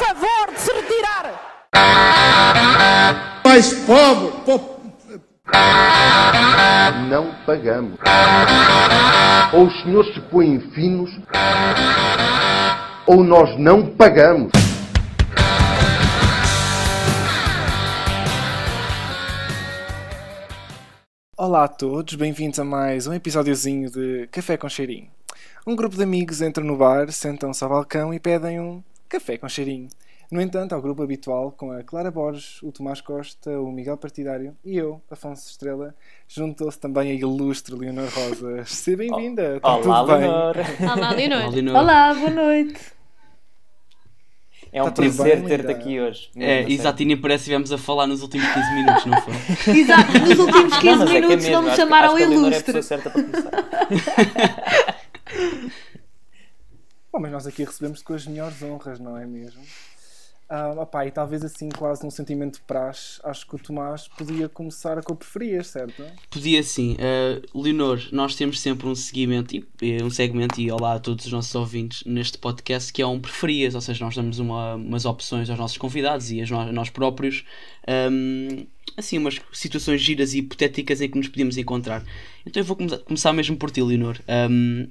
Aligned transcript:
favor 0.00 0.54
de 0.54 0.60
se 0.60 0.72
retirar. 0.72 1.24
Mais 3.44 3.72
pobre, 3.84 4.32
po- 4.46 4.80
não 7.10 7.34
pagamos. 7.44 7.98
Ou 9.52 9.66
os 9.66 9.82
senhores 9.82 10.14
se 10.14 10.20
põem 10.22 10.58
finos, 10.74 11.10
ou 13.06 13.22
nós 13.22 13.58
não 13.58 13.94
pagamos. 13.94 14.50
Olá 21.36 21.64
a 21.64 21.68
todos, 21.68 22.14
bem-vindos 22.14 22.58
a 22.58 22.64
mais 22.64 23.06
um 23.06 23.14
episódiozinho 23.14 23.90
de 23.90 24.28
Café 24.30 24.56
com 24.56 24.68
Cheirinho. 24.68 25.08
Um 25.66 25.74
grupo 25.74 25.96
de 25.96 26.02
amigos 26.02 26.40
entra 26.42 26.62
no 26.62 26.76
bar, 26.76 27.10
sentam-se 27.10 27.62
ao 27.64 27.70
balcão 27.70 28.12
e 28.12 28.20
pedem 28.20 28.60
um 28.60 28.82
café 29.10 29.36
com 29.36 29.48
cheirinho. 29.48 29.88
No 30.30 30.40
entanto, 30.40 30.72
ao 30.76 30.80
grupo 30.80 31.02
habitual, 31.02 31.50
com 31.50 31.72
a 31.72 31.82
Clara 31.82 32.08
Borges, 32.08 32.62
o 32.62 32.70
Tomás 32.70 33.00
Costa, 33.00 33.50
o 33.60 33.72
Miguel 33.72 33.96
Partidário 33.96 34.56
e 34.64 34.76
eu, 34.76 35.02
Afonso 35.10 35.50
Estrela, 35.50 35.92
juntou-se 36.28 36.78
também 36.78 37.10
a 37.10 37.14
ilustre 37.14 37.74
Leonor 37.74 38.08
Rosas. 38.08 38.70
Seja 38.72 38.96
bem-vinda, 38.96 39.56
está 39.56 39.76
Olá, 39.76 40.00
tudo 40.00 40.06
bem? 40.12 40.20
Leonor. 40.20 40.56
Olá, 40.96 41.10
Leonor. 41.10 41.50
Leonor. 41.52 41.76
Olá, 41.76 42.14
boa 42.14 42.30
noite. 42.30 42.80
É 44.72 44.80
um 44.80 44.86
Tá 44.86 44.92
prazer 44.92 45.42
ter-te 45.46 45.72
aqui 45.72 45.98
hoje. 46.00 46.30
É, 46.36 46.38
mesmo, 46.38 46.52
a 46.52 46.56
sério. 46.60 46.72
exato, 46.72 47.02
e 47.02 47.06
nem 47.06 47.16
parece 47.20 47.38
que 47.38 47.50
estivemos 47.50 47.72
a 47.72 47.78
falar 47.78 48.06
nos 48.06 48.22
últimos 48.22 48.46
15 48.46 48.72
minutos, 48.74 49.06
não 49.06 49.20
foi? 49.22 49.34
Exato, 49.80 50.12
nos 50.20 50.38
últimos 50.38 50.78
15 50.78 50.96
Não, 50.96 51.06
é 51.08 51.10
é 51.10 51.14
minutos 51.20 51.36
mesmo, 51.44 51.52
não 51.52 51.62
me 51.62 51.68
acho 51.70 51.76
que- 51.76 51.82
chamaram 51.82 52.06
acho 52.06 52.16
que 52.18 52.22
a 52.22 52.28
Leonor 52.28 52.44
é 52.44 52.46
a 52.46 52.58
ilustre. 52.60 52.72
pessoa 52.72 52.82
certa 52.84 53.10
para 53.10 53.22
começar. 53.24 53.50
Bom, 57.12 57.18
mas 57.20 57.32
nós 57.32 57.46
aqui 57.46 57.64
recebemos 57.64 58.02
com 58.02 58.14
as 58.14 58.26
melhores 58.26 58.62
honras, 58.62 59.00
não 59.00 59.16
é 59.16 59.26
mesmo? 59.26 59.60
Ah, 60.48 60.72
opá, 60.82 61.06
e 61.06 61.12
talvez 61.12 61.44
assim, 61.44 61.68
quase 61.68 62.02
num 62.02 62.10
sentimento 62.10 62.54
de 62.54 62.60
praxe, 62.62 63.20
acho 63.22 63.46
que 63.46 63.54
o 63.54 63.58
Tomás 63.58 64.08
podia 64.08 64.48
começar 64.48 65.00
com 65.02 65.12
o 65.12 65.16
preferias, 65.16 65.68
certo? 65.68 66.02
Podia 66.28 66.60
sim. 66.64 66.96
Uh, 66.96 67.62
Leonor, 67.62 68.00
nós 68.10 68.34
temos 68.34 68.60
sempre 68.60 68.88
um 68.88 68.94
seguimento, 68.96 69.54
e, 69.54 69.64
e 69.80 70.02
um 70.02 70.10
segmento, 70.10 70.60
e 70.60 70.68
olá 70.72 70.94
a 70.94 70.98
todos 70.98 71.24
os 71.26 71.32
nossos 71.32 71.54
ouvintes 71.54 72.02
neste 72.04 72.36
podcast, 72.36 72.92
que 72.92 73.00
é 73.00 73.06
um 73.06 73.20
preferias, 73.20 73.76
ou 73.76 73.80
seja, 73.80 74.04
nós 74.04 74.16
damos 74.16 74.40
uma- 74.40 74.74
umas 74.74 75.04
opções 75.04 75.48
aos 75.48 75.58
nossos 75.58 75.78
convidados 75.78 76.32
e 76.32 76.40
a 76.42 76.72
nós, 76.72 76.90
próprios, 76.90 77.44
um, 78.10 78.66
assim, 78.96 79.18
umas 79.18 79.40
situações 79.52 80.00
giras 80.00 80.34
e 80.34 80.38
hipotéticas 80.38 81.00
em 81.00 81.08
que 81.08 81.16
nos 81.16 81.28
podíamos 81.28 81.58
encontrar. 81.58 82.04
Então 82.44 82.60
eu 82.60 82.64
vou 82.64 82.74
come- 82.76 82.98
começar 82.98 83.32
mesmo 83.32 83.56
por 83.56 83.70
ti, 83.70 83.80
Leonor. 83.82 84.18
Um, 84.50 84.88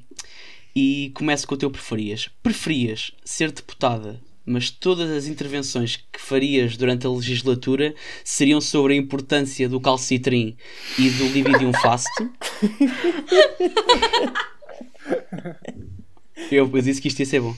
e 0.76 1.12
começo 1.14 1.48
com 1.48 1.56
o 1.56 1.58
teu 1.58 1.72
preferias. 1.72 2.30
Preferias 2.42 3.12
ser 3.24 3.52
deputada, 3.52 4.22
mas 4.46 4.70
todas 4.70 5.10
as 5.12 5.28
intervenções 5.28 5.96
que 5.96 6.20
farias 6.20 6.76
durante 6.76 7.06
a 7.06 7.10
legislatura 7.10 7.94
seriam 8.24 8.60
sobre 8.60 8.94
a 8.94 8.98
importância 8.98 9.70
do 9.70 9.80
calcitrim 9.80 10.58
e 10.98 11.10
do 11.12 11.28
lividium 11.28 11.72
fast? 11.74 12.10
eu, 16.52 16.70
eu 16.74 16.82
disse 16.82 17.02
que 17.02 17.08
isto 17.08 17.20
ia 17.20 17.26
ser 17.26 17.42
bom. 17.42 17.56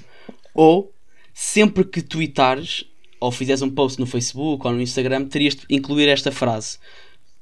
Ou 0.54 0.94
sempre 1.34 1.84
que 1.84 2.02
tweetares 2.02 2.86
ou 3.22 3.32
fizeres 3.32 3.62
um 3.62 3.70
post 3.70 4.00
no 4.00 4.08
Facebook 4.08 4.66
ou 4.66 4.74
no 4.74 4.82
Instagram, 4.82 5.26
terias 5.26 5.56
de 5.56 5.66
incluir 5.70 6.10
esta 6.10 6.32
frase: 6.32 6.78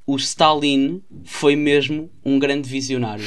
O 0.06 0.18
Stalin 0.18 1.02
foi 1.24 1.56
mesmo 1.56 2.12
um 2.24 2.38
grande 2.38 2.70
visionário. 2.70 3.26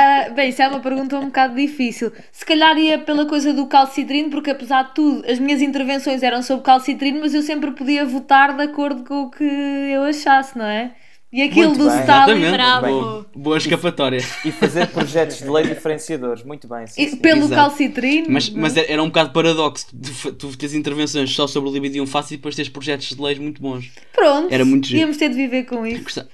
Ah, 0.00 0.28
bem, 0.30 0.50
isso 0.50 0.62
é 0.62 0.68
uma 0.68 0.80
pergunta 0.80 1.18
um 1.18 1.26
bocado 1.26 1.54
difícil. 1.56 2.12
Se 2.30 2.44
calhar 2.46 2.78
ia 2.78 2.98
pela 2.98 3.26
coisa 3.26 3.52
do 3.52 3.66
calcitrino, 3.66 4.30
porque 4.30 4.50
apesar 4.50 4.82
de 4.84 4.94
tudo, 4.94 5.24
as 5.28 5.38
minhas 5.38 5.60
intervenções 5.60 6.22
eram 6.22 6.42
sobre 6.42 6.64
calcitrino, 6.64 7.20
mas 7.20 7.34
eu 7.34 7.42
sempre 7.42 7.72
podia 7.72 8.04
votar 8.06 8.56
de 8.56 8.62
acordo 8.62 9.02
com 9.04 9.22
o 9.22 9.30
que 9.30 9.42
eu 9.44 10.02
achasse, 10.04 10.56
não 10.56 10.64
é? 10.66 10.92
E 11.30 11.42
aquilo 11.42 11.66
Muito 11.68 11.78
do 11.84 11.90
bem. 11.90 12.00
Stalin. 12.00 12.42
Exatamente. 12.42 12.52
bravo. 12.52 12.86
Boa, 12.88 13.26
boa 13.36 13.58
escapatória. 13.58 14.18
E 14.44 14.50
fazer 14.50 14.86
projetos 14.88 15.38
de 15.38 15.48
lei 15.50 15.64
diferenciadores. 15.66 16.42
Muito 16.42 16.66
bem, 16.66 16.86
sim, 16.86 17.02
e- 17.02 17.08
sim. 17.10 17.16
Pelo 17.16 17.40
Exato. 17.44 17.54
calcitrino. 17.54 18.28
Mas, 18.30 18.48
não 18.48 18.58
é? 18.58 18.62
mas 18.62 18.76
era 18.78 19.02
um 19.02 19.08
bocado 19.08 19.30
paradoxo 19.32 19.88
tu, 20.22 20.32
tu 20.32 20.56
teres 20.56 20.74
intervenções 20.74 21.30
só 21.34 21.46
sobre 21.46 21.68
o 21.68 21.72
libidium 21.72 22.06
fácil 22.06 22.34
e 22.34 22.36
depois 22.38 22.54
teres 22.56 22.70
projetos 22.70 23.08
de 23.14 23.20
leis 23.20 23.38
muito 23.38 23.60
bons. 23.60 23.90
Pronto, 24.14 24.48
era 24.50 24.64
muito 24.64 24.86
giro. 24.86 25.00
íamos 25.00 25.18
ter 25.18 25.28
de 25.28 25.34
viver 25.34 25.64
com 25.64 25.84
isso. 25.86 26.26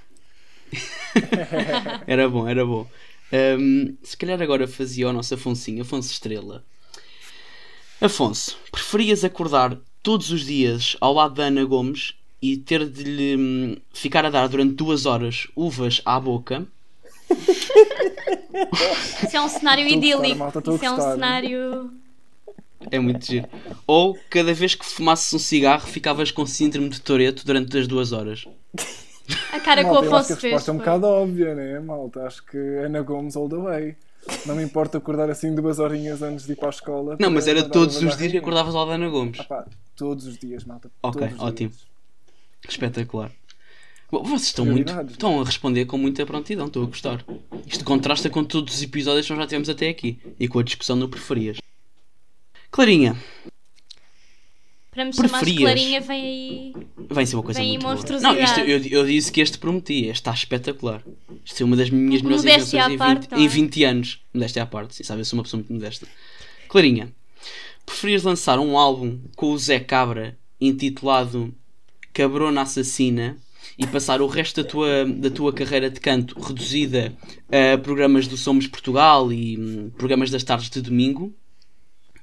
Era 2.06 2.28
bom, 2.28 2.48
era 2.48 2.64
bom. 2.66 2.86
Hum, 3.34 3.96
se 4.00 4.16
calhar 4.16 4.40
agora 4.40 4.68
fazia 4.68 5.08
o 5.08 5.12
nosso 5.12 5.34
Afonsinho, 5.34 5.82
Afonso 5.82 6.12
Estrela. 6.12 6.64
Afonso, 8.00 8.56
preferias 8.70 9.24
acordar 9.24 9.76
todos 10.02 10.30
os 10.30 10.44
dias 10.44 10.96
ao 11.00 11.12
lado 11.12 11.34
da 11.34 11.44
Ana 11.44 11.64
Gomes 11.64 12.14
e 12.40 12.56
ter 12.56 12.88
de 12.88 13.02
lhe 13.02 13.36
hum, 13.36 13.76
ficar 13.92 14.24
a 14.24 14.30
dar 14.30 14.46
durante 14.48 14.74
duas 14.74 15.04
horas 15.04 15.48
uvas 15.56 16.00
à 16.04 16.20
boca? 16.20 16.64
Isso 19.26 19.36
é 19.36 19.40
um 19.40 19.48
cenário 19.48 19.84
Estou 19.84 19.98
idílico. 19.98 20.38
malta, 20.38 20.60
Isso 20.60 20.84
é 20.84 20.90
um 20.92 21.00
cenário. 21.00 21.90
É 22.90 22.98
muito 23.00 23.26
giro. 23.26 23.48
Ou 23.86 24.16
cada 24.30 24.52
vez 24.54 24.74
que 24.74 24.84
fumasses 24.84 25.32
um 25.32 25.38
cigarro 25.38 25.88
ficavas 25.88 26.30
com 26.30 26.46
síndrome 26.46 26.88
de 26.88 27.00
Toreto 27.00 27.44
durante 27.44 27.76
as 27.78 27.88
duas 27.88 28.12
horas. 28.12 28.44
A 29.52 29.60
cara 29.60 29.82
que 29.84 29.90
o 29.90 29.92
Malta, 29.92 30.08
que 30.08 30.14
Afonso 30.14 30.32
a 30.32 30.36
fez. 30.36 30.42
resposta 30.52 30.70
é 30.70 30.74
um 30.74 30.76
foi- 30.76 30.84
bocado 30.84 31.06
óbvia, 31.06 31.54
né, 31.54 31.80
malta? 31.80 32.26
Acho 32.26 32.44
que 32.44 32.56
Ana 32.58 33.00
Gomes 33.02 33.36
all 33.36 33.48
the 33.48 33.56
way. 33.56 33.96
Não 34.46 34.56
me 34.56 34.62
importa 34.62 34.98
acordar 34.98 35.28
assim 35.30 35.54
duas 35.54 35.78
horinhas 35.78 36.22
antes 36.22 36.46
de 36.46 36.52
ir 36.52 36.56
para 36.56 36.68
a 36.68 36.70
escola. 36.70 37.16
Não, 37.20 37.30
mas 37.30 37.46
era 37.46 37.62
todos 37.68 37.94
os 37.96 38.00
dias 38.00 38.12
que 38.14 38.18
barriguinha. 38.20 38.40
acordavas 38.40 38.74
ao 38.74 38.88
Ana 38.88 39.08
Gomes. 39.08 39.38
Ah 39.40 39.44
pá, 39.44 39.66
todos 39.96 40.26
os 40.26 40.38
dias, 40.38 40.64
malta. 40.64 40.90
Ok, 41.02 41.22
ótimo. 41.38 41.70
dias. 41.70 41.86
Espetacular. 42.68 43.30
Bom, 44.10 44.22
vocês 44.22 44.44
estão 44.44 44.64
muito. 44.64 44.92
Estão 45.10 45.40
a 45.40 45.44
responder 45.44 45.84
com 45.86 45.98
muita 45.98 46.24
prontidão, 46.24 46.66
estou 46.66 46.84
a 46.84 46.86
gostar. 46.86 47.24
Isto 47.66 47.84
contrasta 47.84 48.30
com 48.30 48.44
todos 48.44 48.74
os 48.74 48.82
episódios 48.82 49.26
que 49.26 49.32
nós 49.32 49.42
já 49.42 49.46
tivemos 49.48 49.68
até 49.68 49.88
aqui 49.88 50.18
e 50.38 50.46
com 50.48 50.58
a 50.58 50.62
discussão 50.62 50.96
no 50.96 51.08
preferias. 51.08 51.58
Clarinha, 52.70 53.16
Para 54.94 55.04
me 55.04 55.12
chamar? 55.12 55.44
Clarinha, 55.44 56.00
vem 56.00 56.22
aí. 56.22 56.72
vai 57.10 57.26
ser 57.26 57.34
uma 57.34 57.42
coisa 57.42 57.58
Vem 57.58 57.78
muito 57.78 58.06
boa. 58.06 58.20
Não, 58.20 58.38
isto, 58.38 58.60
eu, 58.60 58.78
eu 58.86 59.04
disse 59.04 59.32
que 59.32 59.40
este 59.40 59.58
prometia, 59.58 60.12
este 60.12 60.12
está 60.12 60.32
espetacular. 60.32 61.02
Isto 61.44 61.62
é 61.62 61.66
uma 61.66 61.76
das 61.76 61.90
minhas 61.90 62.22
melhores 62.22 62.44
invenções 62.44 62.92
em, 62.92 62.96
parte, 62.96 63.22
20, 63.22 63.30
não 63.32 63.38
é? 63.38 63.40
em 63.42 63.48
20 63.48 63.84
anos. 63.84 64.20
Modéstia 64.32 64.62
à 64.62 64.66
parte, 64.66 64.94
sim, 64.94 65.02
sabe? 65.02 65.20
Eu 65.20 65.24
sou 65.24 65.36
uma 65.36 65.42
pessoa 65.42 65.58
muito 65.58 65.72
modesta. 65.72 66.06
Clarinha, 66.68 67.12
preferias 67.84 68.22
lançar 68.22 68.60
um 68.60 68.78
álbum 68.78 69.18
com 69.34 69.50
o 69.50 69.58
Zé 69.58 69.80
Cabra 69.80 70.38
intitulado 70.60 71.52
Cabrona 72.12 72.62
Assassina 72.62 73.36
e 73.76 73.86
passar 73.88 74.22
o 74.22 74.28
resto 74.28 74.62
da 74.62 74.68
tua, 74.68 75.04
da 75.04 75.30
tua 75.30 75.52
carreira 75.52 75.90
de 75.90 75.98
canto 75.98 76.38
reduzida 76.38 77.12
a 77.50 77.76
programas 77.78 78.28
do 78.28 78.36
Somos 78.36 78.68
Portugal 78.68 79.32
e 79.32 79.58
hum, 79.58 79.90
programas 79.98 80.30
das 80.30 80.44
tardes 80.44 80.70
de 80.70 80.80
domingo? 80.80 81.34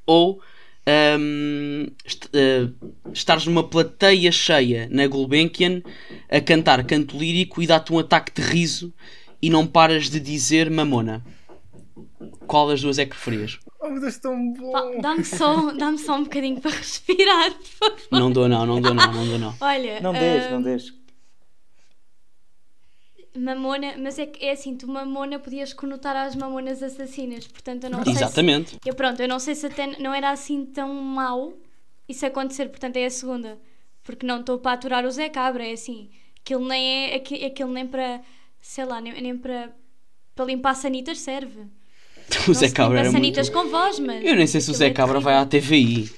Ou 0.05 0.41
hum, 0.87 1.87
est- 2.05 2.29
eh, 2.33 2.67
estares 3.13 3.45
numa 3.45 3.63
plateia 3.63 4.31
cheia 4.31 4.87
na 4.91 5.07
Gulbenkian 5.07 5.81
a 6.29 6.39
cantar 6.41 6.83
canto 6.85 7.17
lírico 7.17 7.61
e 7.61 7.67
dá-te 7.67 7.93
um 7.93 7.99
ataque 7.99 8.31
de 8.33 8.41
riso 8.47 8.93
e 9.41 9.49
não 9.49 9.65
paras 9.67 10.09
de 10.09 10.19
dizer 10.19 10.69
mamona? 10.69 11.23
Qual 12.47 12.67
das 12.67 12.81
duas 12.81 12.99
é 12.99 13.05
que 13.05 13.11
preferias? 13.11 13.59
Oh, 13.79 13.89
meu 13.89 14.01
Deus, 14.01 14.17
tão 14.17 14.53
bom! 14.53 15.01
Dá-me 15.01 15.23
só, 15.23 15.71
dá 15.71 15.97
só 15.97 16.17
um 16.17 16.23
bocadinho 16.23 16.59
para 16.61 16.71
respirar, 16.71 17.51
por 17.53 17.65
favor. 17.65 17.97
Não 18.11 18.31
dou 18.31 18.47
não, 18.47 18.65
não 18.65 18.81
dou 18.81 18.93
não, 18.93 19.11
não 19.13 19.25
dou 19.27 19.39
não. 19.39 19.55
Olha. 19.59 19.99
Não 20.01 20.13
deixes, 20.13 20.47
ah, 20.47 20.51
não 20.51 20.61
deixes. 20.61 20.93
Mamona, 23.35 23.95
mas 23.97 24.19
é 24.19 24.25
que 24.25 24.45
é 24.45 24.51
assim, 24.51 24.75
tu 24.75 24.87
mamona 24.89 25.39
podias 25.39 25.71
conotar 25.71 26.15
às 26.17 26.35
mamonas 26.35 26.83
assassinas, 26.83 27.47
portanto 27.47 27.85
eu 27.85 27.89
não 27.89 28.03
sei. 28.03 28.11
Exatamente. 28.13 28.71
Se, 28.71 28.79
eu 28.85 28.93
pronto, 28.93 29.21
eu 29.21 29.27
não 29.27 29.39
sei 29.39 29.55
se 29.55 29.65
até 29.67 29.87
não 29.99 30.13
era 30.13 30.31
assim 30.31 30.65
tão 30.65 30.93
mau 30.93 31.53
isso 32.09 32.25
acontecer, 32.25 32.67
portanto 32.67 32.97
é 32.97 33.05
a 33.05 33.09
segunda. 33.09 33.57
Porque 34.03 34.25
não 34.25 34.39
estou 34.41 34.57
para 34.57 34.73
aturar 34.73 35.05
o 35.05 35.11
Zé 35.11 35.29
Cabra, 35.29 35.65
é 35.65 35.71
assim. 35.73 36.09
Aquilo 36.43 36.67
nem 36.67 37.11
é. 37.11 37.15
aqui- 37.15 37.45
Aquilo 37.45 37.71
nem 37.71 37.85
para. 37.87 38.19
Sei 38.59 38.83
lá, 38.83 38.99
nem, 38.99 39.13
nem 39.21 39.37
para. 39.37 39.71
Para 40.35 40.45
limpar 40.45 40.73
sanitas 40.75 41.19
serve. 41.19 41.67
O 42.49 42.53
Zé 42.53 42.65
Não 42.65 42.69
se 42.69 42.71
Cabra 42.73 42.99
era 42.99 43.11
muito... 43.11 43.21
sanitas 43.21 43.49
com 43.49 43.69
voz, 43.69 43.99
mas. 43.99 44.25
Eu 44.25 44.35
nem 44.35 44.47
sei 44.47 44.59
se 44.59 44.71
o 44.71 44.73
Zé 44.73 44.87
é 44.87 44.91
Cabra 44.91 45.19
vai 45.19 45.35
à 45.35 45.45
TVI. 45.45 46.09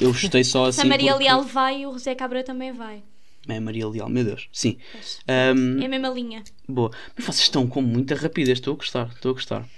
Eu 0.00 0.08
gostei 0.12 0.44
só 0.44 0.66
assim 0.66 0.80
Se 0.80 0.86
a 0.86 0.88
Maria 0.88 1.12
porque- 1.12 1.24
Leal 1.24 1.42
vai, 1.42 1.86
o 1.86 1.98
Zé 1.98 2.14
Cabra 2.14 2.44
também 2.44 2.70
vai. 2.72 3.02
É 3.48 3.58
Maria 3.58 3.88
Leal, 3.88 4.08
meu 4.08 4.24
Deus. 4.24 4.48
Sim. 4.52 4.78
Ahm, 5.26 5.80
É 5.82 5.86
a 5.86 5.88
mesma 5.88 6.08
linha. 6.10 6.44
Boa. 6.68 6.90
Mas 7.16 7.24
vocês 7.26 7.40
estão 7.42 7.66
com 7.66 7.82
muita 7.82 8.14
rapidez. 8.14 8.58
Estou 8.58 8.74
a 8.74 8.76
gostar. 8.76 9.08
Estou 9.14 9.30
a 9.30 9.34
gostar. 9.34 9.68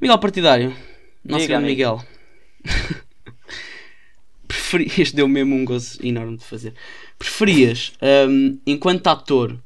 Miguel 0.00 0.18
Partidário. 0.18 0.76
Nosso 1.24 1.46
grande. 1.46 1.66
Miguel. 1.66 2.04
Preferi... 4.46 4.90
Este 4.98 5.16
deu 5.16 5.26
mesmo 5.28 5.54
um 5.54 5.64
gozo 5.64 5.98
enorme 6.06 6.36
de 6.36 6.44
fazer. 6.44 6.74
Preferias, 7.18 7.92
ahm, 8.00 8.58
enquanto 8.66 9.06
ator, 9.06 9.58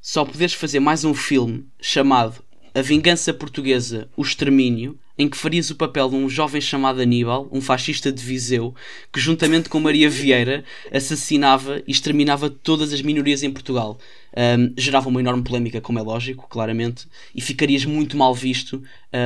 só 0.00 0.24
poderes 0.24 0.52
fazer 0.52 0.80
mais 0.80 1.04
um 1.04 1.14
filme 1.14 1.66
chamado 1.80 2.42
A 2.74 2.82
Vingança 2.82 3.32
Portuguesa, 3.32 4.08
O 4.16 4.22
Extermínio, 4.22 4.98
em 5.18 5.28
que 5.28 5.36
farias 5.36 5.70
o 5.70 5.76
papel 5.76 6.08
de 6.08 6.16
um 6.16 6.28
jovem 6.28 6.60
chamado 6.60 7.00
Aníbal, 7.00 7.48
um 7.50 7.60
fascista 7.60 8.12
de 8.12 8.22
Viseu, 8.22 8.74
que 9.12 9.20
juntamente 9.20 9.68
com 9.68 9.80
Maria 9.80 10.10
Vieira 10.10 10.64
assassinava 10.92 11.82
e 11.86 11.90
exterminava 11.90 12.50
todas 12.50 12.92
as 12.92 13.00
minorias 13.02 13.42
em 13.42 13.50
Portugal. 13.50 13.98
Um, 14.36 14.74
gerava 14.76 15.08
uma 15.08 15.20
enorme 15.20 15.42
polémica, 15.42 15.80
como 15.80 15.98
é 15.98 16.02
lógico, 16.02 16.46
claramente, 16.48 17.06
e 17.34 17.40
ficarias 17.40 17.84
muito 17.84 18.16
mal 18.16 18.34
visto. 18.34 18.82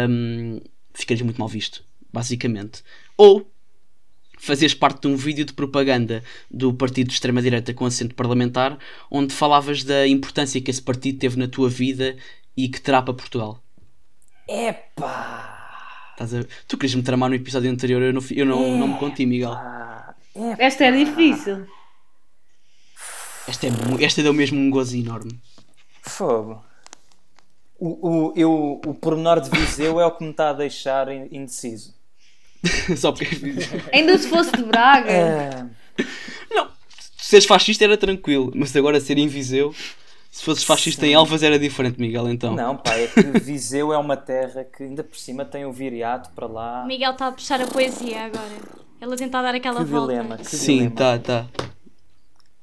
um, 0.09 0.61
ficarias 0.95 1.25
muito 1.25 1.39
mal 1.39 1.49
visto, 1.49 1.85
basicamente. 2.13 2.83
Ou 3.17 3.51
fazias 4.39 4.73
parte 4.73 5.03
de 5.03 5.09
um 5.09 5.17
vídeo 5.17 5.45
de 5.45 5.53
propaganda 5.53 6.23
do 6.51 6.73
partido 6.73 7.09
de 7.09 7.15
extrema-direita 7.15 7.75
com 7.75 7.85
assento 7.85 8.15
parlamentar, 8.15 8.79
onde 9.11 9.35
falavas 9.35 9.85
da 9.85 10.07
importância 10.09 10.61
que 10.61 10.71
esse 10.71 10.81
partido 10.81 11.19
teve 11.19 11.37
na 11.37 11.47
tua 11.47 11.69
vida 11.69 12.17
e 12.57 12.69
que 12.69 12.81
terá 12.81 13.03
para 13.03 13.15
Portugal. 13.15 13.63
Epá! 14.49 15.40
Estás 16.21 16.35
a... 16.35 16.47
Tu 16.69 16.77
querias 16.77 16.95
me 16.95 17.03
tramar 17.03 17.31
no 17.31 17.35
episódio 17.37 17.71
anterior, 17.71 18.03
eu 18.03 18.13
não, 18.13 18.23
eu 18.31 18.45
não, 18.47 18.79
não 18.79 18.89
me 18.89 18.99
conti, 18.99 19.25
Miguel. 19.25 19.53
Ah, 19.53 20.15
Esta 20.59 20.85
é 20.85 20.93
difícil. 20.93 21.67
Esta, 23.49 23.67
é, 23.67 23.71
esta 24.05 24.23
deu 24.23 24.33
mesmo 24.35 24.61
um 24.61 24.71
gozo 24.71 24.97
enorme. 24.97 25.41
Fogo. 26.03 26.63
O, 27.79 28.09
o, 28.09 28.33
eu, 28.37 28.81
o 28.87 28.95
pormenor 28.95 29.41
de 29.41 29.49
Viseu 29.51 29.99
é 29.99 30.05
o 30.05 30.11
que 30.11 30.23
me 30.23 30.31
está 30.31 30.51
a 30.51 30.53
deixar 30.53 31.09
in- 31.11 31.29
indeciso. 31.33 31.95
Só 32.97 33.11
porque. 33.13 33.27
Ainda 33.91 34.19
se 34.19 34.29
fosse 34.29 34.53
de 34.53 34.63
Braga. 34.63 35.71
Ah, 36.55 36.69
Seres 37.17 37.47
fascista 37.47 37.85
era 37.85 37.97
tranquilo, 37.97 38.53
mas 38.55 38.75
agora 38.77 39.01
ser 39.01 39.17
em 39.17 39.27
Viseu. 39.29 39.75
Se 40.31 40.45
fosses 40.45 40.63
fascista 40.65 41.07
em 41.07 41.13
Elvas 41.15 41.43
era 41.43 41.59
diferente, 41.59 42.01
Miguel, 42.01 42.29
então. 42.29 42.55
não, 42.55 42.77
pá, 42.77 42.95
é 42.97 43.09
que 43.09 43.21
Viseu 43.41 43.93
é 43.93 43.99
uma 43.99 44.17
terra 44.17 44.65
que 44.65 44.85
ainda 44.85 45.03
por 45.03 45.17
cima 45.17 45.45
tem 45.45 45.65
o 45.65 45.73
viriato 45.73 46.31
para 46.31 46.47
lá. 46.47 46.85
O 46.85 46.87
Miguel 46.87 47.13
está 47.13 47.27
a 47.29 47.33
puxar 47.33 47.61
a 47.61 47.67
poesia 47.67 48.27
agora. 48.27 48.81
Ela 49.01 49.17
tenta 49.17 49.43
dar 49.43 49.55
aquela 49.55 49.81
Que 49.85 49.91
volta. 49.91 50.13
dilema, 50.13 50.37
que 50.37 50.45
Sim, 50.45 50.89
dilema. 50.89 50.95
tá, 50.95 51.19
tá. 51.19 51.47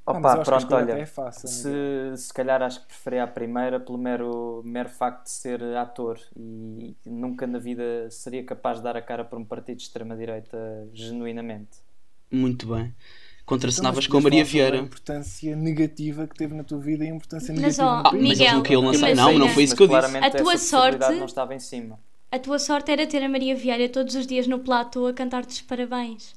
Opa, 0.06 0.38
pronto, 0.38 0.74
olha. 0.74 0.94
é 0.94 1.06
fácil, 1.06 1.50
se, 1.50 1.70
se 2.16 2.34
calhar 2.34 2.62
acho 2.62 2.80
que 2.80 2.88
preferia 2.88 3.26
a 3.26 3.28
primeira 3.28 3.78
pelo 3.78 3.98
mero, 3.98 4.62
mero 4.64 4.88
facto 4.88 5.26
de 5.26 5.32
ser 5.32 5.62
ator 5.76 6.18
e 6.38 6.96
nunca 7.06 7.46
na 7.46 7.60
vida 7.60 8.10
seria 8.10 8.42
capaz 8.46 8.78
de 8.78 8.84
dar 8.86 8.96
a 8.96 9.02
cara 9.02 9.26
para 9.26 9.38
um 9.38 9.44
partido 9.44 9.76
de 9.76 9.84
extrema-direita 9.84 10.58
genuinamente. 10.94 11.80
Muito 12.32 12.68
bem. 12.74 12.96
Então, 13.48 13.56
Contracenavas 13.56 13.96
mas 14.00 14.08
com 14.08 14.18
a 14.18 14.22
Maria 14.22 14.44
Vieira. 14.44 14.76
A 14.78 14.82
importância 14.82 15.56
negativa 15.56 16.28
que 16.28 16.36
teve 16.36 16.54
na 16.54 16.66
tua 16.66 16.78
vida 16.80 17.06
e 17.06 17.08
a 17.08 17.12
importância 17.16 17.54
Mas, 17.54 17.62
negativa 17.62 17.86
no 17.88 18.08
Ah, 18.08 18.12
mas 18.12 18.22
Miguel, 18.22 18.54
não 18.56 18.62
queriam 18.62 18.82
lançar. 18.82 19.10
imagina. 19.12 19.32
Não, 19.32 19.40
não 19.40 19.50
foi 19.50 19.64
isso 19.64 19.74
que 19.76 19.84
eu 19.84 19.88
Mas 19.88 20.06
disse. 20.06 20.18
A 20.18 20.32
tua 20.32 20.58
sorte- 20.58 21.14
não 21.16 21.26
estava 21.26 21.56
em 21.56 21.60
cima. 21.60 21.98
A 22.30 22.38
tua 22.40 22.60
sorte 22.60 22.92
era 22.92 23.08
ter 23.08 23.24
a 23.24 23.30
Maria 23.30 23.56
Vieira 23.56 23.88
todos 23.88 24.16
os 24.16 24.28
dias 24.28 24.48
no 24.48 24.60
platô 24.60 25.08
a 25.08 25.14
cantar-te 25.14 25.52
os 25.52 25.62
parabéns. 25.62 26.36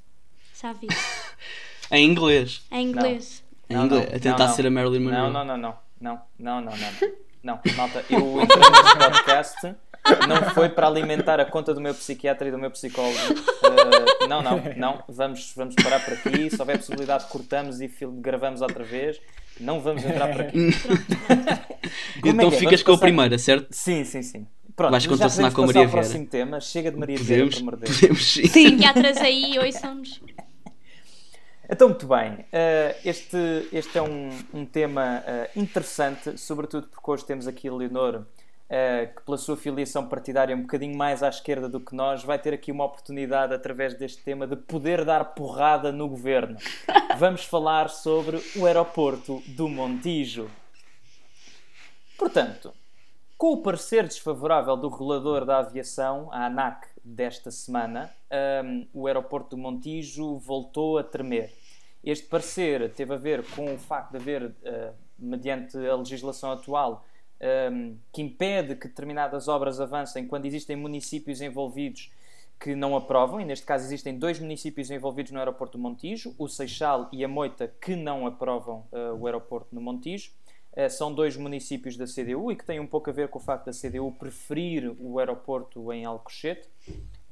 Sabe? 0.55 0.87
Em 1.91 2.09
inglês. 2.09 2.63
Em 2.71 2.87
inglês. 2.87 3.43
Em 3.69 3.75
Não, 3.75 3.87
inglês. 3.87 4.09
não, 4.09 4.17
a 4.17 4.21
tentar 4.21 4.47
não, 4.47 4.55
ser 4.55 4.67
a 4.67 4.71
Marilyn 4.71 5.01
Monroe. 5.01 5.19
Não, 5.19 5.33
não, 5.33 5.45
não, 5.45 5.57
não. 5.59 5.75
Não, 6.01 6.21
não, 6.39 6.61
não, 6.61 6.73
não. 6.77 7.11
Não, 7.43 7.59
malta, 7.77 8.05
eu 8.09 8.41
entrei 8.43 8.59
neste 8.71 8.99
podcast 8.99 9.75
não 10.29 10.51
foi 10.55 10.69
para 10.69 10.87
alimentar 10.87 11.39
a 11.41 11.45
conta 11.45 11.73
do 11.75 11.81
meu 11.81 11.95
psiquiatra 11.95 12.49
e 12.49 12.51
do 12.51 12.59
meu 12.59 12.71
psicólogo. 12.71 13.17
Uh, 13.33 14.29
não, 14.29 14.43
não, 14.43 14.63
não. 14.77 15.03
Vamos, 15.09 15.53
vamos 15.57 15.75
parar 15.77 16.05
por 16.05 16.15
aqui. 16.15 16.51
Se 16.51 16.61
houver 16.61 16.79
possibilidade, 16.79 17.27
cortamos 17.29 17.81
e 17.81 17.89
fil- 17.89 18.13
gravamos 18.13 18.61
outra 18.63 18.83
vez. 18.85 19.21
Não 19.61 19.81
vamos 19.81 20.05
entrar 20.05 20.29
por 20.33 20.41
aqui. 20.43 20.69
É 22.25 22.29
Então 22.29 22.49
que 22.51 22.57
é? 22.57 22.59
ficas 22.59 22.81
Vamos 22.81 22.83
com 22.83 22.91
a 22.93 22.95
passar- 22.95 23.01
primeira, 23.07 23.39
certo? 23.39 23.69
Sim, 23.71 24.05
sim, 24.05 24.23
sim. 24.23 24.47
Pronto, 24.75 24.93
Vais 24.93 25.07
contracenar 25.07 25.53
com 25.53 25.63
a 25.63 25.67
Maria 25.67 25.83
ao 25.85 25.89
próximo 25.91 26.27
tema. 26.27 26.61
Chega 26.61 26.91
de 26.91 26.97
Maria 26.97 27.19
Vieira, 27.19 27.45
Podemos, 27.45 27.55
por 27.57 27.63
amor 27.63 27.77
de 27.77 27.85
Deus. 27.85 28.01
podemos 28.01 28.33
sim. 28.33 28.47
Sim. 28.47 28.65
Psiquiatras 28.77 29.17
aí, 29.19 29.59
ouçam-nos. 29.59 30.21
Então, 31.69 31.89
muito 31.89 32.07
bem. 32.07 32.45
Eh, 32.51 32.97
este, 33.05 33.37
este 33.73 33.99
é 33.99 34.03
um, 34.03 34.31
um 34.55 34.65
tema 34.65 35.23
eh, 35.27 35.51
interessante, 35.55 36.37
sobretudo 36.39 36.89
porque 36.89 37.11
hoje 37.11 37.25
temos 37.25 37.47
aqui 37.47 37.69
a 37.69 37.73
Leonor, 37.73 38.25
eh, 38.73 39.07
que 39.07 39.23
pela 39.23 39.37
sua 39.37 39.57
filiação 39.57 40.07
partidária 40.07 40.55
um 40.55 40.63
bocadinho 40.63 40.97
mais 40.97 41.25
à 41.25 41.29
esquerda 41.29 41.69
do 41.69 41.81
que 41.81 41.93
nós, 41.93 42.23
vai 42.23 42.39
ter 42.39 42.55
aqui 42.55 42.71
uma 42.71 42.85
oportunidade, 42.85 43.53
através 43.53 43.95
deste 43.95 44.23
tema, 44.23 44.47
de 44.47 44.55
poder 44.55 45.05
dar 45.05 45.35
porrada 45.35 45.91
no 45.91 46.09
governo. 46.09 46.57
Vamos 47.19 47.45
falar 47.45 47.91
sobre 47.91 48.41
o 48.57 48.67
aeroporto 48.67 49.43
do 49.49 49.69
Montijo. 49.69 50.49
Portanto, 52.17 52.73
com 53.37 53.55
o 53.55 53.63
parecer 53.63 54.07
desfavorável 54.07 54.77
do 54.77 54.89
regulador 54.89 55.45
da 55.45 55.59
aviação, 55.59 56.29
a 56.31 56.47
ANAC, 56.47 56.87
desta 57.03 57.51
semana, 57.51 58.09
hum, 58.65 58.87
o 58.93 59.07
aeroporto 59.09 59.57
do 59.57 59.59
Montijo 59.59 60.39
voltou 60.39 60.97
a 60.99 61.03
tremer. 61.03 61.53
Este 62.05 62.27
parecer 62.27 62.93
teve 62.93 63.15
a 63.15 63.17
ver 63.17 63.45
com 63.57 63.75
o 63.75 63.79
facto 63.79 64.13
de 64.13 64.19
haver, 64.19 64.55
eh, 64.63 64.93
mediante 65.19 65.77
a 65.77 65.97
legislação 65.97 66.53
atual, 66.53 67.05
hum, 67.73 67.97
que 68.13 68.23
impede 68.23 68.77
que 68.77 68.89
determinadas 68.89 69.49
obras 69.49 69.81
avancem 69.81 70.27
quando 70.27 70.47
existem 70.47 70.77
municípios 70.77 71.41
envolvidos 71.41 72.11
que 72.61 72.75
não 72.75 72.95
aprovam, 72.95 73.41
e 73.41 73.45
neste 73.45 73.65
caso 73.65 73.87
existem 73.87 74.19
dois 74.19 74.39
municípios 74.39 74.91
envolvidos 74.91 75.33
no 75.33 75.39
aeroporto 75.39 75.79
do 75.79 75.83
Montijo, 75.83 76.35
o 76.39 76.47
Seixal 76.47 77.09
e 77.11 77.25
a 77.25 77.29
Moita, 77.29 77.73
que 77.81 77.97
não 77.97 78.27
aprovam 78.27 78.85
eh, 78.93 79.13
o 79.13 79.27
aeroporto 79.27 79.75
no 79.75 79.81
Montijo. 79.81 80.31
Eh, 80.75 80.91
são 80.91 81.13
dois 81.13 81.39
municípios 81.39 81.97
da 81.97 82.05
CDU 82.05 82.53
e 82.53 82.57
que 82.57 82.65
têm 82.65 82.79
um 82.79 82.87
pouco 82.87 83.09
a 83.09 83.13
ver 83.15 83.29
com 83.29 83.39
o 83.39 83.43
facto 83.43 83.65
da 83.65 83.73
CDU 83.73 84.13
preferir 84.13 84.95
o 85.01 85.19
aeroporto 85.19 85.91
em 85.91 86.05
Alcochete. 86.05 86.69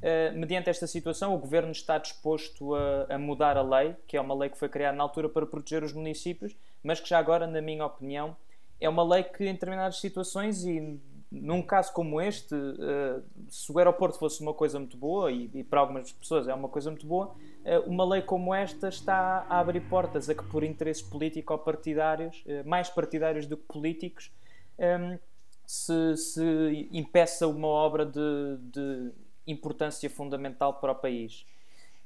Eh, 0.01 0.31
mediante 0.31 0.71
esta 0.71 0.87
situação, 0.87 1.35
o 1.35 1.39
governo 1.39 1.73
está 1.73 1.99
disposto 1.99 2.75
a, 2.75 3.15
a 3.15 3.19
mudar 3.19 3.59
a 3.59 3.63
lei, 3.63 3.95
que 4.07 4.17
é 4.17 4.21
uma 4.21 4.35
lei 4.35 4.49
que 4.49 4.57
foi 4.57 4.71
criada 4.71 4.97
na 4.97 5.03
altura 5.03 5.29
para 5.29 5.45
proteger 5.45 5.85
os 5.85 5.93
municípios, 5.93 6.57
mas 6.83 7.01
que 7.01 7.09
já 7.09 7.19
agora, 7.19 7.47
na 7.47 7.61
minha 7.61 7.85
opinião, 7.85 8.35
é 8.81 8.89
uma 8.89 9.03
lei 9.03 9.23
que 9.23 9.45
em 9.45 9.53
determinadas 9.53 10.01
situações 10.01 10.65
e 10.65 11.01
num 11.31 11.61
caso 11.61 11.93
como 11.93 12.21
este, 12.21 12.55
eh, 12.55 13.21
se 13.49 13.71
o 13.71 13.79
aeroporto 13.79 14.19
fosse 14.19 14.41
uma 14.41 14.55
coisa 14.55 14.79
muito 14.79 14.97
boa, 14.97 15.31
e, 15.31 15.51
e 15.53 15.63
para 15.63 15.81
algumas 15.81 16.11
pessoas 16.11 16.49
é 16.49 16.55
uma 16.55 16.69
coisa 16.69 16.91
muito 16.91 17.07
boa, 17.07 17.35
eh, 17.65 17.79
uma 17.81 18.05
lei 18.05 18.23
como 18.23 18.55
esta 18.55 18.89
está 18.89 19.47
a 19.49 19.61
abrir 19.61 19.83
portas 19.83 20.31
a 20.31 20.35
que, 20.35 20.43
por 20.45 20.65
interesses 20.65 21.03
político-partidários, 21.03 22.43
eh, 22.47 22.63
mais 22.63 22.89
partidários 22.89 23.47
do 23.47 23.59
que 23.59 23.65
políticos, 23.65 24.33
ehm, 24.79 25.19
se, 25.67 26.17
se 26.17 26.89
impeça 26.91 27.47
uma 27.47 27.69
obra 27.69 28.07
de, 28.07 28.57
de 28.73 29.13
importância 29.47 30.09
fundamental 30.09 30.75
para 30.75 30.93
o 30.93 30.95
país. 30.95 31.45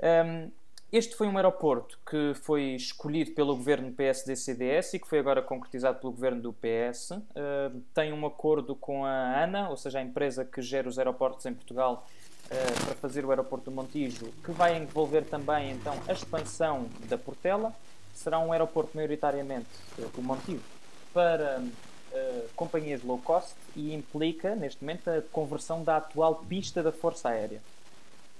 Um, 0.02 0.50
este 0.92 1.16
foi 1.16 1.26
um 1.26 1.38
aeroporto 1.38 1.98
que 2.04 2.34
foi 2.34 2.74
escolhido 2.74 3.30
pelo 3.30 3.56
governo 3.56 3.90
PSD-CDS 3.92 4.92
e 4.92 4.98
que 4.98 5.08
foi 5.08 5.20
agora 5.20 5.40
concretizado 5.40 5.98
pelo 5.98 6.12
governo 6.12 6.42
do 6.42 6.52
PS. 6.52 7.12
Uh, 7.12 7.80
tem 7.94 8.12
um 8.12 8.26
acordo 8.26 8.76
com 8.76 9.06
a 9.06 9.42
ANA, 9.42 9.70
ou 9.70 9.76
seja, 9.78 10.00
a 10.00 10.02
empresa 10.02 10.44
que 10.44 10.60
gera 10.60 10.86
os 10.86 10.98
aeroportos 10.98 11.46
em 11.46 11.54
Portugal, 11.54 12.06
uh, 12.44 12.84
para 12.84 12.94
fazer 12.96 13.24
o 13.24 13.30
aeroporto 13.30 13.70
do 13.70 13.74
Montijo, 13.74 14.26
que 14.44 14.52
vai 14.52 14.76
envolver 14.76 15.22
também 15.22 15.70
então 15.70 15.94
a 16.06 16.12
expansão 16.12 16.86
da 17.08 17.16
Portela. 17.16 17.72
Será 18.12 18.38
um 18.38 18.52
aeroporto 18.52 18.94
maioritariamente 18.94 19.70
uh, 19.98 20.10
o 20.18 20.22
Montijo 20.22 20.60
para 21.14 21.62
companhias 22.54 23.02
low 23.02 23.16
cost 23.16 23.54
e 23.74 23.94
implica, 23.94 24.54
neste 24.54 24.84
momento, 24.84 25.08
a 25.08 25.22
conversão 25.32 25.82
da 25.82 25.96
atual 25.96 26.44
pista 26.46 26.82
da 26.82 26.92
Força 26.92 27.30
Aérea. 27.30 27.62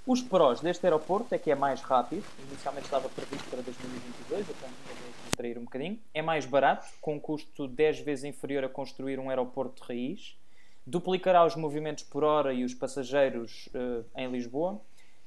Os 0.04 0.20
prós 0.20 0.60
deste 0.60 0.84
aeroporto 0.84 1.32
é 1.32 1.38
que 1.38 1.48
é 1.48 1.54
mais 1.54 1.80
rápido, 1.80 2.24
inicialmente 2.48 2.86
estava 2.86 3.08
previsto 3.08 3.48
para 3.48 3.62
2022, 3.62 4.50
até 4.50 4.66
me 4.66 5.36
trair 5.36 5.56
um 5.56 5.62
bocadinho. 5.62 5.98
É 6.12 6.20
mais 6.20 6.44
barato, 6.44 6.88
com 7.00 7.14
um 7.14 7.20
custo 7.20 7.68
10 7.68 8.00
vezes 8.00 8.24
inferior 8.24 8.64
a 8.64 8.68
construir 8.68 9.20
um 9.20 9.30
aeroporto 9.30 9.80
de 9.80 9.88
raiz. 9.88 10.36
Duplicará 10.84 11.46
os 11.46 11.54
movimentos 11.54 12.02
por 12.02 12.24
hora 12.24 12.52
e 12.52 12.64
os 12.64 12.74
passageiros 12.74 13.68
uh, 13.68 14.04
em 14.16 14.28
Lisboa. 14.28 14.80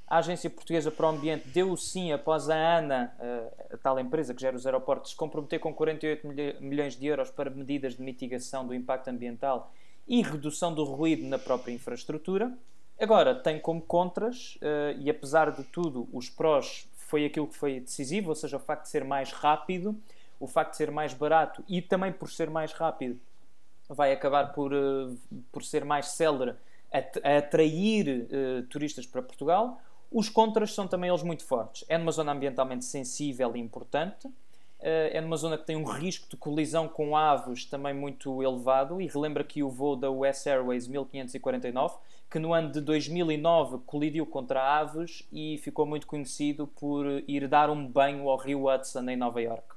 A 0.05 0.17
Agência 0.17 0.49
Portuguesa 0.49 0.91
para 0.91 1.05
o 1.05 1.09
Ambiente 1.09 1.47
deu 1.47 1.75
sim 1.77 2.11
após 2.11 2.49
a 2.49 2.77
ANA, 2.77 3.15
uh, 3.17 3.75
a 3.75 3.77
tal 3.77 3.97
empresa 3.97 4.33
que 4.33 4.41
gera 4.41 4.57
os 4.57 4.65
aeroportos, 4.65 5.11
se 5.11 5.17
comprometer 5.17 5.57
com 5.57 5.73
48 5.73 6.27
milhões 6.59 6.97
de 6.97 7.07
euros 7.07 7.29
para 7.29 7.49
medidas 7.49 7.95
de 7.95 8.03
mitigação 8.03 8.67
do 8.67 8.73
impacto 8.73 9.07
ambiental 9.07 9.71
e 10.05 10.21
redução 10.21 10.73
do 10.73 10.83
ruído 10.83 11.25
na 11.25 11.39
própria 11.39 11.71
infraestrutura. 11.71 12.51
Agora, 12.99 13.35
tem 13.35 13.59
como 13.59 13.81
contras, 13.81 14.57
uh, 14.61 14.97
e 14.99 15.09
apesar 15.09 15.51
de 15.51 15.63
tudo, 15.65 16.07
os 16.13 16.29
prós 16.29 16.87
foi 16.93 17.25
aquilo 17.25 17.47
que 17.47 17.55
foi 17.55 17.79
decisivo, 17.79 18.29
ou 18.29 18.35
seja, 18.35 18.55
o 18.57 18.59
facto 18.59 18.83
de 18.83 18.89
ser 18.89 19.03
mais 19.03 19.31
rápido, 19.31 19.95
o 20.39 20.47
facto 20.47 20.71
de 20.71 20.77
ser 20.77 20.91
mais 20.91 21.13
barato 21.13 21.63
e 21.67 21.81
também 21.81 22.11
por 22.11 22.29
ser 22.29 22.49
mais 22.49 22.71
rápido 22.73 23.19
vai 23.87 24.11
acabar 24.11 24.53
por, 24.53 24.73
uh, 24.73 25.17
por 25.51 25.63
ser 25.63 25.83
mais 25.83 26.07
célere 26.07 26.55
a, 26.91 26.97
a 27.29 27.37
atrair 27.37 28.27
uh, 28.31 28.63
turistas 28.67 29.05
para 29.05 29.21
Portugal. 29.21 29.79
Os 30.09 30.29
contras 30.29 30.73
são 30.73 30.87
também 30.87 31.09
eles 31.09 31.23
muito 31.23 31.43
fortes. 31.43 31.83
É 31.89 31.97
numa 31.97 32.11
zona 32.11 32.31
ambientalmente 32.31 32.85
sensível 32.85 33.55
e 33.55 33.59
importante, 33.59 34.29
é 34.79 35.19
numa 35.19 35.35
zona 35.35 35.57
que 35.57 35.65
tem 35.65 35.75
um 35.75 35.83
risco 35.83 36.29
de 36.29 36.37
colisão 36.37 36.87
com 36.87 37.17
aves 37.17 37.65
também 37.65 37.93
muito 37.93 38.43
elevado 38.43 39.01
e 39.01 39.07
relembra 39.07 39.41
aqui 39.41 39.63
o 39.63 39.69
voo 39.69 39.95
da 39.95 40.11
US 40.11 40.45
Airways 40.45 40.87
1549 40.87 41.95
que 42.29 42.39
no 42.39 42.53
ano 42.53 42.71
de 42.71 42.81
2009 42.81 43.79
colidiu 43.85 44.25
contra 44.25 44.61
aves 44.61 45.27
e 45.31 45.57
ficou 45.59 45.85
muito 45.85 46.07
conhecido 46.07 46.67
por 46.67 47.05
ir 47.27 47.47
dar 47.47 47.69
um 47.69 47.87
banho 47.87 48.29
ao 48.29 48.37
rio 48.37 48.67
Hudson 48.67 49.09
em 49.09 49.15
Nova 49.15 49.41
York. 49.41 49.75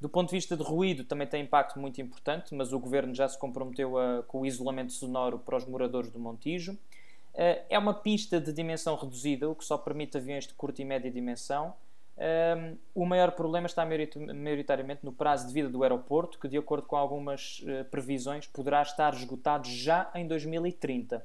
Do 0.00 0.08
ponto 0.08 0.30
de 0.30 0.36
vista 0.36 0.56
de 0.56 0.62
ruído, 0.62 1.04
também 1.04 1.26
tem 1.26 1.42
impacto 1.42 1.78
muito 1.78 2.00
importante, 2.00 2.54
mas 2.54 2.72
o 2.72 2.78
governo 2.78 3.14
já 3.14 3.28
se 3.28 3.38
comprometeu 3.38 3.98
a, 3.98 4.22
com 4.22 4.40
o 4.40 4.46
isolamento 4.46 4.92
sonoro 4.92 5.38
para 5.38 5.56
os 5.56 5.66
moradores 5.66 6.10
do 6.10 6.18
Montijo. 6.18 6.72
Uh, 6.72 7.60
é 7.68 7.78
uma 7.78 7.92
pista 7.92 8.40
de 8.40 8.50
dimensão 8.50 8.96
reduzida, 8.96 9.48
o 9.48 9.54
que 9.54 9.64
só 9.64 9.76
permite 9.76 10.16
aviões 10.16 10.46
de 10.46 10.54
curta 10.54 10.80
e 10.80 10.86
média 10.86 11.10
dimensão. 11.10 11.74
Um, 12.16 12.76
o 12.94 13.06
maior 13.06 13.32
problema 13.32 13.66
está 13.66 13.86
maioritariamente 13.86 15.04
no 15.04 15.12
prazo 15.12 15.46
de 15.46 15.52
vida 15.52 15.68
do 15.68 15.82
aeroporto, 15.82 16.38
que, 16.38 16.48
de 16.48 16.56
acordo 16.56 16.86
com 16.86 16.96
algumas 16.96 17.62
previsões, 17.90 18.46
poderá 18.46 18.82
estar 18.82 19.12
esgotado 19.14 19.68
já 19.68 20.10
em 20.14 20.26
2030. 20.26 21.24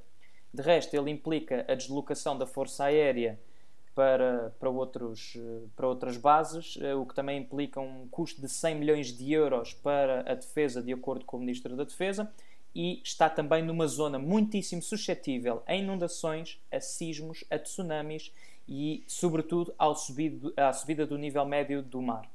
De 0.55 0.61
resto, 0.61 0.95
ele 0.95 1.11
implica 1.11 1.65
a 1.67 1.75
deslocação 1.75 2.37
da 2.37 2.47
Força 2.47 2.85
Aérea 2.85 3.37
para, 3.93 4.55
para, 4.57 4.69
outros, 4.69 5.35
uh, 5.35 5.69
para 5.75 5.85
outras 5.85 6.15
bases, 6.15 6.77
uh, 6.77 6.97
o 6.97 7.05
que 7.05 7.13
também 7.13 7.41
implica 7.41 7.81
um 7.81 8.07
custo 8.07 8.39
de 8.39 8.47
100 8.47 8.75
milhões 8.75 9.07
de 9.07 9.33
euros 9.33 9.73
para 9.73 10.21
a 10.21 10.33
defesa, 10.33 10.81
de 10.81 10.93
acordo 10.93 11.25
com 11.25 11.35
o 11.35 11.41
Ministro 11.41 11.75
da 11.75 11.83
Defesa, 11.83 12.31
e 12.73 13.01
está 13.03 13.29
também 13.29 13.63
numa 13.63 13.85
zona 13.85 14.17
muitíssimo 14.17 14.81
suscetível 14.81 15.61
a 15.67 15.75
inundações, 15.75 16.57
a 16.71 16.79
sismos, 16.79 17.43
a 17.49 17.59
tsunamis 17.59 18.31
e, 18.65 19.03
sobretudo, 19.07 19.75
ao 19.77 19.93
subido, 19.93 20.53
à 20.55 20.71
subida 20.71 21.05
do 21.05 21.17
nível 21.17 21.45
médio 21.45 21.83
do 21.83 22.01
mar. 22.01 22.29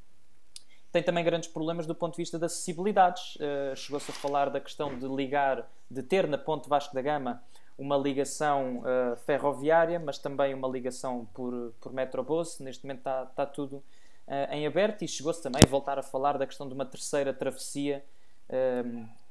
Tem 0.93 1.03
também 1.03 1.25
grandes 1.25 1.49
problemas 1.49 1.87
do 1.87 1.95
ponto 1.95 2.13
de 2.13 2.19
vista 2.19 2.39
das 2.39 2.53
acessibilidades. 2.53 3.37
Uh, 3.37 3.75
Chegou-se 3.75 4.11
a 4.11 4.15
falar 4.15 4.51
da 4.51 4.61
questão 4.61 4.99
de 4.99 5.07
ligar, 5.07 5.67
de 5.91 6.03
ter 6.03 6.27
na 6.27 6.37
Ponte 6.37 6.69
Vasco 6.69 6.95
da 6.95 7.01
Gama 7.01 7.43
uma 7.81 7.97
ligação 7.97 8.81
uh, 8.81 9.17
ferroviária, 9.25 9.99
mas 9.99 10.19
também 10.19 10.53
uma 10.53 10.69
ligação 10.69 11.27
por, 11.33 11.73
por 11.81 11.93
metrobus. 11.93 12.59
Neste 12.61 12.85
momento 12.85 12.99
está, 12.99 13.23
está 13.23 13.47
tudo 13.47 13.77
uh, 13.77 14.53
em 14.53 14.67
aberto 14.67 15.03
e 15.03 15.09
chegou-se 15.09 15.43
também 15.43 15.63
a 15.65 15.69
voltar 15.69 15.99
a 15.99 16.03
falar 16.03 16.37
da 16.37 16.47
questão 16.47 16.69
de 16.69 16.75
uma 16.75 16.85
terceira 16.85 17.33
travessia 17.33 18.05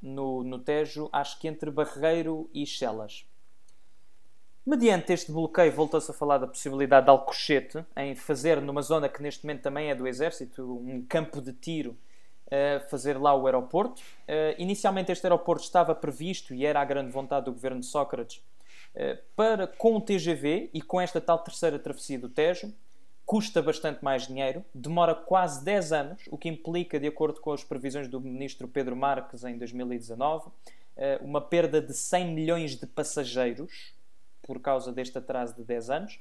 no, 0.02 0.46
no 0.46 0.60
Tejo, 0.60 1.10
acho 1.12 1.38
que 1.42 1.48
entre 1.50 1.70
Barreiro 1.70 2.50
e 2.54 2.66
Chelas. 2.66 3.26
Mediante 4.66 5.12
este 5.12 5.30
bloqueio, 5.30 5.74
voltou-se 5.74 6.10
a 6.10 6.14
falar 6.14 6.38
da 6.38 6.48
possibilidade 6.48 7.06
de 7.06 7.10
Alcochete 7.10 7.86
em 7.98 8.16
fazer 8.16 8.62
numa 8.62 8.82
zona 8.82 9.10
que 9.10 9.22
neste 9.22 9.46
momento 9.46 9.62
também 9.62 9.90
é 9.90 9.96
do 9.96 10.08
Exército, 10.08 10.64
um 10.64 11.06
campo 11.06 11.42
de 11.42 11.52
tiro, 11.52 11.98
fazer 12.90 13.18
lá 13.18 13.36
o 13.36 13.46
aeroporto. 13.46 14.02
Uh, 14.02 14.56
inicialmente 14.58 15.12
este 15.12 15.26
aeroporto 15.26 15.64
estava 15.64 15.94
previsto 15.94 16.54
e 16.54 16.66
era 16.66 16.82
a 16.82 16.86
grande 16.86 17.12
vontade 17.12 17.46
do 17.46 17.52
governo 17.52 17.80
de 17.80 17.86
Sócrates 17.86 18.38
uh, 18.96 19.18
para 19.36 19.68
com 19.68 19.96
o 19.96 20.02
TGV 20.02 20.70
e 20.74 20.82
com 20.82 21.00
esta 21.00 21.22
tal 21.22 21.40
terceira 21.40 21.78
travessia 21.78 22.20
do 22.20 22.30
Tejo. 22.30 22.74
Custa 23.26 23.62
bastante 23.62 24.04
mais 24.04 24.26
dinheiro, 24.26 24.66
demora 24.74 25.14
quase 25.14 25.64
10 25.64 25.92
anos, 25.92 26.22
o 26.32 26.38
que 26.38 26.50
implica, 26.50 27.00
de 27.00 27.06
acordo 27.06 27.40
com 27.40 27.52
as 27.52 27.64
previsões 27.64 28.08
do 28.08 28.20
ministro 28.20 28.68
Pedro 28.68 28.96
Marques 28.96 29.44
em 29.44 29.56
2019, 29.56 30.50
uma 31.22 31.40
perda 31.40 31.80
de 31.80 31.94
100 31.94 32.34
milhões 32.34 32.76
de 32.76 32.88
passageiros 32.88 33.94
por 34.42 34.60
causa 34.60 34.92
deste 34.92 35.16
atraso 35.16 35.56
de 35.56 35.64
10 35.64 35.90
anos. 35.92 36.20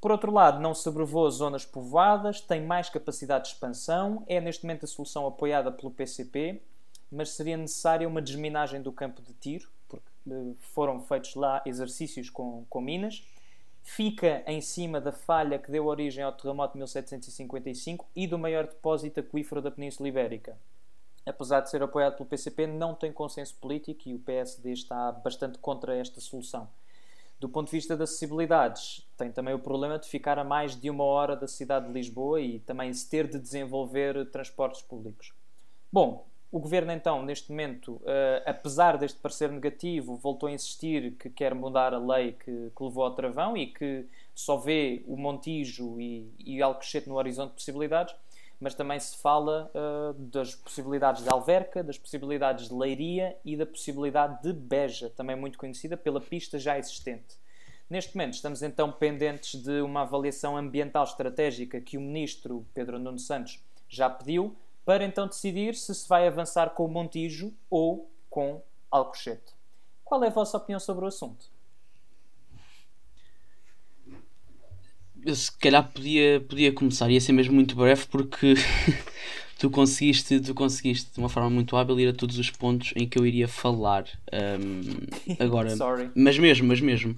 Por 0.00 0.10
outro 0.10 0.32
lado, 0.32 0.60
não 0.60 0.74
sobrevoa 0.74 1.30
zonas 1.30 1.64
povoadas, 1.64 2.40
tem 2.40 2.64
mais 2.64 2.88
capacidade 2.88 3.44
de 3.44 3.50
expansão, 3.50 4.24
é 4.26 4.40
neste 4.40 4.64
momento 4.64 4.84
a 4.84 4.88
solução 4.88 5.26
apoiada 5.26 5.70
pelo 5.70 5.90
PCP, 5.90 6.62
mas 7.12 7.30
seria 7.30 7.56
necessária 7.56 8.08
uma 8.08 8.22
desminagem 8.22 8.80
do 8.80 8.92
campo 8.92 9.20
de 9.20 9.34
tiro, 9.34 9.68
porque 9.88 10.08
eh, 10.30 10.54
foram 10.72 11.02
feitos 11.02 11.34
lá 11.34 11.62
exercícios 11.66 12.30
com, 12.30 12.64
com 12.70 12.80
minas. 12.80 13.22
Fica 13.82 14.42
em 14.46 14.60
cima 14.60 15.00
da 15.00 15.12
falha 15.12 15.58
que 15.58 15.70
deu 15.70 15.86
origem 15.86 16.24
ao 16.24 16.32
terremoto 16.32 16.74
de 16.74 16.78
1755 16.78 18.06
e 18.14 18.26
do 18.26 18.38
maior 18.38 18.66
depósito 18.66 19.20
aquífero 19.20 19.60
da 19.60 19.70
Península 19.70 20.08
Ibérica. 20.08 20.56
Apesar 21.26 21.60
de 21.60 21.68
ser 21.68 21.82
apoiado 21.82 22.16
pelo 22.16 22.28
PCP, 22.28 22.66
não 22.66 22.94
tem 22.94 23.12
consenso 23.12 23.54
político 23.56 24.08
e 24.08 24.14
o 24.14 24.18
PSD 24.18 24.72
está 24.72 25.12
bastante 25.12 25.58
contra 25.58 25.94
esta 25.94 26.20
solução. 26.20 26.68
Do 27.38 27.48
ponto 27.48 27.66
de 27.66 27.72
vista 27.72 27.96
das 27.96 28.10
acessibilidades, 28.10 29.06
tem 29.20 29.30
também 29.30 29.52
o 29.52 29.58
problema 29.58 29.98
de 29.98 30.08
ficar 30.08 30.38
a 30.38 30.44
mais 30.44 30.74
de 30.74 30.88
uma 30.88 31.04
hora 31.04 31.36
da 31.36 31.46
cidade 31.46 31.86
de 31.86 31.92
Lisboa 31.92 32.40
e 32.40 32.58
também 32.60 32.92
se 32.92 33.08
ter 33.08 33.28
de 33.28 33.38
desenvolver 33.38 34.30
transportes 34.30 34.80
públicos. 34.80 35.32
Bom, 35.92 36.26
o 36.50 36.58
governo 36.58 36.90
então, 36.90 37.22
neste 37.22 37.50
momento, 37.50 37.96
uh, 37.96 38.42
apesar 38.46 38.96
deste 38.96 39.20
parecer 39.20 39.50
negativo, 39.50 40.16
voltou 40.16 40.48
a 40.48 40.52
insistir 40.52 41.12
que 41.12 41.28
quer 41.28 41.54
mudar 41.54 41.92
a 41.92 41.98
lei 41.98 42.32
que, 42.32 42.72
que 42.74 42.82
levou 42.82 43.04
ao 43.04 43.14
travão 43.14 43.56
e 43.56 43.66
que 43.66 44.06
só 44.34 44.56
vê 44.56 45.04
o 45.06 45.16
Montijo 45.16 46.00
e, 46.00 46.32
e 46.38 46.62
Alcochete 46.62 47.08
no 47.08 47.16
horizonte 47.16 47.50
de 47.50 47.56
possibilidades 47.56 48.14
mas 48.60 48.74
também 48.74 49.00
se 49.00 49.16
fala 49.16 49.70
uh, 49.74 50.12
das 50.12 50.54
possibilidades 50.54 51.22
de 51.22 51.30
Alverca, 51.30 51.82
das 51.82 51.96
possibilidades 51.96 52.68
de 52.68 52.74
Leiria 52.74 53.34
e 53.42 53.56
da 53.56 53.64
possibilidade 53.64 54.42
de 54.42 54.52
Beja, 54.52 55.08
também 55.08 55.34
muito 55.34 55.58
conhecida 55.58 55.96
pela 55.96 56.20
pista 56.20 56.58
já 56.58 56.78
existente. 56.78 57.39
Neste 57.90 58.16
momento 58.16 58.34
estamos 58.34 58.62
então 58.62 58.92
pendentes 58.92 59.60
de 59.60 59.80
uma 59.80 60.02
avaliação 60.02 60.56
ambiental 60.56 61.02
estratégica 61.02 61.80
que 61.80 61.98
o 61.98 62.00
ministro 62.00 62.64
Pedro 62.72 63.00
Nuno 63.00 63.18
Santos 63.18 63.60
já 63.88 64.08
pediu, 64.08 64.56
para 64.84 65.04
então 65.04 65.26
decidir 65.26 65.74
se 65.74 65.92
se 65.92 66.08
vai 66.08 66.26
avançar 66.26 66.70
com 66.70 66.84
o 66.84 66.88
Montijo 66.88 67.52
ou 67.68 68.08
com 68.30 68.62
Alcochete. 68.90 69.52
Qual 70.04 70.22
é 70.22 70.28
a 70.28 70.30
vossa 70.30 70.56
opinião 70.56 70.78
sobre 70.78 71.04
o 71.04 71.08
assunto? 71.08 71.50
eu 75.24 75.34
se 75.34 75.52
calhar 75.58 75.86
podia, 75.92 76.40
podia 76.40 76.72
começar, 76.72 77.10
ia 77.10 77.20
ser 77.20 77.32
mesmo 77.32 77.54
muito 77.54 77.74
breve 77.74 78.06
porque 78.10 78.54
tu 79.58 79.70
conseguiste, 79.70 80.40
tu 80.40 80.54
conseguiste 80.54 81.12
de 81.12 81.18
uma 81.18 81.28
forma 81.28 81.50
muito 81.50 81.76
hábil 81.76 82.00
ir 82.00 82.08
a 82.08 82.12
todos 82.12 82.38
os 82.38 82.50
pontos 82.50 82.92
em 82.96 83.06
que 83.06 83.18
eu 83.18 83.26
iria 83.26 83.46
falar. 83.46 84.06
Um, 84.32 85.34
agora, 85.38 85.74
mas 86.14 86.38
mesmo, 86.38 86.68
mas 86.68 86.80
mesmo. 86.80 87.14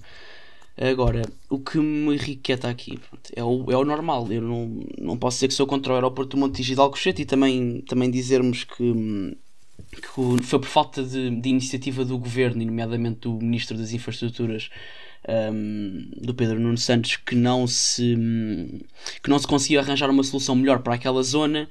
Agora, 0.75 1.21
o 1.49 1.59
que 1.59 1.77
me 1.77 2.15
irriqueta 2.15 2.67
aqui 2.67 2.97
pronto, 2.97 3.31
é, 3.35 3.43
o, 3.43 3.71
é 3.71 3.77
o 3.77 3.85
normal. 3.85 4.31
Eu 4.31 4.41
não, 4.41 4.83
não 4.97 5.17
posso 5.17 5.37
dizer 5.37 5.47
que 5.49 5.53
sou 5.53 5.67
contra 5.67 5.93
o 5.93 5.95
aeroporto 5.95 6.35
do 6.35 6.39
Montijo 6.39 6.73
de 6.73 6.81
Alcochete 6.81 7.21
e 7.21 7.25
também, 7.25 7.81
também 7.81 8.09
dizermos 8.09 8.63
que, 8.63 9.37
que 9.91 10.43
foi 10.43 10.59
por 10.59 10.67
falta 10.67 11.03
de, 11.03 11.29
de 11.29 11.49
iniciativa 11.49 12.03
do 12.03 12.17
governo, 12.17 12.65
nomeadamente 12.65 13.19
do 13.21 13.33
Ministro 13.33 13.77
das 13.77 13.91
Infraestruturas, 13.91 14.69
um, 15.27 16.09
do 16.17 16.33
Pedro 16.33 16.59
Nuno 16.59 16.77
Santos 16.77 17.15
que 17.15 17.35
não 17.35 17.65
se 17.65 18.15
que 19.21 19.29
não 19.29 19.39
se 19.39 19.47
conseguia 19.47 19.79
arranjar 19.79 20.09
uma 20.09 20.23
solução 20.23 20.55
melhor 20.55 20.79
para 20.79 20.95
aquela 20.95 21.23
zona 21.23 21.69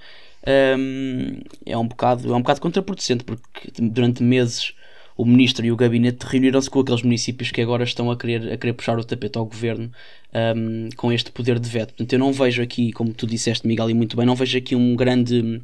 um, 0.78 1.40
é 1.66 1.76
um 1.76 1.86
bocado 1.86 2.32
é 2.32 2.36
um 2.36 2.40
bocado 2.40 2.60
contraproducente 2.60 3.24
porque 3.24 3.70
durante 3.78 4.22
meses 4.22 4.74
o 5.16 5.24
ministro 5.24 5.64
e 5.64 5.72
o 5.72 5.76
gabinete 5.76 6.24
reuniram-se 6.24 6.70
com 6.70 6.80
aqueles 6.80 7.02
municípios 7.02 7.50
que 7.50 7.60
agora 7.60 7.84
estão 7.84 8.10
a 8.10 8.16
querer, 8.16 8.52
a 8.52 8.56
querer 8.56 8.72
puxar 8.72 8.98
o 8.98 9.04
tapete 9.04 9.38
ao 9.38 9.46
governo 9.46 9.90
um, 10.56 10.88
com 10.96 11.12
este 11.12 11.30
poder 11.30 11.58
de 11.58 11.68
veto. 11.68 11.88
Portanto, 11.88 12.12
eu 12.12 12.18
não 12.18 12.32
vejo 12.32 12.62
aqui, 12.62 12.92
como 12.92 13.12
tu 13.12 13.26
disseste, 13.26 13.66
Miguel, 13.66 13.90
e 13.90 13.94
muito 13.94 14.16
bem, 14.16 14.26
não 14.26 14.34
vejo 14.34 14.56
aqui 14.56 14.74
um 14.74 14.96
grande 14.96 15.62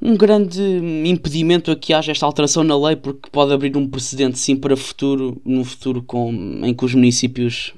um 0.00 0.16
grande 0.16 0.60
impedimento 1.06 1.70
a 1.70 1.76
que 1.76 1.94
haja 1.94 2.12
esta 2.12 2.26
alteração 2.26 2.62
na 2.62 2.78
lei, 2.78 2.94
porque 2.94 3.30
pode 3.30 3.52
abrir 3.52 3.74
um 3.76 3.88
precedente, 3.88 4.38
sim, 4.38 4.54
para 4.54 4.76
futuro, 4.76 5.40
no 5.44 5.64
futuro 5.64 6.02
com, 6.02 6.30
em 6.62 6.74
que 6.74 6.84
os 6.84 6.94
municípios 6.94 7.72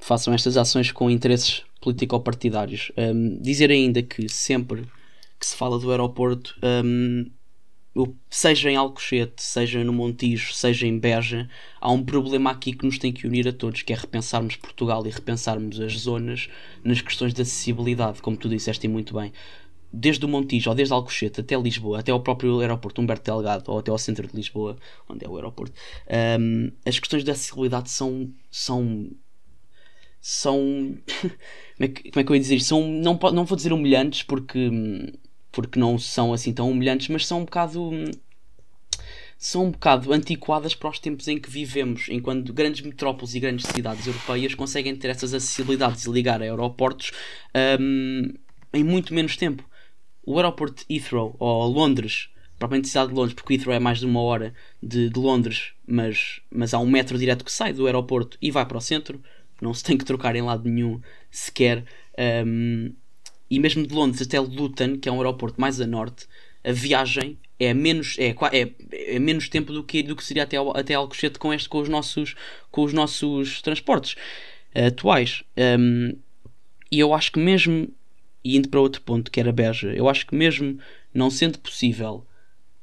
façam 0.00 0.32
estas 0.32 0.56
ações 0.56 0.92
com 0.92 1.10
interesses 1.10 1.62
político-partidários. 1.80 2.92
Um, 2.96 3.38
dizer 3.42 3.70
ainda 3.70 4.00
que 4.00 4.28
sempre 4.28 4.84
que 5.40 5.46
se 5.46 5.56
fala 5.56 5.78
do 5.78 5.90
aeroporto, 5.90 6.56
um, 6.62 7.26
seja 8.28 8.70
em 8.70 8.76
Alcochete, 8.76 9.42
seja 9.42 9.82
no 9.84 9.92
Montijo, 9.92 10.52
seja 10.52 10.86
em 10.86 10.98
Beja, 10.98 11.48
há 11.80 11.90
um 11.90 12.04
problema 12.04 12.50
aqui 12.50 12.72
que 12.72 12.84
nos 12.84 12.98
tem 12.98 13.12
que 13.12 13.26
unir 13.26 13.48
a 13.48 13.52
todos, 13.52 13.82
que 13.82 13.92
é 13.92 13.96
repensarmos 13.96 14.56
Portugal 14.56 15.06
e 15.06 15.10
repensarmos 15.10 15.80
as 15.80 15.92
zonas 15.92 16.48
nas 16.84 17.00
questões 17.00 17.32
de 17.32 17.42
acessibilidade, 17.42 18.20
como 18.20 18.36
tu 18.36 18.48
disseste 18.48 18.86
muito 18.88 19.14
bem 19.14 19.32
desde 19.92 20.24
o 20.24 20.28
Montijo 20.28 20.70
ou 20.70 20.76
desde 20.76 20.92
Alcochete 20.92 21.40
até 21.40 21.56
Lisboa, 21.56 22.00
até 22.00 22.12
ao 22.12 22.20
próprio 22.20 22.60
aeroporto 22.60 23.00
Humberto 23.00 23.30
Delgado 23.30 23.70
ou 23.70 23.78
até 23.78 23.90
ao 23.90 23.98
centro 23.98 24.26
de 24.26 24.36
Lisboa, 24.36 24.76
onde 25.08 25.24
é 25.24 25.28
o 25.28 25.36
aeroporto, 25.36 25.72
um, 26.40 26.70
as 26.84 26.98
questões 26.98 27.24
de 27.24 27.30
acessibilidade 27.30 27.90
são. 27.90 28.30
são 28.50 29.10
são. 30.20 30.58
como, 31.22 31.32
é 31.80 31.88
que, 31.88 32.10
como 32.10 32.20
é 32.20 32.24
que 32.24 32.32
eu 32.32 32.34
ia 32.34 32.40
dizer? 32.40 32.60
São, 32.60 32.88
não, 32.88 33.18
não 33.32 33.44
vou 33.44 33.56
dizer 33.56 33.72
humilhantes 33.72 34.24
porque, 34.24 34.68
porque 35.56 35.80
não 35.80 35.98
são 35.98 36.34
assim 36.34 36.52
tão 36.52 36.70
humilhantes, 36.70 37.08
mas 37.08 37.26
são 37.26 37.40
um 37.40 37.44
bocado. 37.46 37.90
São 39.38 39.64
um 39.64 39.70
bocado 39.70 40.12
antiquadas 40.12 40.74
para 40.74 40.90
os 40.90 40.98
tempos 40.98 41.28
em 41.28 41.38
que 41.38 41.50
vivemos, 41.50 42.08
enquanto 42.10 42.52
grandes 42.52 42.82
metrópoles 42.82 43.34
e 43.34 43.40
grandes 43.40 43.66
cidades 43.66 44.06
europeias 44.06 44.54
conseguem 44.54 44.94
ter 44.94 45.08
essas 45.08 45.32
acessibilidades 45.32 46.04
e 46.04 46.10
ligar 46.10 46.42
a 46.42 46.44
aeroportos 46.44 47.10
um, 47.80 48.32
em 48.72 48.84
muito 48.84 49.14
menos 49.14 49.36
tempo 49.36 49.64
o 50.24 50.36
aeroporto 50.36 50.84
Heathrow 50.90 51.36
ou 51.38 51.66
Londres 51.66 52.30
propriamente 52.58 52.88
cidade 52.88 53.10
de 53.10 53.14
Londres, 53.14 53.34
porque 53.34 53.54
Heathrow 53.54 53.74
é 53.74 53.78
mais 53.78 53.98
de 53.98 54.06
uma 54.06 54.20
hora 54.22 54.54
de, 54.82 55.10
de 55.10 55.20
Londres, 55.20 55.72
mas, 55.86 56.40
mas 56.50 56.72
há 56.72 56.78
um 56.78 56.88
metro 56.88 57.18
direto 57.18 57.44
que 57.44 57.52
sai 57.52 57.74
do 57.74 57.84
aeroporto 57.86 58.38
e 58.40 58.50
vai 58.50 58.64
para 58.64 58.78
o 58.78 58.80
centro, 58.80 59.22
não 59.60 59.74
se 59.74 59.84
tem 59.84 59.96
que 59.96 60.04
trocar 60.04 60.34
em 60.34 60.42
lado 60.42 60.68
nenhum 60.68 60.98
sequer. 61.30 61.84
Um, 62.46 62.94
e 63.50 63.58
mesmo 63.58 63.86
de 63.86 63.94
Londres 63.94 64.22
até 64.22 64.40
Luton, 64.40 64.98
que 64.98 65.08
é 65.08 65.12
um 65.12 65.16
aeroporto 65.16 65.60
mais 65.60 65.80
a 65.80 65.86
norte, 65.86 66.26
a 66.64 66.72
viagem 66.72 67.38
é 67.58 67.72
menos, 67.72 68.16
é, 68.18 68.34
é, 68.52 68.70
é 69.14 69.18
menos 69.18 69.48
tempo 69.48 69.72
do 69.72 69.82
que, 69.82 70.02
do 70.02 70.16
que 70.16 70.24
seria 70.24 70.42
até, 70.42 70.56
até 70.56 70.94
Alcochete 70.94 71.38
com, 71.38 71.52
este, 71.52 71.68
com, 71.68 71.78
os 71.78 71.88
nossos, 71.88 72.34
com 72.70 72.82
os 72.82 72.92
nossos 72.92 73.62
transportes 73.62 74.14
uh, 74.74 74.86
atuais. 74.88 75.42
Um, 75.56 76.16
e 76.90 76.98
eu 76.98 77.14
acho 77.14 77.32
que 77.32 77.38
mesmo, 77.38 77.88
e 78.44 78.56
indo 78.56 78.68
para 78.68 78.80
outro 78.80 79.00
ponto 79.02 79.30
que 79.30 79.40
era 79.40 79.52
Beja, 79.52 79.92
eu 79.94 80.08
acho 80.08 80.26
que 80.26 80.34
mesmo 80.34 80.78
não 81.14 81.30
sendo 81.30 81.58
possível 81.58 82.26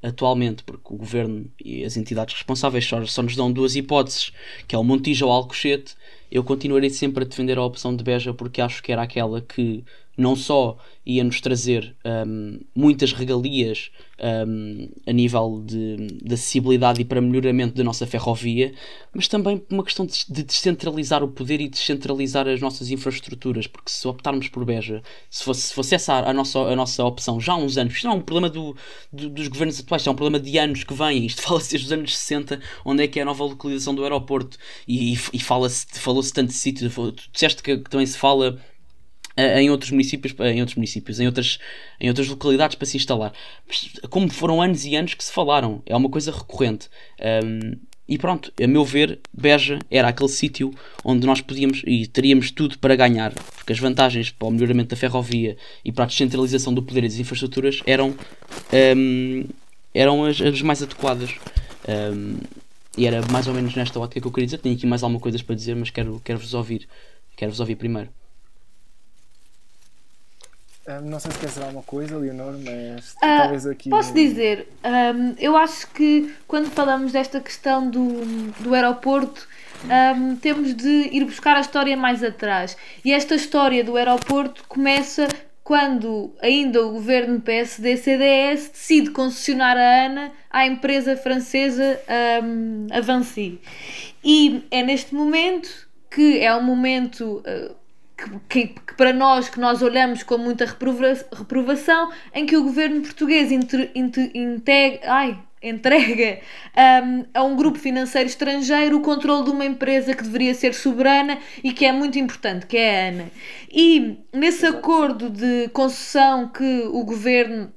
atualmente, 0.01 0.63
porque 0.63 0.93
o 0.93 0.98
governo 0.98 1.50
e 1.63 1.86
as 1.86 1.96
entidades 1.96 2.34
responsáveis 2.36 2.86
só, 2.86 3.05
só 3.05 3.22
nos 3.22 3.36
dão 3.36 3.51
duas 3.51 3.75
hipóteses, 3.75 4.34
que 4.67 4.75
é 4.75 4.77
o 4.77 4.84
Montijo 4.84 5.25
ou 5.25 5.32
Alcochete, 5.32 5.96
eu 6.29 6.43
continuarei 6.43 6.89
sempre 6.89 7.24
a 7.24 7.27
defender 7.27 7.58
a 7.58 7.63
opção 7.63 7.96
de 7.96 8.03
Beja 8.03 8.34
porque 8.34 8.60
acho 8.60 8.84
que 8.84 8.91
era 8.91 9.03
aquela 9.03 9.39
que 9.39 9.84
não 10.17 10.36
só 10.36 10.77
ia 11.05 11.24
nos 11.24 11.41
trazer 11.41 11.96
um, 12.05 12.60
muitas 12.74 13.12
regalias 13.12 13.91
um, 14.48 14.89
a 15.05 15.12
nível 15.12 15.62
de, 15.65 15.98
de, 16.24 16.34
acessibilidade 16.34 17.01
e 17.01 17.05
para 17.05 17.20
melhoramento 17.20 17.75
da 17.75 17.84
nossa 17.84 18.08
ferrovia, 18.08 18.74
mas 19.13 19.27
também 19.27 19.62
uma 19.70 19.84
questão 19.84 20.05
de, 20.05 20.25
de, 20.29 20.43
descentralizar 20.43 21.24
o 21.24 21.27
poder 21.27 21.60
e 21.60 21.67
descentralizar 21.67 22.48
as 22.48 22.62
nossas 22.62 22.89
infraestruturas, 22.89 23.67
porque 23.67 23.91
se 23.91 24.08
optarmos 24.08 24.48
por 24.48 24.63
Beja, 24.63 25.01
se 25.29 25.43
fosse, 25.43 25.62
se 25.63 25.74
fosse 25.74 25.96
essa 25.96 26.13
a 26.20 26.34
nossa, 26.34 26.60
a 26.60 26.75
nossa 26.75 27.03
opção 27.03 27.41
já 27.41 27.53
há 27.53 27.58
uns 27.58 27.77
anos, 27.77 27.93
isto 27.93 28.08
não 28.08 28.13
é 28.13 28.17
um 28.17 28.22
problema 28.22 28.50
do, 28.50 28.75
do, 29.12 29.29
dos 29.29 29.48
governos 29.48 29.79
atuais, 29.79 30.08
é 30.08 30.12
um 30.12 30.15
problema 30.15 30.41
de 30.41 30.58
anos 30.58 30.84
que 30.84 30.93
vêm, 30.93 31.25
isto 31.25 31.41
fala-se 31.43 31.72
desde 31.72 31.88
os 31.88 31.91
anos 31.91 32.17
60, 32.17 32.62
onde 32.86 33.03
é 33.03 33.08
que 33.08 33.20
é 33.20 33.24
a 33.24 33.25
nova 33.25 33.43
localização 33.43 33.93
do 33.93 34.03
aeroporto, 34.03 34.58
e, 34.88 35.13
e, 35.13 35.20
e 35.34 35.39
fala-se, 35.39 35.88
falou-se 36.00 36.32
tanto 36.32 36.50
de 36.50 36.53
sítio, 36.53 36.89
tu 36.89 37.13
disseste 37.32 37.62
que, 37.62 37.77
que 37.77 37.89
também 37.89 38.05
se 38.05 38.17
fala 38.17 38.58
em 39.36 39.70
outros 39.70 39.92
municípios, 39.92 40.34
em 40.40 40.60
outros 40.60 40.75
municípios, 40.75 41.20
em 41.20 41.25
outras, 41.25 41.60
em 42.00 42.08
outras 42.08 42.28
localidades 42.28 42.75
para 42.75 42.86
se 42.86 42.98
instalar. 42.98 43.34
Como 44.10 44.30
foram 44.32 44.62
anos 44.62 44.86
e 44.86 44.96
anos 44.96 45.13
que 45.13 45.24
se 45.24 45.32
falaram, 45.32 45.82
é 45.86 45.96
uma 45.96 46.10
coisa 46.10 46.32
recorrente. 46.32 46.88
Um, 47.44 47.75
e 48.08 48.18
pronto, 48.18 48.52
a 48.62 48.68
meu 48.68 48.84
ver, 48.84 49.20
Beja 49.34 49.80
era 49.90 50.10
aquele 50.10 50.30
sítio 50.30 50.74
onde 51.04 51.25
nós 51.25 51.40
podíamos 51.40 51.82
e 51.88 52.06
teríamos 52.06 52.52
tudo 52.52 52.78
para 52.78 52.96
ganhar, 52.96 53.34
porque 53.34 53.72
as 53.72 53.80
vantagens 53.80 54.30
para 54.30 54.48
o 54.48 54.52
melhoramento 54.52 54.90
da 54.90 54.96
ferrovia 54.96 55.56
e 55.86 55.92
para 55.92 56.04
a 56.04 56.08
descentralização 56.08 56.74
do 56.74 56.84
poder 56.84 57.06
e 57.06 57.08
das 57.08 57.18
infraestruturas 57.18 57.82
eram, 57.86 58.13
um, 58.96 59.46
eram 59.94 60.25
as, 60.25 60.42
as, 60.42 60.62
mais 60.62 60.84
adequadas. 60.84 61.32
Um, 61.88 62.38
e 62.96 63.08
era 63.08 63.25
mais 63.32 63.48
ou 63.48 63.54
menos 63.54 63.74
nesta 63.74 64.00
ótica 64.00 64.22
que 64.22 64.28
eu 64.28 64.32
queria 64.32 64.46
dizer. 64.46 64.60
Tenho 64.60 64.75
aqui 64.75 64.86
mais 64.86 65.02
alguma 65.02 65.20
coisa 65.20 65.42
para 65.44 65.56
dizer, 65.56 65.75
mas 65.75 65.90
quero, 65.90 66.22
quero 66.24 66.38
vos 66.38 66.54
ouvir. 66.54 66.88
Quero 67.36 67.52
vos 67.52 67.60
ouvir 67.60 67.75
primeiro. 67.75 68.10
Um, 70.88 71.10
não 71.10 71.20
sei 71.20 71.32
se 71.32 71.40
quer 71.40 71.46
dizer 71.46 71.63
alguma 71.63 71.84
coisa, 71.84 72.18
Leonor, 72.18 72.56
mas 72.58 73.12
uh, 73.13 73.20
talvez 73.22 73.66
aqui. 73.66 73.90
Posso 73.90 74.13
dizer, 74.13 74.68
um, 74.84 75.34
eu 75.40 75.56
acho 75.56 75.88
que 75.92 76.34
quando 76.46 76.70
falamos 76.70 77.13
desta 77.13 77.40
questão 77.40 77.90
do, 77.90 78.22
do 78.60 78.74
aeroporto, 78.74 79.48
um, 79.86 80.36
temos 80.36 80.75
de 80.75 81.10
ir 81.12 81.24
buscar 81.24 81.56
a 81.56 81.62
história 81.62 81.96
mais 81.96 82.22
atrás. 82.22 82.75
E 83.04 83.13
esta 83.13 83.36
história 83.36 83.82
do 83.82 83.96
aeroporto 83.96 84.66
começa 84.68 85.28
quando 85.63 86.34
ainda 86.42 86.86
o 86.86 86.92
governo 86.92 87.40
PSD-CDS 87.40 88.72
decide 88.72 89.12
concessionar 89.12 89.78
a 89.78 90.06
ANA 90.06 90.32
à 90.52 90.68
empresa 90.68 91.16
francesa 91.16 91.98
Avanci. 92.92 93.62
E 94.22 94.66
é 94.70 94.84
neste 94.84 95.16
momento 95.16 95.88
que 96.12 96.40
é 96.40 96.54
um 96.54 96.63
momento. 96.63 97.42
Uh, 97.48 97.83
que, 98.50 98.68
que, 98.68 98.93
para 98.95 99.13
nós, 99.13 99.50
que 99.50 99.60
nós 99.60 99.82
olhamos 99.82 100.24
com 100.24 100.38
muita 100.38 100.65
reprova, 100.65 101.13
reprovação, 101.32 102.12
em 102.34 102.45
que 102.45 102.56
o 102.56 102.63
governo 102.63 103.02
português 103.02 103.52
inter, 103.52 103.91
inter, 103.95 104.32
integ, 104.34 105.00
ai, 105.04 105.38
entrega 105.63 106.39
um, 107.06 107.26
a 107.34 107.43
um 107.43 107.56
grupo 107.56 107.80
financeiro 107.80 108.28
estrangeiro 108.28 108.98
o 108.98 109.02
controle 109.02 109.45
de 109.45 109.52
uma 109.52 109.65
empresa 109.65 110.13
que 110.13 110.24
deveria 110.24 110.54
ser 110.54 110.74
soberana 110.74 111.39
e 111.63 111.71
que 111.71 111.86
é 111.86 111.91
muito 111.91 112.19
importante, 112.19 112.65
que 112.65 112.78
é 112.78 113.06
a 113.06 113.10
ANA. 113.10 113.32
E 113.71 114.19
nesse 114.34 114.65
acordo 114.65 115.30
de 115.30 115.69
concessão 115.69 116.50
que 116.50 116.84
o 116.91 117.04
governo 117.06 117.71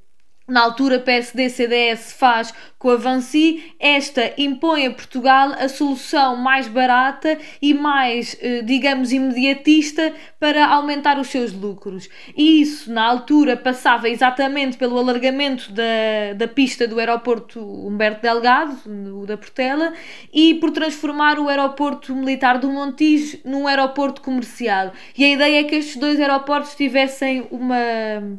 na 0.49 0.61
altura 0.61 1.01
PSD-CDS 1.01 2.13
faz 2.13 2.55
com 2.87 2.91
a 2.91 2.97
Vansi, 2.97 3.65
esta 3.81 4.33
impõe 4.39 4.87
a 4.87 4.93
Portugal 4.93 5.57
a 5.59 5.69
solução 5.69 6.37
mais 6.37 6.69
barata 6.69 7.37
e 7.61 7.75
mais, 7.75 8.39
eh, 8.41 8.63
digamos, 8.63 9.11
imediatista 9.11 10.15
para 10.39 10.65
aumentar 10.69 11.19
os 11.19 11.27
seus 11.27 11.53
lucros. 11.53 12.09
E 12.37 12.61
isso, 12.61 12.93
na 12.93 13.03
altura, 13.03 13.57
passava 13.57 14.09
exatamente 14.09 14.77
pelo 14.77 14.97
alargamento 14.97 15.73
da, 15.73 16.35
da 16.37 16.47
pista 16.47 16.87
do 16.87 17.01
aeroporto 17.01 17.59
Humberto 17.61 18.23
Delgado, 18.23 18.79
o 19.21 19.27
da 19.27 19.37
Portela, 19.37 19.93
e 20.33 20.55
por 20.55 20.71
transformar 20.71 21.41
o 21.41 21.49
aeroporto 21.49 22.15
militar 22.15 22.57
do 22.59 22.71
Montijo 22.71 23.41
num 23.45 23.67
aeroporto 23.67 24.21
comercial. 24.21 24.93
E 25.19 25.25
a 25.25 25.29
ideia 25.31 25.61
é 25.63 25.65
que 25.65 25.75
estes 25.75 25.97
dois 25.97 26.21
aeroportos 26.21 26.77
tivessem 26.77 27.49
uma, 27.51 27.77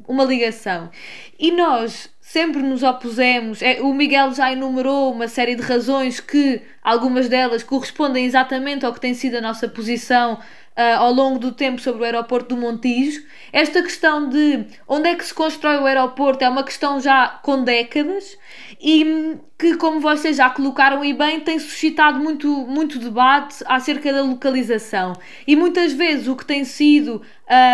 uma 0.08 0.24
ligação. 0.24 0.90
E 1.38 1.52
nós 1.52 2.10
sempre 2.28 2.62
nos 2.62 2.84
opusemos. 2.84 3.62
É, 3.62 3.82
o 3.82 3.94
Miguel 3.94 4.34
já 4.34 4.52
enumerou 4.52 5.14
uma 5.14 5.30
série 5.30 5.56
de 5.56 5.62
razões 5.62 6.20
que, 6.20 6.62
algumas 6.84 7.30
delas, 7.30 7.64
correspondem 7.64 8.26
exatamente 8.26 8.86
ao 8.86 8.94
que 8.94 9.00
tem 9.00 9.14
sido 9.14 9.36
a 9.36 9.42
nossa 9.42 9.66
posição 9.66 10.34
uh, 10.34 10.98
ao 10.98 11.14
longo 11.14 11.40
do 11.40 11.54
tempo 11.54 11.80
sobre 11.80 12.02
o 12.02 12.04
aeroporto 12.04 12.54
do 12.54 12.60
Montijo. 12.60 13.24
Esta 13.54 13.82
questão 13.82 14.28
de 14.28 14.66
onde 14.86 15.08
é 15.08 15.16
que 15.16 15.24
se 15.24 15.34
constrói 15.34 15.78
o 15.78 15.86
aeroporto 15.86 16.44
é 16.44 16.50
uma 16.50 16.66
questão 16.66 17.00
já 17.00 17.30
com 17.42 17.64
décadas 17.64 18.38
e 18.82 19.38
que, 19.58 19.78
como 19.78 20.02
vocês 20.02 20.36
já 20.36 20.50
colocaram 20.50 21.06
e 21.06 21.14
bem, 21.14 21.40
tem 21.40 21.58
suscitado 21.58 22.20
muito, 22.20 22.50
muito 22.68 23.00
debate 23.00 23.64
acerca 23.66 24.12
da 24.12 24.22
localização. 24.22 25.14
E 25.48 25.56
muitas 25.56 25.94
vezes 25.94 26.28
o 26.28 26.36
que 26.36 26.46
tem 26.46 26.66
sido. 26.66 27.22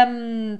Um, 0.07 0.59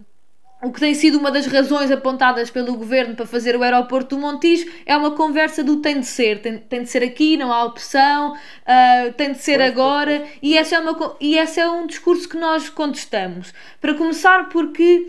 o 0.63 0.71
que 0.71 0.79
tem 0.79 0.93
sido 0.93 1.17
uma 1.17 1.29
das 1.29 1.45
razões 1.45 1.91
apontadas 1.91 2.49
pelo 2.49 2.75
governo 2.75 3.15
para 3.15 3.25
fazer 3.25 3.55
o 3.55 3.61
aeroporto 3.61 4.15
do 4.15 4.21
Montijo 4.21 4.65
é 4.85 4.95
uma 4.95 5.11
conversa 5.11 5.61
do 5.61 5.81
tem 5.81 5.99
de 5.99 6.05
ser, 6.05 6.41
tem, 6.41 6.57
tem 6.57 6.83
de 6.83 6.89
ser 6.89 7.03
aqui, 7.03 7.35
não 7.35 7.51
há 7.51 7.65
opção, 7.65 8.33
uh, 8.33 9.13
tem 9.13 9.33
de 9.33 9.39
ser 9.39 9.57
pois, 9.57 9.69
agora, 9.69 10.19
pois. 10.19 10.39
E, 10.41 10.57
essa 10.57 10.75
é 10.77 10.79
uma, 10.79 11.17
e 11.19 11.37
esse 11.37 11.59
é 11.59 11.69
um 11.69 11.85
discurso 11.85 12.29
que 12.29 12.37
nós 12.37 12.69
contestamos. 12.69 13.53
Para 13.81 13.93
começar, 13.93 14.47
porque 14.47 15.05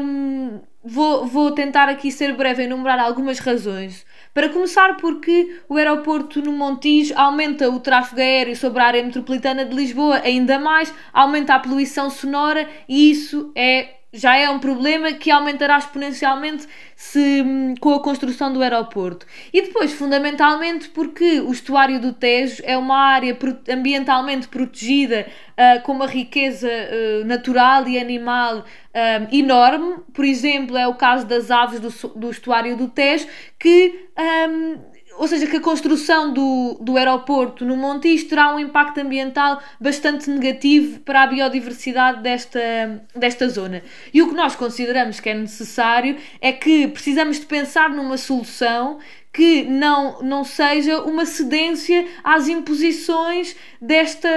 um, 0.00 0.60
vou, 0.84 1.26
vou 1.26 1.52
tentar 1.52 1.88
aqui 1.88 2.12
ser 2.12 2.34
breve 2.34 2.62
em 2.62 2.66
enumerar 2.66 3.00
algumas 3.00 3.38
razões. 3.38 4.04
Para 4.34 4.50
começar, 4.50 4.98
porque 4.98 5.60
o 5.66 5.76
aeroporto 5.76 6.42
no 6.42 6.52
Montijo 6.52 7.14
aumenta 7.16 7.70
o 7.70 7.80
tráfego 7.80 8.20
aéreo 8.20 8.54
sobre 8.54 8.82
a 8.82 8.86
área 8.86 9.02
metropolitana 9.02 9.64
de 9.64 9.74
Lisboa 9.74 10.20
ainda 10.22 10.58
mais, 10.58 10.92
aumenta 11.12 11.54
a 11.54 11.58
poluição 11.58 12.10
sonora 12.10 12.68
e 12.86 13.10
isso 13.10 13.50
é 13.54 14.03
já 14.14 14.36
é 14.36 14.48
um 14.48 14.60
problema 14.60 15.12
que 15.12 15.30
aumentará 15.30 15.76
exponencialmente 15.76 16.66
se, 16.94 17.42
hum, 17.42 17.74
com 17.80 17.92
a 17.92 18.00
construção 18.00 18.52
do 18.52 18.62
aeroporto. 18.62 19.26
E 19.52 19.62
depois, 19.62 19.92
fundamentalmente, 19.92 20.88
porque 20.88 21.40
o 21.40 21.50
estuário 21.50 22.00
do 22.00 22.12
Tejo 22.12 22.62
é 22.64 22.78
uma 22.78 22.96
área 22.96 23.36
ambientalmente 23.68 24.46
protegida, 24.46 25.26
uh, 25.50 25.82
com 25.82 25.92
uma 25.92 26.06
riqueza 26.06 26.68
uh, 26.68 27.24
natural 27.24 27.88
e 27.88 27.98
animal 27.98 28.58
uh, 28.58 29.34
enorme. 29.34 29.96
Por 30.12 30.24
exemplo, 30.24 30.76
é 30.76 30.86
o 30.86 30.94
caso 30.94 31.26
das 31.26 31.50
aves 31.50 31.80
do, 31.80 32.08
do 32.10 32.30
estuário 32.30 32.76
do 32.76 32.88
Tejo, 32.88 33.26
que. 33.58 34.08
Um, 34.48 34.93
ou 35.16 35.28
seja, 35.28 35.46
que 35.46 35.56
a 35.56 35.60
construção 35.60 36.32
do, 36.32 36.76
do 36.80 36.96
aeroporto 36.96 37.64
no 37.64 37.76
Montijo 37.76 38.28
terá 38.28 38.54
um 38.54 38.58
impacto 38.58 39.00
ambiental 39.00 39.60
bastante 39.80 40.28
negativo 40.30 41.00
para 41.00 41.22
a 41.22 41.26
biodiversidade 41.26 42.22
desta, 42.22 43.04
desta 43.14 43.48
zona. 43.48 43.82
E 44.12 44.22
o 44.22 44.28
que 44.28 44.34
nós 44.34 44.56
consideramos 44.56 45.20
que 45.20 45.28
é 45.28 45.34
necessário 45.34 46.16
é 46.40 46.52
que 46.52 46.88
precisamos 46.88 47.38
de 47.38 47.46
pensar 47.46 47.90
numa 47.90 48.16
solução 48.16 48.98
que 49.34 49.64
não, 49.64 50.22
não 50.22 50.44
seja 50.44 51.02
uma 51.02 51.26
cedência 51.26 52.06
às 52.22 52.46
imposições 52.46 53.56
desta 53.80 54.28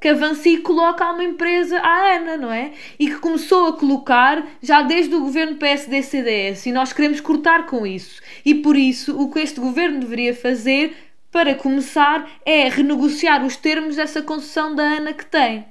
que 0.00 0.06
avança 0.06 0.48
e 0.48 0.58
coloca 0.58 1.04
a 1.04 1.10
uma 1.10 1.24
empresa, 1.24 1.80
a 1.80 2.14
ANA, 2.14 2.36
não 2.36 2.52
é? 2.52 2.70
E 3.00 3.08
que 3.08 3.16
começou 3.16 3.66
a 3.66 3.72
colocar 3.72 4.46
já 4.62 4.82
desde 4.82 5.12
o 5.12 5.20
governo 5.20 5.56
PSD-CDS 5.56 6.66
e 6.66 6.72
nós 6.72 6.92
queremos 6.92 7.20
cortar 7.20 7.66
com 7.66 7.84
isso. 7.84 8.22
E 8.44 8.54
por 8.54 8.76
isso 8.76 9.20
o 9.20 9.28
que 9.28 9.40
este 9.40 9.58
governo 9.58 9.98
deveria 9.98 10.32
fazer, 10.32 10.94
para 11.32 11.56
começar, 11.56 12.30
é 12.46 12.68
renegociar 12.68 13.44
os 13.44 13.56
termos 13.56 13.96
dessa 13.96 14.22
concessão 14.22 14.72
da 14.72 14.84
ANA 14.84 15.14
que 15.14 15.26
tem. 15.26 15.66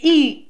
E 0.00 0.43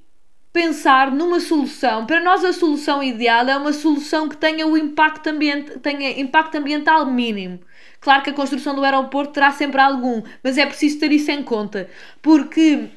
pensar 0.54 1.10
numa 1.10 1.40
solução. 1.40 2.06
Para 2.06 2.20
nós 2.20 2.44
a 2.44 2.52
solução 2.52 3.02
ideal 3.02 3.44
é 3.48 3.56
uma 3.56 3.72
solução 3.72 4.28
que 4.28 4.36
tenha 4.36 4.64
o 4.64 4.78
impacto, 4.78 5.26
ambient... 5.26 5.68
tenha 5.82 6.20
impacto 6.20 6.54
ambiental 6.54 7.04
mínimo. 7.06 7.58
Claro 8.00 8.22
que 8.22 8.30
a 8.30 8.32
construção 8.32 8.72
do 8.72 8.84
aeroporto 8.84 9.32
terá 9.32 9.50
sempre 9.50 9.80
algum, 9.80 10.22
mas 10.44 10.56
é 10.56 10.64
preciso 10.64 11.00
ter 11.00 11.10
isso 11.10 11.28
em 11.32 11.42
conta, 11.42 11.90
porque 12.22 12.88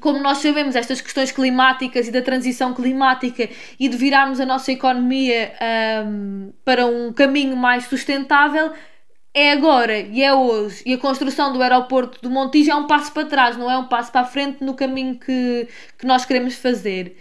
como 0.00 0.18
nós 0.18 0.38
sabemos, 0.38 0.74
estas 0.74 1.00
questões 1.00 1.30
climáticas 1.30 2.08
e 2.08 2.10
da 2.10 2.20
transição 2.20 2.74
climática 2.74 3.48
e 3.78 3.88
de 3.88 3.96
virarmos 3.96 4.40
a 4.40 4.44
nossa 4.44 4.72
economia 4.72 5.52
um, 6.04 6.52
para 6.64 6.84
um 6.86 7.12
caminho 7.12 7.56
mais 7.56 7.84
sustentável, 7.84 8.72
é 9.34 9.52
agora 9.52 9.98
e 9.98 10.22
é 10.22 10.34
hoje. 10.34 10.82
E 10.86 10.94
a 10.94 10.98
construção 10.98 11.52
do 11.52 11.62
aeroporto 11.62 12.20
do 12.20 12.30
Montijo 12.30 12.70
é 12.70 12.74
um 12.74 12.86
passo 12.86 13.12
para 13.12 13.26
trás, 13.26 13.56
não 13.56 13.70
é 13.70 13.78
um 13.78 13.86
passo 13.88 14.12
para 14.12 14.22
a 14.22 14.24
frente 14.24 14.62
no 14.62 14.74
caminho 14.74 15.18
que, 15.18 15.68
que 15.98 16.06
nós 16.06 16.24
queremos 16.24 16.54
fazer. 16.54 17.16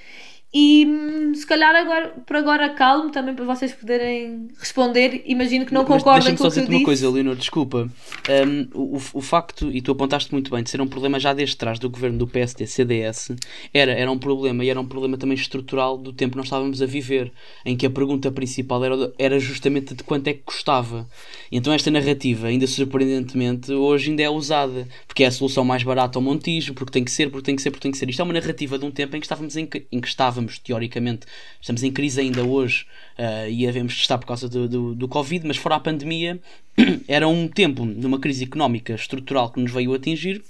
E 0.54 0.86
hum, 0.86 1.34
se 1.34 1.46
calhar 1.48 1.74
agora, 1.74 2.10
por 2.26 2.36
agora 2.36 2.70
calmo 2.74 3.10
também 3.10 3.34
para 3.34 3.46
vocês 3.46 3.72
poderem 3.74 4.50
responder. 4.60 5.24
Imagino 5.26 5.66
que 5.66 5.74
não 5.74 5.86
Mas 5.88 6.04
concordem 6.04 6.36
com 6.36 6.44
o 6.46 6.52
que 6.52 6.60
eu 6.60 6.66
dizer-te 6.66 6.68
uma 6.68 6.80
disse. 6.80 6.86
coisa, 6.86 7.10
Leonor, 7.10 7.36
desculpa. 7.38 7.90
Um, 8.30 8.68
o, 8.74 8.96
o 9.14 9.22
facto, 9.22 9.72
e 9.72 9.82
tu 9.82 9.94
apontaste 9.94 10.32
muito 10.34 10.52
bem, 10.52 10.62
de 10.62 10.70
ser 10.70 10.82
um 10.82 10.88
problema 10.88 11.20
já 11.22 11.34
desde 11.34 11.56
trás 11.56 11.80
do 11.80 11.90
governo 11.90 12.18
do 12.18 12.28
PSD-CDS, 12.28 13.32
era, 13.74 13.94
era 13.94 14.12
um 14.12 14.20
problema, 14.20 14.66
e 14.66 14.70
era 14.70 14.80
um 14.80 14.86
problema 14.86 15.18
também 15.18 15.36
estrutural 15.36 15.98
do 15.98 16.12
tempo 16.12 16.32
que 16.32 16.38
nós 16.38 16.48
estávamos 16.48 16.82
a 16.82 16.86
viver, 16.86 17.32
em 17.66 17.78
que 17.78 17.86
a 17.86 17.90
pergunta 17.90 18.30
principal 18.30 18.84
era, 18.84 19.14
era 19.18 19.40
justamente 19.40 19.94
de 19.96 20.04
quanto 20.04 20.28
é 20.28 20.34
que 20.34 20.42
custava. 20.44 21.08
E 21.50 21.58
então 21.58 21.72
esta 21.72 21.90
narrativa, 21.90 22.48
ainda 22.48 22.68
surpreendentemente, 22.68 23.72
hoje 23.72 24.10
ainda 24.10 24.24
é 24.24 24.30
usada, 24.30 24.86
porque 25.08 25.24
é 25.24 25.28
a 25.28 25.32
solução 25.32 25.64
mais 25.64 25.84
barata 25.84 26.18
ao 26.18 26.22
Montijo, 26.22 26.74
porque 26.74 26.92
tem 26.92 27.04
que 27.06 27.12
ser, 27.12 27.30
porque 27.30 27.46
tem 27.46 27.56
que 27.56 27.62
ser, 27.62 27.72
porque 27.72 27.84
tem 27.84 27.92
que 27.92 27.98
ser. 27.98 28.10
Isto 28.10 28.22
é 28.22 28.24
uma 28.26 28.34
narrativa 28.34 28.78
de 28.78 28.86
um 28.86 28.92
tempo 28.92 29.16
em 29.16 29.20
que 29.20 29.26
estávamos 29.26 29.56
em, 29.56 29.66
que- 29.66 29.86
em 29.92 30.00
que 30.02 30.08
estávamos, 30.08 30.40
teoricamente, 30.60 31.25
estamos 31.60 31.84
em 31.84 31.91
crise 31.91 32.21
ainda 32.21 32.43
hoje, 32.43 32.86
uh, 33.17 33.49
e 33.49 33.67
havemos 33.67 33.93
de 33.93 34.01
estar 34.01 34.17
por 34.17 34.25
causa 34.25 34.47
do, 34.47 34.67
do, 34.67 34.95
do 34.95 35.08
Covid, 35.08 35.45
mas 35.47 35.58
fora 35.58 35.75
a 35.75 35.80
pandemia, 35.80 36.39
era 37.08 37.27
um 37.27 37.47
tempo 37.47 37.86
numa 37.86 38.19
crise 38.19 38.43
económica 38.43 38.93
estrutural 38.93 39.51
que 39.51 39.60
nos 39.60 39.71
veio 39.71 39.93
atingir, 39.93 40.43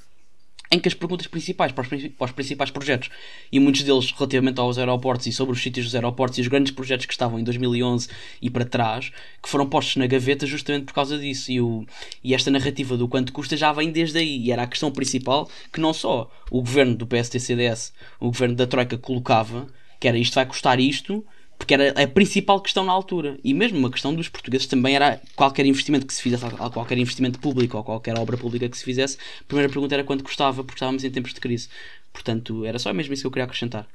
em 0.72 0.80
que 0.80 0.88
as 0.88 0.94
perguntas 0.94 1.28
principais 1.28 1.74
para 1.74 1.82
os, 1.82 2.08
para 2.08 2.26
os 2.26 2.32
principais 2.32 2.72
projetos, 2.72 3.10
e 3.52 3.60
muitos 3.60 3.84
deles 3.84 4.10
relativamente 4.12 4.60
aos 4.60 4.78
aeroportos 4.78 5.28
e 5.28 5.32
sobre 5.32 5.54
os 5.54 5.62
sítios 5.62 5.88
dos 5.88 5.96
aeroportos 5.96 6.38
e 6.38 6.42
os 6.42 6.48
grandes 6.48 6.72
projetos 6.72 7.06
que 7.06 7.12
estavam 7.12 7.38
em 7.38 7.44
2011 7.44 8.08
e 8.42 8.50
para 8.50 8.64
trás, 8.64 9.12
que 9.44 9.50
foram 9.50 9.68
postos 9.68 9.98
na 9.98 10.08
gaveta 10.08 10.46
justamente 10.46 10.86
por 10.86 10.94
causa 10.94 11.18
disso. 11.18 11.52
E, 11.52 11.60
o, 11.60 11.86
e 12.24 12.34
esta 12.34 12.50
narrativa 12.50 12.96
do 12.96 13.08
quanto 13.08 13.34
custa 13.34 13.58
já 13.58 13.74
vem 13.74 13.92
desde 13.92 14.18
aí. 14.18 14.38
E 14.46 14.52
era 14.52 14.64
a 14.64 14.68
questão 14.68 14.92
principal 14.92 15.50
que 15.74 15.82
não 15.82 15.94
só 15.94 16.32
o 16.50 16.62
governo 16.62 16.96
do 16.96 17.06
PSD-CDS, 17.06 17.92
o 18.20 18.28
governo 18.28 18.56
da 18.56 18.66
Troika 18.66 18.98
colocava, 18.98 19.68
que 20.00 20.08
era 20.08 20.18
isto 20.18 20.36
vai 20.36 20.46
custar 20.46 20.80
isto, 20.80 21.26
porque 21.62 21.76
era 21.76 21.92
a 22.04 22.08
principal 22.08 22.60
questão 22.60 22.84
na 22.84 22.92
altura. 22.92 23.38
E 23.44 23.54
mesmo 23.54 23.78
uma 23.78 23.92
questão 23.92 24.16
dos 24.16 24.28
portugueses 24.28 24.66
também 24.66 24.96
era 24.96 25.22
qualquer 25.36 25.64
investimento 25.68 26.08
que 26.08 26.14
se 26.14 26.20
fizesse, 26.22 26.44
qualquer 26.74 26.98
investimento 26.98 27.40
público 27.40 27.78
ou 27.78 27.84
qualquer 27.84 28.18
obra 28.18 28.36
pública 28.36 28.68
que 28.68 28.76
se 28.78 28.84
fizesse, 28.84 29.16
a 29.42 29.44
primeira 29.44 29.72
pergunta 29.72 29.94
era 29.94 30.04
quanto 30.04 30.24
custava, 30.24 30.64
porque 30.64 30.78
estávamos 30.78 31.04
em 31.04 31.12
tempos 31.12 31.34
de 31.36 31.40
crise. 31.40 31.70
Portanto, 32.12 32.66
era 32.66 32.80
só 32.80 32.92
mesmo 32.92 33.14
isso 33.14 33.22
que 33.22 33.28
eu 33.28 33.32
queria 33.32 33.46
acrescentar. 33.46 33.88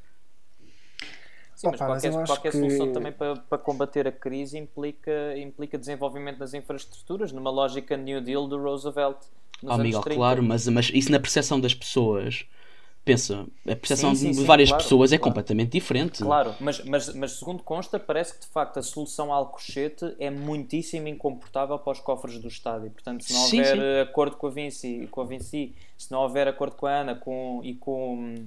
Sim, 1.55 1.69
mas 1.71 1.81
qualquer, 1.81 2.13
qualquer 2.25 2.53
que- 2.53 2.59
solução 2.59 2.87
também 2.87 3.13
para, 3.13 3.37
para 3.37 3.57
combater 3.59 4.07
a 4.07 4.13
crise 4.13 4.59
implica, 4.59 5.37
implica 5.39 5.79
desenvolvimento 5.79 6.39
das 6.39 6.53
infraestruturas, 6.53 7.33
numa 7.33 7.51
lógica 7.51 7.97
New 7.97 8.21
Deal 8.21 8.47
do 8.47 8.59
Roosevelt. 8.63 9.19
Nos 9.63 9.73
Oh, 9.73 9.79
anos 9.79 9.85
Miguel, 9.85 10.05
30. 10.05 10.15
claro, 10.15 10.43
mas, 10.43 10.67
mas 10.69 10.91
isso 10.95 11.11
na 11.11 11.19
percepção 11.21 11.61
das 11.61 11.75
pessoas, 11.75 12.45
pensa, 13.07 13.47
a 13.65 13.77
percepção 13.77 14.17
Sim, 14.17 14.35
sim, 14.35 14.41
de 14.41 14.45
várias 14.45 14.69
claro, 14.69 14.83
pessoas 14.83 15.13
é 15.13 15.17
claro. 15.17 15.31
completamente 15.31 15.71
diferente. 15.71 16.25
Claro, 16.25 16.57
mas, 16.59 16.83
mas, 16.85 17.15
mas 17.15 17.39
segundo 17.39 17.63
consta, 17.63 18.01
parece 18.01 18.35
que 18.35 18.41
de 18.41 18.49
facto 18.49 18.81
a 18.81 18.83
solução 18.83 19.33
Alcochete 19.33 20.17
é 20.19 20.29
muitíssimo 20.29 21.07
incomportável 21.07 21.79
para 21.79 21.93
os 21.93 22.01
cofres 22.01 22.41
do 22.41 22.49
Estado. 22.49 22.85
E, 22.85 22.91
portanto, 22.91 23.23
se 23.23 23.33
não 23.33 23.43
houver 23.45 24.03
acordo 24.03 24.37
com 24.37 24.49
a 24.49 24.51
Vinci, 24.51 25.07
com 25.09 25.21
a 25.21 25.25
Vinci, 25.25 25.73
se 25.97 26.11
não 26.11 26.19
houver 26.19 26.49
acordo 26.49 26.75
com 26.75 26.87
a 26.87 27.01
ANA 27.01 27.15
com, 27.15 27.61
e 27.63 27.75
com 27.75 28.45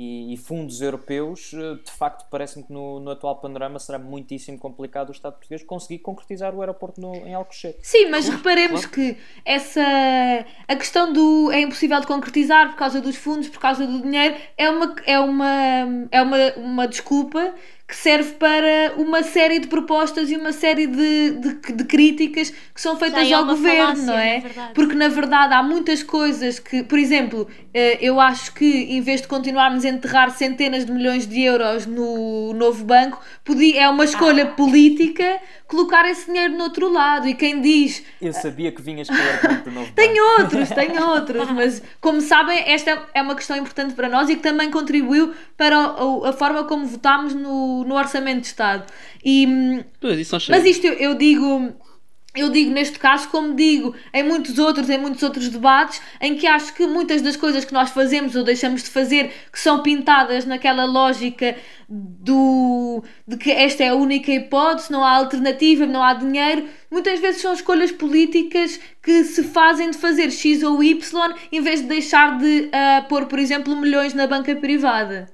e, 0.00 0.32
e 0.32 0.36
fundos 0.38 0.80
europeus, 0.80 1.52
eh, 1.52 1.74
de 1.84 1.90
facto 1.90 2.26
parece-me 2.30 2.64
que 2.64 2.72
no, 2.72 2.98
no 3.00 3.10
atual 3.10 3.36
panorama 3.36 3.78
será 3.78 3.98
muitíssimo 3.98 4.58
complicado 4.58 5.10
o 5.10 5.12
Estado 5.12 5.34
português 5.34 5.62
conseguir 5.62 5.98
concretizar 5.98 6.54
o 6.54 6.60
aeroporto 6.62 6.98
no, 6.98 7.14
em 7.14 7.34
Alcochete. 7.34 7.80
Sim, 7.82 8.08
mas 8.08 8.26
reparemos 8.26 8.86
que 8.86 9.18
essa 9.44 9.82
a 10.66 10.74
questão 10.74 11.12
do 11.12 11.52
é 11.52 11.60
impossível 11.60 12.00
de 12.00 12.06
concretizar 12.06 12.70
por 12.70 12.76
causa 12.76 12.98
dos 12.98 13.14
fundos, 13.14 13.50
por 13.50 13.60
causa 13.60 13.86
do 13.86 14.00
dinheiro, 14.00 14.36
é 14.56 14.70
uma 14.70 14.96
é 15.04 15.20
uma 15.20 16.08
é 16.10 16.22
uma, 16.22 16.36
uma 16.56 16.88
desculpa 16.88 17.54
que 17.90 17.96
serve 17.96 18.34
para 18.34 18.94
uma 18.96 19.20
série 19.24 19.58
de 19.58 19.66
propostas 19.66 20.30
e 20.30 20.36
uma 20.36 20.52
série 20.52 20.86
de, 20.86 21.30
de, 21.32 21.72
de 21.72 21.84
críticas 21.84 22.50
que 22.72 22.80
são 22.80 22.96
feitas 22.96 23.28
é 23.28 23.34
ao 23.34 23.44
governo, 23.44 23.96
falácia, 23.96 24.06
não 24.06 24.16
é? 24.16 24.40
na. 24.40 24.70
Porque 24.72 24.94
na 24.94 25.08
verdade 25.08 25.54
há 25.54 25.60
muitas 25.60 26.00
coisas 26.00 26.60
que, 26.60 26.84
por 26.84 26.96
exemplo, 26.96 27.48
eh, 27.74 27.98
eu 28.00 28.20
acho 28.20 28.54
que 28.54 28.64
em 28.64 29.00
vez 29.00 29.22
de 29.22 29.26
continuarmos 29.26 29.84
a 29.84 29.88
enterrar 29.88 30.30
centenas 30.30 30.86
de 30.86 30.92
milhões 30.92 31.26
de 31.26 31.42
euros 31.42 31.84
no 31.84 32.52
novo 32.52 32.84
banco, 32.84 33.20
podia, 33.44 33.82
é 33.82 33.88
uma 33.88 34.04
escolha 34.04 34.46
política 34.46 35.40
colocar 35.70 36.04
esse 36.10 36.26
dinheiro 36.26 36.52
no 36.54 36.64
outro 36.64 36.92
lado. 36.92 37.28
E 37.28 37.34
quem 37.34 37.60
diz 37.60 38.02
Eu 38.20 38.32
sabia 38.32 38.72
que 38.72 38.82
vinhas 38.82 39.08
com 39.08 39.14
o 39.14 39.18
argumento 39.18 39.64
do 39.64 39.70
novo 39.70 39.92
tenho 39.96 40.24
banco. 40.26 40.42
outros, 40.42 40.68
tenho 40.70 41.06
outros, 41.08 41.50
mas 41.52 41.82
como 42.00 42.20
sabem, 42.20 42.58
esta 42.66 43.06
é 43.14 43.22
uma 43.22 43.34
questão 43.34 43.56
importante 43.56 43.94
para 43.94 44.08
nós 44.08 44.28
e 44.28 44.36
que 44.36 44.42
também 44.42 44.70
contribuiu 44.70 45.32
para 45.56 46.02
o- 46.04 46.24
a 46.24 46.32
forma 46.32 46.64
como 46.64 46.84
votámos 46.86 47.32
no, 47.34 47.84
no 47.84 47.94
Orçamento 47.94 48.40
de 48.40 48.46
Estado. 48.48 48.84
E, 49.24 49.46
hum, 49.46 49.84
Pois, 50.00 50.18
isso 50.18 50.36
mas 50.50 50.64
isto 50.64 50.86
eu, 50.86 50.94
eu 50.94 51.14
digo. 51.14 51.72
Eu 52.34 52.48
digo 52.48 52.70
neste 52.70 52.96
caso, 52.96 53.28
como 53.28 53.54
digo 53.54 53.92
em 54.14 54.22
muitos 54.22 54.56
outros, 54.58 54.88
em 54.88 54.98
muitos 54.98 55.20
outros 55.22 55.48
debates, 55.48 56.00
em 56.20 56.36
que 56.36 56.46
acho 56.46 56.72
que 56.74 56.86
muitas 56.86 57.20
das 57.22 57.36
coisas 57.36 57.64
que 57.64 57.72
nós 57.72 57.90
fazemos 57.90 58.36
ou 58.36 58.44
deixamos 58.44 58.84
de 58.84 58.90
fazer, 58.90 59.32
que 59.52 59.58
são 59.58 59.82
pintadas 59.82 60.44
naquela 60.44 60.84
lógica 60.84 61.56
do, 61.88 63.02
de 63.26 63.36
que 63.36 63.50
esta 63.50 63.82
é 63.82 63.88
a 63.88 63.96
única 63.96 64.30
hipótese, 64.30 64.92
não 64.92 65.04
há 65.04 65.10
alternativa, 65.16 65.84
não 65.86 66.04
há 66.04 66.14
dinheiro, 66.14 66.68
muitas 66.88 67.18
vezes 67.18 67.42
são 67.42 67.52
escolhas 67.52 67.90
políticas 67.90 68.78
que 69.02 69.24
se 69.24 69.42
fazem 69.42 69.90
de 69.90 69.98
fazer 69.98 70.30
X 70.30 70.62
ou 70.62 70.84
Y 70.84 71.34
em 71.50 71.60
vez 71.60 71.80
de 71.80 71.88
deixar 71.88 72.38
de 72.38 72.68
ah, 72.72 73.04
pôr, 73.08 73.26
por 73.26 73.40
exemplo, 73.40 73.74
milhões 73.74 74.14
na 74.14 74.28
banca 74.28 74.54
privada. 74.54 75.26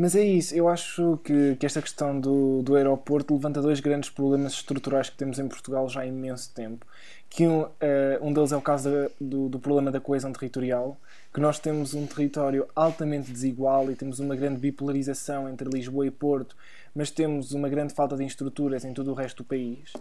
Mas 0.00 0.16
é 0.16 0.24
isso, 0.24 0.54
eu 0.54 0.66
acho 0.66 1.18
que, 1.22 1.56
que 1.56 1.66
esta 1.66 1.82
questão 1.82 2.18
do, 2.18 2.62
do 2.62 2.74
aeroporto 2.74 3.34
levanta 3.34 3.60
dois 3.60 3.80
grandes 3.80 4.08
problemas 4.08 4.54
estruturais 4.54 5.10
que 5.10 5.16
temos 5.18 5.38
em 5.38 5.46
Portugal 5.46 5.86
já 5.90 6.00
há 6.00 6.06
imenso 6.06 6.54
tempo. 6.54 6.86
Que 7.28 7.46
um, 7.46 7.66
eh, 7.78 8.18
um 8.22 8.32
deles 8.32 8.50
é 8.50 8.56
o 8.56 8.62
caso 8.62 8.90
da- 8.90 9.10
do, 9.20 9.50
do 9.50 9.58
problema 9.58 9.90
da 9.90 10.00
coesão 10.00 10.32
territorial, 10.32 10.96
que 11.34 11.38
nós 11.38 11.58
temos 11.58 11.92
um 11.92 12.06
território 12.06 12.66
altamente 12.74 13.30
desigual 13.30 13.90
e 13.90 13.94
temos 13.94 14.20
uma 14.20 14.34
grande 14.34 14.58
bipolarização 14.58 15.46
entre 15.50 15.68
Lisboa 15.68 16.06
e 16.06 16.10
Porto, 16.10 16.56
mas 16.94 17.10
temos 17.10 17.52
uma 17.52 17.68
grande 17.68 17.92
falta 17.92 18.16
de 18.16 18.24
estruturas 18.24 18.86
em 18.86 18.94
todo 18.94 19.10
o 19.10 19.14
resto 19.14 19.42
do 19.42 19.46
país. 19.46 19.92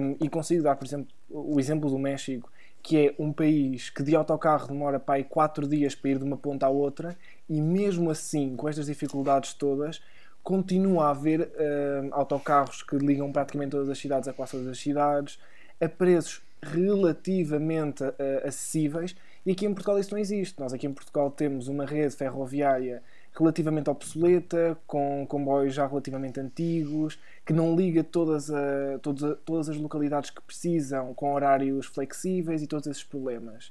Um, 0.00 0.16
e 0.24 0.28
consigo 0.30 0.62
dar, 0.62 0.74
por 0.76 0.86
exemplo, 0.86 1.08
o 1.28 1.60
exemplo 1.60 1.90
do 1.90 1.98
México, 1.98 2.50
que 2.84 2.98
é 2.98 3.14
um 3.18 3.32
país 3.32 3.88
que 3.88 4.02
de 4.02 4.14
autocarro 4.14 4.68
demora 4.68 5.00
para 5.00 5.14
aí 5.14 5.24
4 5.24 5.66
dias 5.66 5.94
para 5.94 6.10
ir 6.10 6.18
de 6.18 6.24
uma 6.24 6.36
ponta 6.36 6.66
à 6.66 6.68
outra, 6.68 7.16
e 7.48 7.58
mesmo 7.58 8.10
assim, 8.10 8.54
com 8.54 8.68
estas 8.68 8.86
dificuldades 8.86 9.54
todas, 9.54 10.02
continua 10.42 11.06
a 11.06 11.10
haver 11.10 11.40
hum, 11.48 12.10
autocarros 12.12 12.82
que 12.82 12.94
ligam 12.96 13.32
praticamente 13.32 13.70
todas 13.70 13.88
as 13.88 13.98
cidades 13.98 14.28
a 14.28 14.34
quase 14.34 14.52
todas 14.52 14.68
as 14.68 14.78
cidades, 14.78 15.38
a 15.80 15.88
preços 15.88 16.42
relativamente 16.62 18.04
eh, 18.18 18.42
acessíveis, 18.46 19.16
e 19.46 19.52
aqui 19.52 19.64
em 19.64 19.72
Portugal 19.72 19.98
isso 19.98 20.12
não 20.12 20.18
existe. 20.18 20.60
Nós 20.60 20.74
aqui 20.74 20.86
em 20.86 20.92
Portugal 20.92 21.30
temos 21.30 21.68
uma 21.68 21.86
rede 21.86 22.14
ferroviária 22.14 23.02
relativamente 23.34 23.90
obsoleta, 23.90 24.78
com 24.86 25.26
comboios 25.26 25.74
já 25.74 25.86
relativamente 25.86 26.38
antigos, 26.38 27.18
que 27.44 27.52
não 27.52 27.74
liga 27.74 28.04
todas, 28.04 28.50
a, 28.50 28.98
todas, 29.02 29.24
a- 29.24 29.34
todas 29.44 29.68
as 29.68 29.76
localidades 29.76 30.30
que 30.30 30.40
precisam, 30.40 31.12
com 31.14 31.34
horários 31.34 31.86
flexíveis 31.86 32.62
e 32.62 32.66
todos 32.66 32.86
esses 32.86 33.02
problemas. 33.02 33.70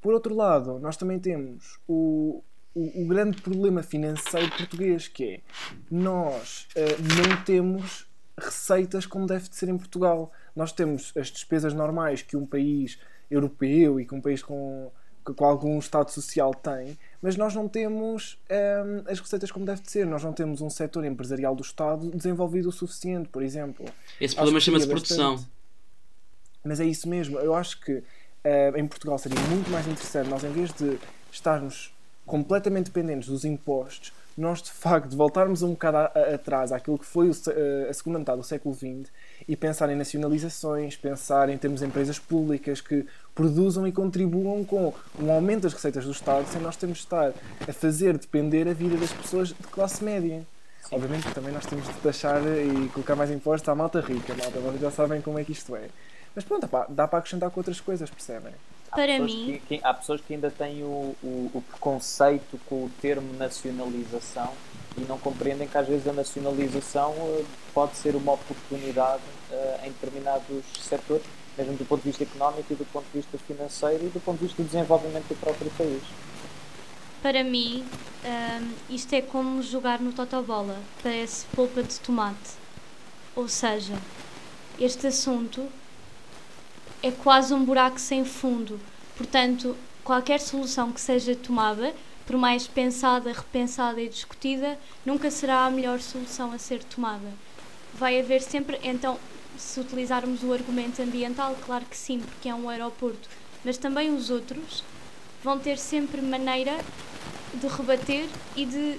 Por 0.00 0.14
outro 0.14 0.34
lado, 0.34 0.78
nós 0.78 0.96
também 0.96 1.18
temos 1.18 1.78
o, 1.88 2.42
o, 2.74 3.02
o 3.02 3.06
grande 3.06 3.40
problema 3.42 3.82
financeiro 3.82 4.50
português, 4.56 5.08
que 5.08 5.24
é 5.24 5.40
nós 5.90 6.68
eh, 6.76 6.96
não 6.98 7.42
temos 7.44 8.06
receitas 8.38 9.06
como 9.06 9.26
deve 9.26 9.48
de 9.48 9.56
ser 9.56 9.68
em 9.68 9.78
Portugal. 9.78 10.30
Nós 10.54 10.72
temos 10.72 11.12
as 11.16 11.28
despesas 11.28 11.72
normais 11.72 12.22
que 12.22 12.36
um 12.36 12.44
país 12.46 12.98
europeu 13.30 13.98
e 13.98 14.04
que 14.06 14.14
um 14.14 14.20
país 14.20 14.42
com, 14.42 14.90
com 15.32 15.44
algum 15.44 15.78
estado 15.78 16.10
social 16.10 16.52
tem, 16.52 16.98
mas 17.22 17.36
nós 17.36 17.54
não 17.54 17.66
temos 17.66 18.38
ehm, 18.48 19.02
as 19.06 19.18
receitas 19.18 19.50
como 19.50 19.64
deve 19.64 19.80
de 19.80 19.90
ser. 19.90 20.06
Nós 20.06 20.22
não 20.22 20.32
temos 20.32 20.60
um 20.60 20.68
setor 20.68 21.04
empresarial 21.04 21.54
do 21.54 21.62
Estado 21.62 22.10
desenvolvido 22.10 22.68
o 22.68 22.72
suficiente, 22.72 23.28
por 23.30 23.42
exemplo. 23.42 23.86
Esse 24.20 24.34
problema 24.34 24.58
que 24.58 24.64
chama-se 24.64 24.86
produção. 24.86 25.46
Mas 26.62 26.80
é 26.80 26.84
isso 26.84 27.08
mesmo. 27.08 27.38
Eu 27.38 27.54
acho 27.54 27.80
que 27.80 28.02
eh, 28.42 28.72
em 28.76 28.86
Portugal 28.86 29.18
seria 29.18 29.40
muito 29.48 29.70
mais 29.70 29.86
interessante 29.86 30.28
nós, 30.28 30.44
em 30.44 30.50
vez 30.50 30.72
de 30.72 30.98
estarmos 31.32 31.94
completamente 32.26 32.86
dependentes 32.86 33.28
dos 33.28 33.44
impostos, 33.44 34.12
nós 34.36 34.60
de 34.62 34.70
facto 34.70 35.16
voltarmos 35.16 35.62
um 35.62 35.70
bocado 35.70 35.96
atrás 36.34 36.72
àquilo 36.72 36.98
que 36.98 37.06
foi 37.06 37.30
eh, 37.30 37.88
a 37.88 37.94
segunda 37.94 38.18
metade 38.18 38.38
do 38.38 38.44
século 38.44 38.74
XX 38.74 39.10
e 39.48 39.54
pensar 39.56 39.90
em 39.90 39.94
nacionalizações, 39.96 40.96
pensar 40.96 41.48
em 41.48 41.58
termos 41.58 41.80
de 41.80 41.86
empresas 41.86 42.18
públicas 42.18 42.80
que 42.80 43.06
produzam 43.34 43.86
e 43.86 43.92
contribuam 43.92 44.64
com 44.64 44.92
um 45.20 45.30
aumento 45.32 45.62
das 45.62 45.72
receitas 45.74 46.04
do 46.04 46.12
Estado 46.12 46.46
sem 46.50 46.60
nós 46.60 46.76
termos 46.76 46.98
de 46.98 47.04
estar 47.04 47.32
a 47.68 47.72
fazer 47.72 48.16
depender 48.16 48.66
a 48.68 48.72
vida 48.72 48.96
das 48.96 49.12
pessoas 49.12 49.48
de 49.48 49.54
classe 49.70 50.02
média. 50.02 50.42
Obviamente 50.90 51.26
que 51.26 51.34
também 51.34 51.52
nós 51.52 51.64
temos 51.66 51.86
de 51.86 51.94
taxar 51.94 52.42
e 52.42 52.88
colocar 52.90 53.16
mais 53.16 53.30
impostos 53.30 53.68
à 53.68 53.74
malta 53.74 54.00
rica, 54.00 54.34
malta, 54.34 54.58
vocês 54.60 54.80
já 54.80 54.90
sabem 54.90 55.20
como 55.20 55.38
é 55.38 55.44
que 55.44 55.52
isto 55.52 55.74
é. 55.74 55.88
Mas 56.34 56.44
pronto, 56.44 56.62
dá 56.62 56.68
para, 56.68 56.86
dá 56.88 57.08
para 57.08 57.18
acrescentar 57.20 57.50
com 57.50 57.60
outras 57.60 57.80
coisas, 57.80 58.08
percebem? 58.10 58.52
Há 58.90 58.96
Para 58.96 59.06
pessoas 59.06 59.34
mim- 59.34 59.60
que- 59.66 59.78
que- 59.78 59.84
há 59.84 59.94
pessoas 59.94 60.20
que 60.20 60.34
ainda 60.34 60.50
têm 60.50 60.82
o, 60.82 61.14
o, 61.22 61.50
o 61.54 61.62
preconceito 61.70 62.60
com 62.66 62.84
o 62.84 62.90
termo 63.00 63.32
nacionalização 63.34 64.52
e 64.96 65.00
não 65.02 65.18
compreendem 65.18 65.66
que 65.66 65.76
às 65.76 65.86
vezes 65.88 66.06
a 66.06 66.12
nacionalização 66.12 67.12
eh, 67.18 67.44
pode 67.72 67.96
ser 67.96 68.14
uma 68.14 68.32
oportunidade 68.32 69.22
eh, 69.50 69.80
em 69.84 69.88
determinados 69.88 70.64
setores, 70.80 71.24
mesmo 71.56 71.74
do 71.74 71.84
ponto 71.84 72.02
de 72.02 72.08
vista 72.08 72.24
económico 72.24 72.72
e 72.72 72.76
do 72.76 72.84
ponto 72.86 73.04
de 73.12 73.18
vista 73.20 73.38
financeiro 73.38 74.06
e 74.06 74.08
do 74.08 74.20
ponto 74.20 74.38
de 74.38 74.46
vista 74.46 74.62
do 74.62 74.66
desenvolvimento 74.66 75.28
do 75.28 75.36
próprio 75.36 75.70
país. 75.72 76.02
Para 77.22 77.42
mim, 77.42 77.84
hum, 78.24 78.72
isto 78.90 79.14
é 79.14 79.22
como 79.22 79.62
jogar 79.62 79.98
no 79.98 80.12
Totobola. 80.12 80.78
Parece 81.02 81.46
polpa 81.56 81.82
de 81.82 81.98
tomate. 82.00 82.50
Ou 83.34 83.48
seja, 83.48 83.94
este 84.78 85.06
assunto 85.06 85.66
é 87.02 87.10
quase 87.10 87.54
um 87.54 87.64
buraco 87.64 87.98
sem 87.98 88.24
fundo. 88.24 88.78
Portanto, 89.16 89.76
qualquer 90.02 90.40
solução 90.40 90.92
que 90.92 91.00
seja 91.00 91.34
tomada, 91.34 91.94
por 92.26 92.36
mais 92.36 92.66
pensada, 92.66 93.32
repensada 93.32 94.00
e 94.00 94.08
discutida, 94.08 94.78
nunca 95.04 95.30
será 95.30 95.64
a 95.64 95.70
melhor 95.70 96.00
solução 96.00 96.52
a 96.52 96.58
ser 96.58 96.82
tomada. 96.84 97.32
Vai 97.94 98.20
haver 98.20 98.42
sempre, 98.42 98.78
então, 98.82 99.18
se 99.64 99.80
utilizarmos 99.80 100.42
o 100.42 100.52
argumento 100.52 101.02
ambiental, 101.02 101.56
claro 101.64 101.84
que 101.86 101.96
sim, 101.96 102.20
porque 102.20 102.48
é 102.48 102.54
um 102.54 102.68
aeroporto, 102.68 103.28
mas 103.64 103.76
também 103.76 104.14
os 104.14 104.30
outros 104.30 104.84
vão 105.42 105.58
ter 105.58 105.78
sempre 105.78 106.20
maneira 106.20 106.78
de 107.54 107.66
rebater 107.66 108.28
e 108.54 108.66
de 108.66 108.98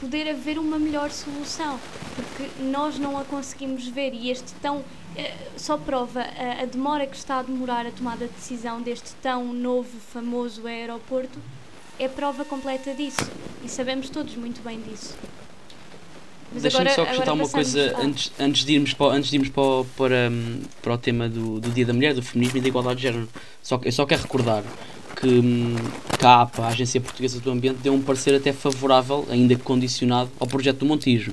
poder 0.00 0.30
haver 0.30 0.58
uma 0.58 0.78
melhor 0.78 1.10
solução, 1.10 1.78
porque 2.16 2.62
nós 2.62 2.98
não 2.98 3.18
a 3.18 3.24
conseguimos 3.24 3.86
ver 3.86 4.14
e 4.14 4.30
este 4.30 4.52
tão 4.54 4.82
eh, 5.16 5.34
só 5.56 5.76
prova 5.76 6.20
a, 6.20 6.62
a 6.62 6.64
demora 6.64 7.06
que 7.06 7.16
está 7.16 7.38
a 7.38 7.42
demorar 7.42 7.86
a 7.86 7.90
tomada 7.90 8.26
de 8.26 8.32
decisão 8.32 8.80
deste 8.80 9.12
tão 9.22 9.52
novo, 9.52 9.98
famoso 10.00 10.66
aeroporto 10.66 11.38
é 11.98 12.08
prova 12.08 12.46
completa 12.46 12.94
disso 12.94 13.30
e 13.62 13.68
sabemos 13.68 14.08
todos 14.08 14.34
muito 14.34 14.62
bem 14.62 14.80
disso. 14.80 15.14
Deixa-me 16.52 16.90
só 16.90 17.02
acrescentar 17.02 17.34
uma 17.34 17.48
coisa 17.48 17.94
ah, 17.96 18.02
antes, 18.04 18.32
antes 18.38 18.64
de 18.64 18.72
irmos, 18.74 18.92
para, 18.92 19.06
o- 19.06 19.10
antes 19.10 19.30
de 19.30 19.36
irmos 19.36 19.48
para, 19.50 19.84
para, 19.96 20.30
hum, 20.30 20.60
para 20.82 20.94
o 20.94 20.98
tema 20.98 21.28
do, 21.28 21.60
do 21.60 21.70
Dia 21.70 21.86
da 21.86 21.92
Mulher, 21.92 22.14
do 22.14 22.22
feminismo 22.22 22.58
e 22.58 22.60
da 22.60 22.68
igualdade 22.68 22.96
de 22.96 23.02
género. 23.02 23.28
Só, 23.62 23.80
eu 23.84 23.92
só 23.92 24.04
quero 24.04 24.22
recordar 24.22 24.64
que, 25.20 25.26
hum, 25.28 25.76
que 26.18 26.26
a 26.26 26.42
APA, 26.42 26.64
a 26.64 26.68
Agência 26.68 27.00
Portuguesa 27.00 27.38
do 27.40 27.50
Ambiente, 27.50 27.78
deu 27.82 27.92
um 27.94 28.02
parecer 28.02 28.34
até 28.34 28.52
favorável, 28.52 29.26
ainda 29.30 29.54
que 29.54 29.62
condicionado, 29.62 30.30
ao 30.40 30.46
projeto 30.46 30.78
do 30.78 30.86
Montijo. 30.86 31.32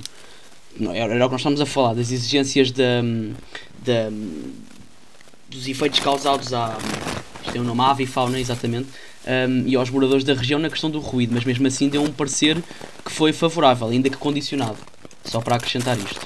Era, 0.80 1.14
era 1.14 1.24
o 1.26 1.28
que 1.28 1.32
nós 1.32 1.40
estamos 1.40 1.60
a 1.60 1.66
falar, 1.66 1.94
das 1.94 2.12
exigências 2.12 2.70
da, 2.70 2.84
hum, 3.02 3.32
da, 3.84 4.10
dos 5.48 5.66
efeitos 5.66 5.98
causados 6.00 6.52
à. 6.52 6.76
Isto 7.40 7.52
tem 7.52 7.60
um 7.60 7.64
nome, 7.64 7.80
à 7.80 7.90
avifauna, 7.90 8.38
exatamente. 8.38 8.88
hum, 9.48 9.64
e 9.66 9.74
aos 9.76 9.90
moradores 9.90 10.22
da 10.24 10.34
região 10.34 10.58
na 10.60 10.68
questão 10.70 10.90
do 10.90 11.00
ruído, 11.00 11.34
mas 11.34 11.44
mesmo 11.44 11.66
assim 11.66 11.88
deu 11.88 12.02
um 12.02 12.12
parecer 12.12 12.56
que 13.04 13.10
foi 13.10 13.32
favorável, 13.32 13.88
ainda 13.88 14.08
que 14.10 14.16
condicionado. 14.16 14.76
Só 15.30 15.40
para 15.40 15.56
acrescentar 15.56 15.98
isto. 15.98 16.20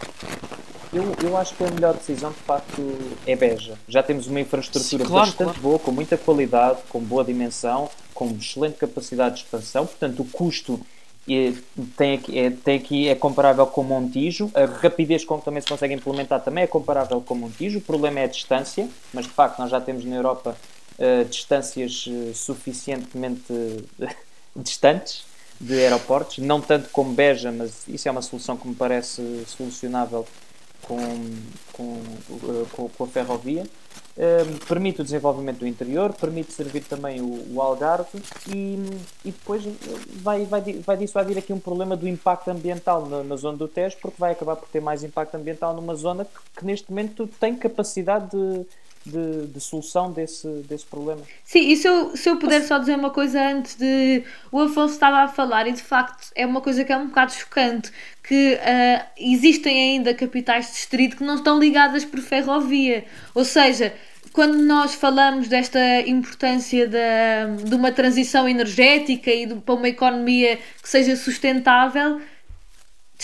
Eu, 0.92 1.14
eu 1.22 1.36
acho 1.36 1.54
que 1.54 1.64
a 1.64 1.70
melhor 1.70 1.94
decisão, 1.94 2.30
de 2.30 2.38
facto, 2.38 2.82
é 3.26 3.34
Beja. 3.34 3.78
Já 3.88 4.02
temos 4.02 4.26
uma 4.26 4.40
infraestrutura 4.40 5.04
Sim, 5.04 5.10
claro, 5.10 5.26
bastante 5.26 5.46
claro. 5.46 5.60
boa, 5.60 5.78
com 5.78 5.90
muita 5.90 6.18
qualidade, 6.18 6.80
com 6.88 7.00
boa 7.00 7.24
dimensão, 7.24 7.90
com 8.14 8.30
excelente 8.30 8.76
capacidade 8.76 9.36
de 9.36 9.40
expansão. 9.42 9.86
Portanto, 9.86 10.20
o 10.20 10.24
custo 10.26 10.78
é, 11.28 11.54
tem, 11.96 12.14
aqui, 12.14 12.38
é, 12.38 12.50
tem 12.50 12.76
aqui 12.76 13.08
é 13.08 13.14
comparável 13.14 13.66
com 13.66 13.82
Montijo. 13.82 14.50
A 14.54 14.66
rapidez 14.66 15.24
com 15.24 15.38
que 15.38 15.44
também 15.46 15.62
se 15.62 15.68
consegue 15.68 15.94
implementar 15.94 16.40
também 16.40 16.64
é 16.64 16.66
comparável 16.66 17.20
com 17.22 17.34
Montijo. 17.34 17.78
O 17.78 17.82
problema 17.82 18.20
é 18.20 18.24
a 18.24 18.28
distância, 18.28 18.88
mas 19.14 19.24
de 19.24 19.32
facto 19.32 19.58
nós 19.58 19.70
já 19.70 19.80
temos 19.80 20.04
na 20.04 20.14
Europa 20.14 20.56
eh, 20.98 21.24
distâncias 21.24 22.04
eh, 22.06 22.34
suficientemente 22.34 23.52
distantes 24.54 25.24
de 25.62 25.74
aeroportos, 25.74 26.38
não 26.38 26.60
tanto 26.60 26.90
como 26.90 27.12
Beja, 27.14 27.52
mas 27.52 27.86
isso 27.86 28.08
é 28.08 28.10
uma 28.10 28.20
solução 28.20 28.56
que 28.56 28.66
me 28.66 28.74
parece 28.74 29.44
solucionável 29.46 30.26
com, 30.82 30.98
com, 31.72 32.02
eh, 32.32 32.66
com, 32.72 32.88
com 32.88 33.04
a 33.04 33.06
ferrovia. 33.06 33.64
Eh, 34.18 34.44
permite 34.68 35.00
o 35.00 35.04
desenvolvimento 35.04 35.60
do 35.60 35.66
interior, 35.66 36.12
permite 36.12 36.52
servir 36.52 36.82
também 36.82 37.20
o, 37.20 37.54
o 37.54 37.62
Algarve 37.62 38.20
e, 38.48 38.76
e 39.24 39.30
depois 39.30 39.62
vai, 40.16 40.44
vai, 40.44 40.60
vai 40.84 41.24
vir 41.24 41.38
aqui 41.38 41.52
um 41.52 41.60
problema 41.60 41.96
do 41.96 42.06
impacto 42.06 42.50
ambiental 42.50 43.06
na, 43.06 43.22
na 43.22 43.36
zona 43.36 43.56
do 43.56 43.68
Tejo, 43.68 43.96
porque 44.02 44.16
vai 44.18 44.32
acabar 44.32 44.56
por 44.56 44.68
ter 44.68 44.80
mais 44.80 45.02
impacto 45.02 45.36
ambiental 45.36 45.74
numa 45.74 45.94
zona 45.94 46.24
que, 46.24 46.58
que 46.58 46.66
neste 46.66 46.90
momento 46.90 47.26
tem 47.40 47.56
capacidade 47.56 48.30
de, 48.30 48.66
de, 49.04 49.46
de 49.46 49.60
solução 49.60 50.12
desse, 50.12 50.46
desse 50.68 50.86
problema. 50.86 51.22
Sim, 51.44 51.68
e 51.70 51.76
se 51.76 51.88
eu, 51.88 52.16
se 52.16 52.28
eu 52.28 52.36
puder 52.36 52.62
só 52.62 52.78
dizer 52.78 52.96
uma 52.96 53.10
coisa 53.10 53.40
antes 53.42 53.74
de. 53.74 54.22
O 54.50 54.60
Afonso 54.60 54.94
estava 54.94 55.18
a 55.18 55.28
falar, 55.28 55.66
e 55.66 55.72
de 55.72 55.82
facto 55.82 56.30
é 56.34 56.46
uma 56.46 56.60
coisa 56.60 56.84
que 56.84 56.92
é 56.92 56.96
um 56.96 57.06
bocado 57.08 57.32
chocante: 57.32 57.90
que 58.22 58.58
ah, 58.62 59.06
existem 59.16 59.96
ainda 59.96 60.14
capitais 60.14 60.66
de 60.66 60.72
distrito 60.72 61.16
que 61.16 61.24
não 61.24 61.36
estão 61.36 61.58
ligadas 61.58 62.04
por 62.04 62.20
ferrovia. 62.20 63.04
Ou 63.34 63.44
seja, 63.44 63.92
quando 64.32 64.56
nós 64.58 64.94
falamos 64.94 65.48
desta 65.48 66.00
importância 66.06 66.88
da, 66.88 67.46
de 67.62 67.74
uma 67.74 67.92
transição 67.92 68.48
energética 68.48 69.30
e 69.30 69.46
de, 69.46 69.56
para 69.56 69.74
uma 69.74 69.88
economia 69.88 70.58
que 70.80 70.88
seja 70.88 71.16
sustentável, 71.16 72.20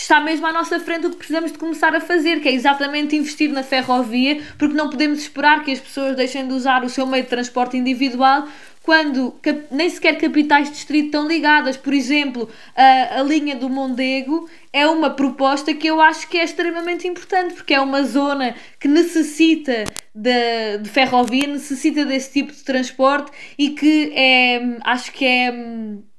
está 0.01 0.19
mesmo 0.19 0.45
à 0.45 0.53
nossa 0.53 0.79
frente 0.79 1.07
o 1.07 1.09
que 1.09 1.17
precisamos 1.17 1.51
de 1.51 1.57
começar 1.57 1.95
a 1.95 1.99
fazer, 1.99 2.39
que 2.39 2.47
é 2.47 2.53
exatamente 2.53 3.15
investir 3.15 3.49
na 3.51 3.63
ferrovia, 3.63 4.41
porque 4.57 4.75
não 4.75 4.89
podemos 4.89 5.19
esperar 5.19 5.63
que 5.63 5.71
as 5.71 5.79
pessoas 5.79 6.15
deixem 6.15 6.47
de 6.47 6.53
usar 6.53 6.83
o 6.83 6.89
seu 6.89 7.05
meio 7.05 7.23
de 7.23 7.29
transporte 7.29 7.77
individual 7.77 8.47
quando 8.81 9.35
nem 9.69 9.87
sequer 9.89 10.17
capitais 10.17 10.67
de 10.67 10.73
distrito 10.73 11.05
estão 11.07 11.27
ligadas. 11.27 11.77
Por 11.77 11.93
exemplo, 11.93 12.49
a, 12.75 13.19
a 13.19 13.23
linha 13.23 13.55
do 13.55 13.69
Mondego 13.69 14.49
é 14.73 14.87
uma 14.87 15.11
proposta 15.11 15.73
que 15.73 15.85
eu 15.85 16.01
acho 16.01 16.27
que 16.27 16.37
é 16.37 16.43
extremamente 16.43 17.07
importante, 17.07 17.53
porque 17.53 17.73
é 17.73 17.81
uma 17.81 18.01
zona 18.03 18.55
que 18.79 18.87
necessita 18.87 19.83
de, 20.15 20.79
de 20.81 20.89
ferrovia, 20.89 21.45
necessita 21.45 22.03
desse 22.05 22.33
tipo 22.33 22.51
de 22.51 22.63
transporte 22.63 23.31
e 23.57 23.71
que 23.71 24.11
é, 24.15 24.77
acho 24.83 25.11
que 25.11 25.25
é, 25.25 25.51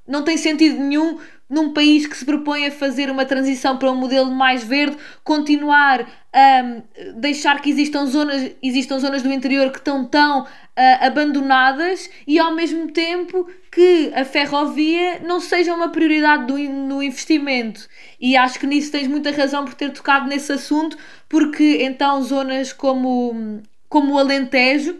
não 0.06 0.22
tem 0.22 0.36
sentido 0.36 0.78
nenhum 0.78 1.18
num 1.50 1.72
país 1.72 2.06
que 2.06 2.16
se 2.16 2.24
propõe 2.24 2.66
a 2.66 2.70
fazer 2.70 3.10
uma 3.10 3.24
transição 3.24 3.76
para 3.76 3.90
um 3.90 3.96
modelo 3.96 4.30
mais 4.30 4.62
verde, 4.62 4.96
continuar 5.24 6.08
a 6.32 6.62
hum, 6.62 6.82
deixar 7.16 7.60
que 7.60 7.68
existam 7.68 8.06
zonas, 8.06 8.52
existam 8.62 9.00
zonas 9.00 9.20
do 9.20 9.32
interior 9.32 9.72
que 9.72 9.78
estão 9.78 10.04
tão 10.04 10.46
ah, 10.76 11.06
abandonadas 11.06 12.08
e 12.24 12.38
ao 12.38 12.54
mesmo 12.54 12.92
tempo 12.92 13.50
que 13.70 14.12
a 14.14 14.24
ferrovia 14.24 15.20
não 15.20 15.40
seja 15.40 15.74
uma 15.74 15.88
prioridade 15.88 16.46
do, 16.46 16.56
no 16.56 17.02
investimento. 17.02 17.88
E 18.20 18.36
acho 18.36 18.58
que 18.58 18.66
nisso 18.66 18.92
tens 18.92 19.08
muita 19.08 19.32
razão 19.32 19.64
por 19.64 19.74
ter 19.74 19.90
tocado 19.90 20.28
nesse 20.28 20.52
assunto, 20.52 20.96
porque 21.28 21.82
então 21.82 22.22
zonas 22.22 22.72
como, 22.72 23.60
como 23.88 24.14
o 24.14 24.18
Alentejo 24.18 24.96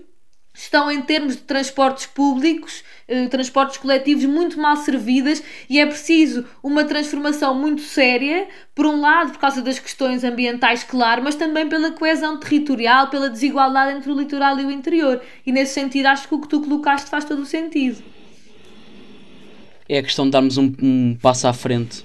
estão 0.52 0.90
em 0.90 1.00
termos 1.00 1.36
de 1.36 1.42
transportes 1.42 2.06
públicos, 2.06 2.84
eh, 3.10 3.26
transportes 3.26 3.76
coletivos 3.76 4.24
muito 4.24 4.56
mal 4.60 4.76
servidas 4.76 5.42
e 5.68 5.80
é 5.80 5.84
preciso 5.84 6.44
uma 6.62 6.84
transformação 6.84 7.52
muito 7.52 7.82
séria, 7.82 8.46
por 8.72 8.86
um 8.86 9.00
lado 9.00 9.32
por 9.32 9.40
causa 9.40 9.60
das 9.60 9.80
questões 9.80 10.22
ambientais, 10.22 10.84
claro, 10.84 11.20
mas 11.20 11.34
também 11.34 11.68
pela 11.68 11.90
coesão 11.90 12.38
territorial, 12.38 13.08
pela 13.08 13.28
desigualdade 13.28 13.98
entre 13.98 14.12
o 14.12 14.16
litoral 14.16 14.60
e 14.60 14.64
o 14.64 14.70
interior. 14.70 15.20
E 15.44 15.50
nesse 15.50 15.74
sentido 15.74 16.06
acho 16.06 16.28
que 16.28 16.34
o 16.36 16.40
que 16.40 16.46
tu 16.46 16.60
colocaste 16.60 17.10
faz 17.10 17.24
todo 17.24 17.42
o 17.42 17.46
sentido. 17.46 18.00
É 19.88 19.98
a 19.98 20.02
questão 20.04 20.26
de 20.26 20.30
darmos 20.30 20.56
um, 20.56 20.72
um 20.80 21.16
passo 21.20 21.48
à 21.48 21.52
frente 21.52 22.04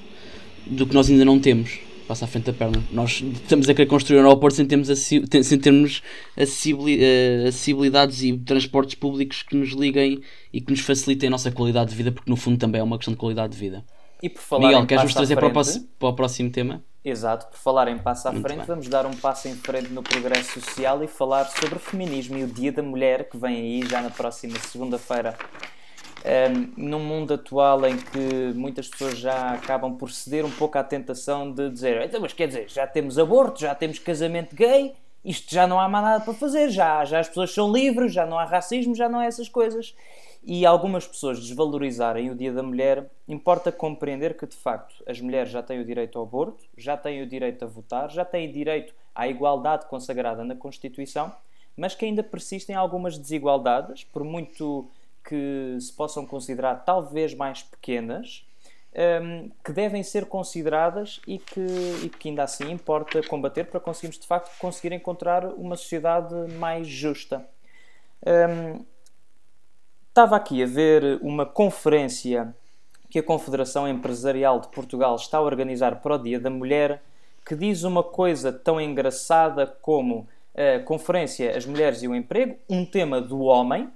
do 0.65 0.87
que 0.87 0.95
nós 0.95 1.07
ainda 1.07 1.23
não 1.23 1.39
temos. 1.39 1.84
Passo 2.07 2.23
à 2.23 2.27
frente 2.27 2.45
da 2.45 2.53
perna. 2.53 2.83
Nós 2.91 3.21
estamos 3.21 3.67
a 3.67 3.73
querer 3.73 3.87
construir 3.87 4.17
um 4.17 4.25
aeroporto 4.25 4.55
sem 4.55 4.65
termos, 4.65 4.87
sem 4.87 5.59
termos 5.59 6.03
eh, 6.37 6.43
acessibilidades 6.43 8.21
e 8.21 8.37
transportes 8.37 8.93
públicos 8.95 9.41
que 9.41 9.55
nos 9.55 9.71
liguem 9.71 10.21
e 10.53 10.61
que 10.61 10.71
nos 10.71 10.81
facilitem 10.81 11.27
a 11.27 11.31
nossa 11.31 11.51
qualidade 11.51 11.89
de 11.89 11.95
vida, 11.95 12.11
porque 12.11 12.29
no 12.29 12.37
fundo 12.37 12.59
também 12.59 12.79
é 12.79 12.83
uma 12.83 12.97
questão 12.97 13.13
de 13.13 13.19
qualidade 13.19 13.53
de 13.53 13.59
vida. 13.59 13.83
E 14.21 14.29
por 14.29 14.41
falar 14.41 14.67
Miguel, 14.67 14.85
queres 14.85 15.03
nos 15.03 15.13
trazer 15.13 15.35
para 15.35 15.47
o, 15.47 15.51
para 15.51 16.09
o 16.09 16.13
próximo 16.13 16.51
tema? 16.51 16.83
Exato, 17.03 17.47
por 17.47 17.57
falar 17.57 17.87
em 17.87 17.97
passo 17.97 18.27
à 18.27 18.31
Muito 18.31 18.43
frente, 18.43 18.57
bem. 18.59 18.67
vamos 18.67 18.87
dar 18.87 19.05
um 19.05 19.13
passo 19.13 19.47
em 19.47 19.55
frente 19.55 19.89
no 19.89 20.01
progresso 20.01 20.59
social 20.59 21.03
e 21.03 21.07
falar 21.07 21.45
sobre 21.45 21.75
o 21.75 21.79
feminismo 21.79 22.37
e 22.37 22.43
o 22.43 22.47
Dia 22.47 22.71
da 22.71 22.81
Mulher, 22.81 23.29
que 23.29 23.37
vem 23.37 23.55
aí 23.55 23.87
já 23.87 24.01
na 24.01 24.09
próxima 24.09 24.57
segunda-feira. 24.59 25.37
Um, 26.25 26.89
num 26.89 26.99
mundo 27.01 27.35
atual 27.35 27.85
em 27.85 27.97
que 27.97 28.51
muitas 28.55 28.87
pessoas 28.87 29.15
já 29.15 29.51
acabam 29.51 29.95
por 29.95 30.09
ceder 30.09 30.43
um 30.43 30.49
pouco 30.49 30.75
à 30.75 30.83
tentação 30.83 31.51
de 31.51 31.69
dizer 31.69 32.01
então, 32.01 32.19
mas 32.19 32.33
quer 32.33 32.47
dizer, 32.47 32.67
já 32.67 32.87
temos 32.87 33.19
aborto, 33.19 33.61
já 33.61 33.75
temos 33.75 33.99
casamento 33.99 34.55
gay, 34.55 34.95
isto 35.23 35.53
já 35.53 35.67
não 35.67 35.79
há 35.79 35.87
mais 35.87 36.03
nada 36.03 36.23
para 36.23 36.33
fazer, 36.33 36.69
já, 36.69 37.05
já 37.05 37.19
as 37.19 37.27
pessoas 37.27 37.51
são 37.51 37.71
livres, 37.71 38.13
já 38.13 38.25
não 38.25 38.39
há 38.39 38.45
racismo, 38.45 38.95
já 38.95 39.07
não 39.07 39.19
há 39.19 39.25
essas 39.25 39.49
coisas. 39.49 39.95
E 40.43 40.63
algumas 40.63 41.07
pessoas 41.07 41.39
desvalorizarem 41.39 42.29
o 42.29 42.35
Dia 42.35 42.53
da 42.53 42.61
Mulher, 42.61 43.09
importa 43.27 43.71
compreender 43.71 44.37
que, 44.37 44.45
de 44.45 44.55
facto, 44.55 45.03
as 45.07 45.19
mulheres 45.19 45.51
já 45.51 45.63
têm 45.63 45.79
o 45.79 45.85
direito 45.85 46.19
ao 46.19 46.25
aborto, 46.25 46.63
já 46.77 46.95
têm 46.95 47.23
o 47.23 47.27
direito 47.27 47.65
a 47.65 47.67
votar, 47.67 48.11
já 48.11 48.23
têm 48.23 48.51
direito 48.51 48.93
à 49.15 49.27
igualdade 49.27 49.87
consagrada 49.87 50.43
na 50.43 50.55
Constituição, 50.55 51.31
mas 51.75 51.95
que 51.95 52.05
ainda 52.05 52.21
persistem 52.21 52.75
algumas 52.75 53.17
desigualdades, 53.17 54.03
por 54.03 54.23
muito 54.23 54.87
que 55.27 55.77
se 55.79 55.91
possam 55.91 56.25
considerar 56.25 56.85
talvez 56.85 57.33
mais 57.33 57.63
pequenas, 57.63 58.45
um, 58.95 59.49
que 59.63 59.73
devem 59.73 60.03
ser 60.03 60.25
consideradas 60.25 61.19
e 61.27 61.37
que, 61.37 61.65
e 62.03 62.09
que 62.09 62.29
ainda 62.29 62.43
assim 62.43 62.71
importa 62.71 63.21
combater 63.27 63.65
para 63.65 63.79
conseguirmos 63.79 64.19
de 64.19 64.25
facto 64.25 64.57
conseguir 64.57 64.93
encontrar 64.93 65.45
uma 65.45 65.75
sociedade 65.75 66.33
mais 66.53 66.87
justa. 66.87 67.45
Um, 68.25 68.85
estava 70.07 70.37
aqui 70.37 70.63
a 70.63 70.65
ver 70.65 71.19
uma 71.21 71.45
conferência 71.45 72.55
que 73.09 73.19
a 73.19 73.23
Confederação 73.23 73.87
Empresarial 73.87 74.59
de 74.59 74.69
Portugal 74.69 75.15
está 75.15 75.39
a 75.39 75.41
organizar 75.41 76.01
para 76.01 76.15
o 76.15 76.17
Dia 76.17 76.39
da 76.39 76.49
Mulher, 76.49 77.01
que 77.45 77.55
diz 77.55 77.83
uma 77.83 78.01
coisa 78.01 78.51
tão 78.51 78.79
engraçada 78.79 79.67
como 79.67 80.27
a 80.55 80.79
Conferência 80.79 81.55
As 81.55 81.65
Mulheres 81.65 82.01
e 82.01 82.07
o 82.07 82.15
Emprego, 82.15 82.57
um 82.69 82.85
tema 82.85 83.21
do 83.21 83.41
homem, 83.41 83.89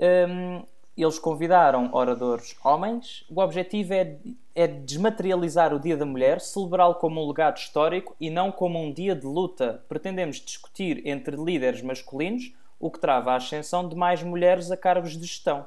um, 0.00 0.62
eles 0.96 1.18
convidaram 1.18 1.90
oradores 1.92 2.56
homens. 2.64 3.24
O 3.28 3.40
objetivo 3.40 3.94
é, 3.94 4.18
é 4.54 4.66
desmaterializar 4.66 5.74
o 5.74 5.78
Dia 5.78 5.96
da 5.96 6.04
Mulher, 6.04 6.40
celebrá-lo 6.40 6.94
como 6.94 7.22
um 7.22 7.28
legado 7.28 7.58
histórico 7.58 8.14
e 8.20 8.30
não 8.30 8.50
como 8.50 8.78
um 8.78 8.92
dia 8.92 9.14
de 9.14 9.26
luta. 9.26 9.84
Pretendemos 9.88 10.36
discutir 10.36 11.06
entre 11.06 11.36
líderes 11.36 11.82
masculinos 11.82 12.52
o 12.78 12.90
que 12.90 12.98
trava 12.98 13.32
a 13.32 13.36
ascensão 13.36 13.88
de 13.88 13.94
mais 13.94 14.22
mulheres 14.22 14.70
a 14.70 14.76
cargos 14.76 15.12
de 15.12 15.26
gestão. 15.26 15.66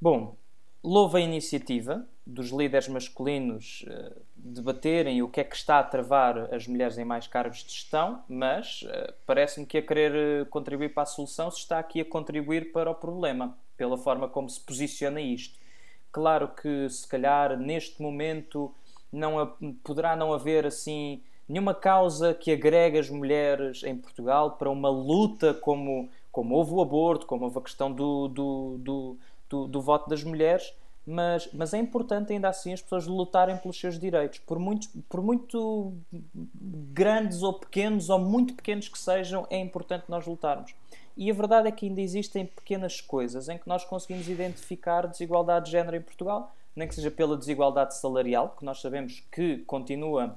Bom, 0.00 0.36
louvo 0.84 1.16
a 1.16 1.20
iniciativa 1.20 2.06
dos 2.26 2.50
líderes 2.50 2.88
masculinos 2.88 3.84
uh, 3.88 4.20
debaterem 4.36 5.22
o 5.22 5.28
que 5.28 5.40
é 5.40 5.44
que 5.44 5.56
está 5.56 5.78
a 5.78 5.82
travar 5.82 6.54
as 6.54 6.66
mulheres 6.68 6.98
em 6.98 7.04
mais 7.04 7.26
cargos 7.26 7.64
de 7.64 7.72
gestão, 7.72 8.22
mas 8.28 8.82
uh, 8.82 9.14
parece-me 9.26 9.66
que 9.66 9.78
a 9.78 9.82
querer 9.82 10.42
uh, 10.42 10.46
contribuir 10.46 10.92
para 10.92 11.04
a 11.04 11.06
solução 11.06 11.50
se 11.50 11.60
está 11.60 11.78
aqui 11.78 12.02
a 12.02 12.04
contribuir 12.04 12.70
para 12.70 12.90
o 12.90 12.94
problema, 12.94 13.56
pela 13.78 13.96
forma 13.96 14.28
como 14.28 14.48
se 14.48 14.60
posiciona 14.60 15.20
isto. 15.20 15.58
Claro 16.12 16.48
que, 16.48 16.88
se 16.90 17.08
calhar, 17.08 17.58
neste 17.58 18.00
momento 18.00 18.72
não 19.10 19.54
poderá 19.82 20.14
não 20.14 20.32
haver 20.32 20.66
assim 20.66 21.22
nenhuma 21.48 21.74
causa 21.74 22.34
que 22.34 22.52
agregue 22.52 22.98
as 22.98 23.08
mulheres 23.08 23.82
em 23.84 23.96
Portugal 23.96 24.52
para 24.52 24.70
uma 24.70 24.88
luta 24.88 25.54
como, 25.54 26.08
como 26.32 26.54
houve 26.54 26.72
o 26.72 26.80
aborto, 26.80 27.26
como 27.26 27.44
houve 27.44 27.58
a 27.58 27.62
questão 27.62 27.92
do, 27.92 28.28
do, 28.28 28.76
do, 28.78 29.18
do, 29.54 29.68
do 29.68 29.80
voto 29.80 30.10
das 30.10 30.24
mulheres, 30.24 30.74
mas, 31.06 31.48
mas 31.52 31.72
é 31.72 31.78
importante 31.78 32.32
ainda 32.32 32.48
assim 32.48 32.72
as 32.72 32.82
pessoas 32.82 33.06
lutarem 33.06 33.56
pelos 33.58 33.78
seus 33.78 33.98
direitos, 33.98 34.40
por, 34.40 34.58
muitos, 34.58 34.88
por 35.08 35.22
muito 35.22 35.94
grandes 36.92 37.42
ou 37.42 37.52
pequenos, 37.52 38.10
ou 38.10 38.18
muito 38.18 38.54
pequenos 38.54 38.88
que 38.88 38.98
sejam, 38.98 39.46
é 39.50 39.58
importante 39.58 40.04
nós 40.08 40.26
lutarmos. 40.26 40.74
E 41.16 41.30
a 41.30 41.34
verdade 41.34 41.68
é 41.68 41.70
que 41.70 41.86
ainda 41.86 42.00
existem 42.00 42.44
pequenas 42.44 43.00
coisas 43.00 43.48
em 43.48 43.56
que 43.56 43.68
nós 43.68 43.84
conseguimos 43.84 44.28
identificar 44.28 45.06
desigualdade 45.06 45.66
de 45.66 45.72
género 45.72 45.96
em 45.96 46.02
Portugal, 46.02 46.52
nem 46.74 46.88
que 46.88 46.94
seja 46.94 47.10
pela 47.10 47.36
desigualdade 47.36 47.96
salarial, 47.96 48.56
que 48.58 48.64
nós 48.64 48.80
sabemos 48.80 49.22
que 49.30 49.58
continua 49.58 50.36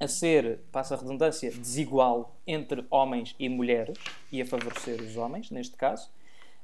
a 0.00 0.08
ser, 0.08 0.60
passa 0.72 0.94
a 0.94 0.98
redundância, 0.98 1.50
desigual 1.50 2.34
entre 2.46 2.86
homens 2.90 3.34
e 3.38 3.48
mulheres, 3.48 3.98
e 4.32 4.40
a 4.40 4.46
favorecer 4.46 5.02
os 5.02 5.16
homens, 5.16 5.50
neste 5.50 5.76
caso. 5.76 6.08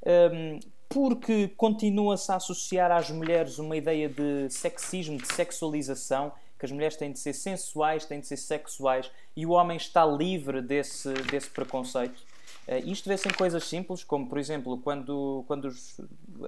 Um, 0.05 0.59
porque 0.92 1.48
continua-se 1.57 2.31
a 2.31 2.37
associar 2.37 2.90
às 2.90 3.11
mulheres 3.11 3.59
uma 3.59 3.76
ideia 3.76 4.09
de 4.09 4.50
sexismo, 4.50 5.16
de 5.16 5.26
sexualização, 5.33 6.33
que 6.59 6.66
as 6.66 6.70
mulheres 6.70 6.96
têm 6.96 7.11
de 7.11 7.18
ser 7.18 7.33
sensuais, 7.33 8.05
têm 8.05 8.20
de 8.20 8.26
ser 8.26 8.37
sexuais, 8.37 9.11
e 9.35 9.46
o 9.46 9.50
homem 9.50 9.76
está 9.76 10.05
livre 10.05 10.61
desse, 10.61 11.12
desse 11.31 11.50
preconceito. 11.50 12.20
Uh, 12.68 12.88
isto 12.88 13.09
vê-se 13.09 13.26
em 13.26 13.33
coisas 13.33 13.64
simples, 13.64 14.05
como 14.05 14.28
por 14.28 14.38
exemplo, 14.38 14.78
quando, 14.78 15.44
quando 15.48 15.64
os, 15.64 16.00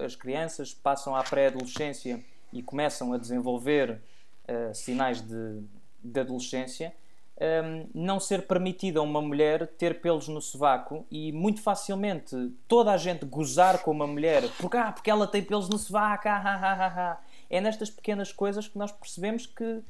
as 0.03 0.15
crianças 0.15 0.73
passam 0.73 1.15
à 1.15 1.23
pré-adolescência 1.23 2.23
e 2.53 2.61
começam 2.61 3.11
a 3.13 3.17
desenvolver 3.17 3.99
uh, 4.47 4.73
sinais 4.73 5.21
de, 5.21 5.61
de 6.03 6.19
adolescência, 6.19 6.93
um, 7.37 7.89
não 7.93 8.19
ser 8.19 8.47
permitido 8.47 8.99
a 8.99 9.03
uma 9.03 9.21
mulher 9.21 9.67
ter 9.67 9.99
pelos 9.99 10.27
no 10.27 10.41
sovaco 10.41 11.05
e 11.11 11.31
muito 11.33 11.61
facilmente 11.61 12.35
toda 12.67 12.91
a 12.91 12.97
gente 12.97 13.25
gozar 13.25 13.83
com 13.83 13.91
uma 13.91 14.07
mulher 14.07 14.43
porque, 14.57 14.77
ah, 14.77 14.91
porque 14.91 15.09
ela 15.09 15.27
tem 15.27 15.43
pelos 15.43 15.67
no 15.67 15.77
sovaco. 15.77 16.27
Ah, 16.27 16.41
ah, 16.43 16.59
ah, 16.61 16.85
ah, 16.85 16.93
ah. 17.11 17.21
É 17.49 17.59
nestas 17.61 17.89
pequenas 17.89 18.31
coisas 18.31 18.67
que 18.67 18.77
nós 18.77 18.91
percebemos 18.91 19.45
que, 19.45 19.81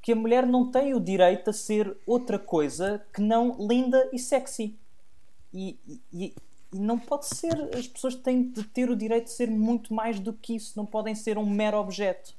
que 0.00 0.12
a 0.12 0.16
mulher 0.16 0.46
não 0.46 0.70
tem 0.70 0.94
o 0.94 1.00
direito 1.00 1.50
a 1.50 1.52
ser 1.52 1.96
outra 2.06 2.38
coisa 2.38 3.04
que 3.12 3.20
não 3.20 3.56
linda 3.58 4.08
e 4.12 4.18
sexy. 4.18 4.76
E, 5.52 5.78
e, 6.12 6.34
e 6.72 6.78
não 6.78 6.98
pode 6.98 7.26
ser. 7.26 7.54
As 7.74 7.86
pessoas 7.86 8.14
têm 8.14 8.50
de 8.50 8.64
ter 8.64 8.90
o 8.90 8.96
direito 8.96 9.24
de 9.24 9.32
ser 9.32 9.50
muito 9.50 9.94
mais 9.94 10.18
do 10.18 10.32
que 10.32 10.56
isso, 10.56 10.72
não 10.76 10.86
podem 10.86 11.14
ser 11.14 11.38
um 11.38 11.48
mero 11.48 11.78
objeto. 11.78 12.34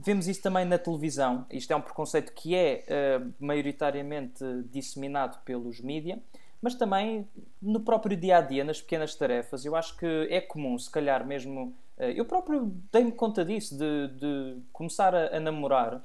Vemos 0.00 0.28
isso 0.28 0.40
também 0.40 0.64
na 0.64 0.78
televisão. 0.78 1.44
Isto 1.50 1.72
é 1.72 1.76
um 1.76 1.80
preconceito 1.80 2.32
que 2.32 2.54
é 2.54 2.84
uh, 2.88 3.32
maioritariamente 3.40 4.44
disseminado 4.70 5.38
pelos 5.44 5.80
mídia, 5.80 6.22
mas 6.62 6.74
também 6.76 7.28
no 7.60 7.80
próprio 7.80 8.16
dia 8.16 8.38
a 8.38 8.40
dia, 8.40 8.62
nas 8.62 8.80
pequenas 8.80 9.14
tarefas. 9.16 9.64
Eu 9.64 9.74
acho 9.74 9.96
que 9.96 10.06
é 10.30 10.40
comum, 10.40 10.78
se 10.78 10.88
calhar 10.88 11.26
mesmo. 11.26 11.74
Uh, 11.98 12.04
eu 12.14 12.24
próprio 12.24 12.72
dei-me 12.92 13.10
conta 13.10 13.44
disso, 13.44 13.76
de, 13.76 14.08
de 14.08 14.56
começar 14.72 15.12
a, 15.14 15.36
a, 15.36 15.40
namorar 15.40 16.00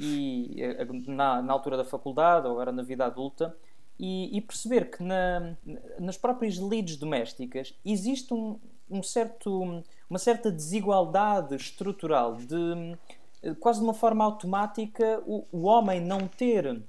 e, 0.00 0.56
uh, 0.60 1.10
na, 1.10 1.40
na, 1.40 1.52
altura 1.52 1.76
da 1.76 1.84
faculdade 1.84 2.46
ou 2.46 2.52
agora 2.54 2.72
na 2.72 2.82
vida 2.82 3.06
adulta. 3.06 3.56
E, 4.00 4.36
e 4.36 4.40
perceber 4.40 4.90
que 4.90 5.02
na, 5.02 5.56
nas 5.98 6.16
próprias 6.16 6.54
lides 6.54 6.96
domésticas 6.96 7.74
existe 7.84 8.32
um, 8.32 8.56
um 8.90 9.02
certo, 9.02 9.82
uma 10.08 10.18
certa 10.18 10.50
desigualdade 10.50 11.54
estrutural 11.56 12.36
de 12.36 12.56
eh, 12.56 12.96
quase 13.60 13.78
de 13.78 13.84
uma 13.84 13.94
forma 13.94 14.24
automática, 14.24 15.22
o, 15.26 15.46
o 15.52 15.62
homem 15.62 16.00
não 16.00 16.26
ter 16.26 16.82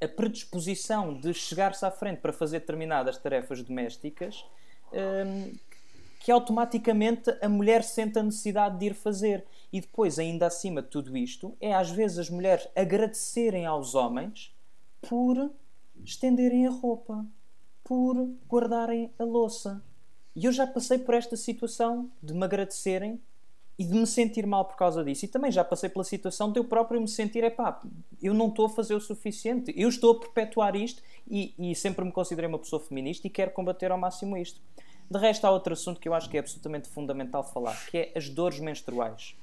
a 0.00 0.08
predisposição 0.08 1.14
de 1.18 1.32
chegar-se 1.32 1.84
à 1.84 1.90
frente 1.90 2.20
para 2.20 2.32
fazer 2.32 2.60
determinadas 2.60 3.16
tarefas 3.18 3.62
domésticas, 3.62 4.44
um, 4.92 5.54
que 6.20 6.30
automaticamente 6.30 7.30
a 7.40 7.48
mulher 7.48 7.82
sente 7.82 8.18
a 8.18 8.22
necessidade 8.22 8.78
de 8.78 8.86
ir 8.86 8.94
fazer. 8.94 9.44
E 9.72 9.80
depois, 9.80 10.18
ainda 10.18 10.46
acima 10.46 10.82
de 10.82 10.88
tudo 10.88 11.16
isto, 11.16 11.56
é 11.60 11.74
às 11.74 11.90
vezes 11.90 12.18
as 12.18 12.30
mulheres 12.30 12.68
agradecerem 12.74 13.64
aos 13.66 13.94
homens 13.94 14.54
por 15.00 15.50
estenderem 16.04 16.66
a 16.66 16.70
roupa, 16.70 17.24
por 17.82 18.16
guardarem 18.48 19.12
a 19.18 19.24
louça. 19.24 19.82
E 20.34 20.44
eu 20.44 20.52
já 20.52 20.66
passei 20.66 20.98
por 20.98 21.14
esta 21.14 21.36
situação 21.36 22.10
de 22.22 22.34
me 22.34 22.44
agradecerem 22.44 23.20
e 23.78 23.84
de 23.84 23.94
me 23.94 24.06
sentir 24.06 24.46
mal 24.46 24.64
por 24.64 24.76
causa 24.76 25.04
disso. 25.04 25.24
E 25.24 25.28
também 25.28 25.50
já 25.50 25.62
passei 25.62 25.88
pela 25.88 26.04
situação 26.04 26.50
de 26.50 26.58
eu 26.58 26.64
próprio 26.64 27.00
me 27.00 27.08
sentir, 27.08 27.44
é 27.44 27.50
pá, 27.50 27.80
eu 28.22 28.32
não 28.32 28.48
estou 28.48 28.66
a 28.66 28.68
fazer 28.68 28.94
o 28.94 29.00
suficiente, 29.00 29.72
eu 29.76 29.88
estou 29.88 30.16
a 30.16 30.20
perpetuar 30.20 30.74
isto 30.74 31.02
e, 31.28 31.54
e, 31.58 31.74
sempre 31.74 32.04
me 32.04 32.12
considerei 32.12 32.48
uma 32.48 32.58
pessoa 32.58 32.80
feminista 32.80 33.26
e 33.26 33.30
quero 33.30 33.50
combater 33.50 33.90
ao 33.90 33.98
máximo 33.98 34.36
isto. 34.36 34.60
De 35.10 35.18
resto, 35.18 35.44
há 35.44 35.50
outro 35.50 35.72
assunto 35.72 36.00
que 36.00 36.08
eu 36.08 36.14
acho 36.14 36.28
que 36.28 36.36
é 36.36 36.40
absolutamente 36.40 36.88
fundamental 36.88 37.44
falar, 37.44 37.76
que 37.86 37.98
é 37.98 38.12
as 38.16 38.28
dores 38.28 38.58
menstruais. 38.58 39.36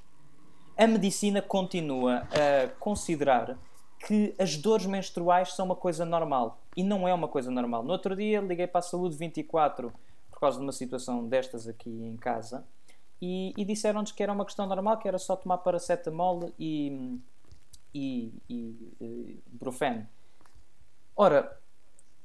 A 0.75 0.87
medicina 0.87 1.41
continua 1.41 2.27
a 2.31 2.67
considerar 2.79 3.57
que 4.05 4.33
as 4.37 4.57
dores 4.57 4.85
menstruais 4.85 5.53
são 5.53 5.65
uma 5.65 5.75
coisa 5.75 6.03
normal 6.03 6.59
e 6.75 6.83
não 6.83 7.07
é 7.07 7.13
uma 7.13 7.27
coisa 7.27 7.49
normal. 7.51 7.83
No 7.83 7.91
outro 7.91 8.15
dia 8.15 8.41
liguei 8.41 8.67
para 8.67 8.79
a 8.79 8.81
Saúde 8.81 9.15
24 9.15 9.93
por 10.29 10.39
causa 10.39 10.57
de 10.57 10.63
uma 10.65 10.73
situação 10.73 11.25
destas 11.25 11.67
aqui 11.67 11.89
em 11.89 12.17
casa 12.17 12.65
e, 13.25 13.53
e 13.55 13.63
disseram-nos 13.63 14.11
que 14.11 14.21
era 14.21 14.33
uma 14.33 14.43
questão 14.43 14.67
normal, 14.67 14.97
que 14.97 15.07
era 15.07 15.17
só 15.17 15.37
tomar 15.37 15.59
paracetamol 15.59 16.51
e, 16.59 17.17
e, 17.95 18.33
e, 18.49 18.93
e 18.99 19.43
brufeno. 19.47 20.05
Ora, 21.15 21.57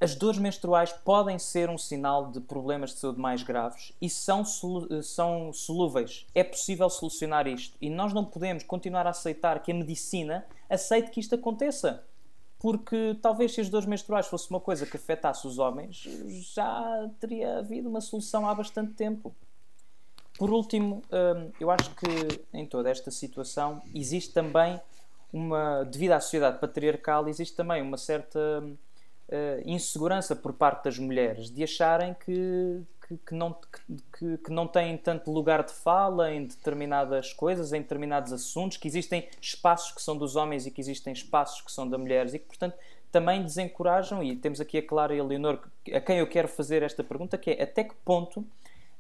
as 0.00 0.16
dores 0.16 0.40
menstruais 0.40 0.92
podem 0.92 1.38
ser 1.38 1.70
um 1.70 1.78
sinal 1.78 2.32
de 2.32 2.40
problemas 2.40 2.94
de 2.94 2.98
saúde 2.98 3.20
mais 3.20 3.44
graves 3.44 3.92
e 4.02 4.10
são, 4.10 4.44
são 4.44 5.52
solúveis. 5.52 6.26
É 6.34 6.42
possível 6.42 6.90
solucionar 6.90 7.46
isto. 7.46 7.76
E 7.80 7.88
nós 7.88 8.12
não 8.12 8.24
podemos 8.24 8.64
continuar 8.64 9.06
a 9.06 9.10
aceitar 9.10 9.62
que 9.62 9.70
a 9.70 9.74
medicina 9.76 10.44
aceite 10.68 11.12
que 11.12 11.20
isto 11.20 11.36
aconteça. 11.36 12.02
Porque 12.58 13.16
talvez 13.22 13.54
se 13.54 13.60
as 13.60 13.68
dores 13.68 13.86
menstruais 13.86 14.26
fosse 14.26 14.50
uma 14.50 14.58
coisa 14.58 14.84
que 14.84 14.96
afetasse 14.96 15.46
os 15.46 15.60
homens, 15.60 16.02
já 16.52 17.08
teria 17.20 17.58
havido 17.58 17.88
uma 17.88 18.00
solução 18.00 18.48
há 18.48 18.52
bastante 18.52 18.94
tempo. 18.94 19.32
Por 20.38 20.50
último, 20.50 21.02
hum, 21.10 21.50
eu 21.60 21.70
acho 21.70 21.90
que 21.96 22.42
em 22.54 22.64
toda 22.64 22.88
esta 22.88 23.10
situação 23.10 23.82
existe 23.92 24.32
também 24.32 24.80
uma, 25.32 25.84
devido 25.84 26.12
à 26.12 26.20
sociedade 26.20 26.58
patriarcal, 26.58 27.28
existe 27.28 27.56
também 27.56 27.82
uma 27.82 27.98
certa 27.98 28.38
hum, 28.62 28.76
uh, 29.28 29.62
insegurança 29.66 30.36
por 30.36 30.52
parte 30.52 30.84
das 30.84 30.98
mulheres 30.98 31.50
de 31.50 31.64
acharem 31.64 32.14
que, 32.24 32.80
que, 33.06 33.16
que 33.18 33.34
não, 33.34 33.56
que, 34.16 34.38
que, 34.38 34.50
não 34.50 34.66
têm 34.66 34.96
tanto 34.96 35.30
lugar 35.30 35.64
de 35.64 35.72
fala 35.72 36.32
em 36.32 36.46
determinadas 36.46 37.32
coisas, 37.32 37.72
em 37.72 37.82
determinados 37.82 38.32
assuntos, 38.32 38.76
que 38.76 38.86
existem 38.86 39.28
espaços 39.40 39.92
que 39.92 40.00
são 40.00 40.16
dos 40.16 40.36
homens 40.36 40.66
e 40.66 40.70
que 40.70 40.80
existem 40.80 41.12
espaços 41.12 41.60
que 41.62 41.72
são 41.72 41.88
das 41.88 41.98
mulheres 41.98 42.32
e 42.32 42.38
que, 42.38 42.46
portanto, 42.46 42.76
também 43.10 43.42
desencorajam, 43.42 44.22
e 44.22 44.36
temos 44.36 44.60
aqui 44.60 44.78
a 44.78 44.86
Clara 44.86 45.14
e 45.14 45.20
a 45.20 45.24
Leonor, 45.24 45.58
a 45.92 46.00
quem 46.00 46.18
eu 46.18 46.26
quero 46.26 46.46
fazer 46.46 46.82
esta 46.82 47.02
pergunta, 47.02 47.38
que 47.38 47.50
é 47.50 47.62
até 47.62 47.82
que 47.82 47.94
ponto 48.04 48.46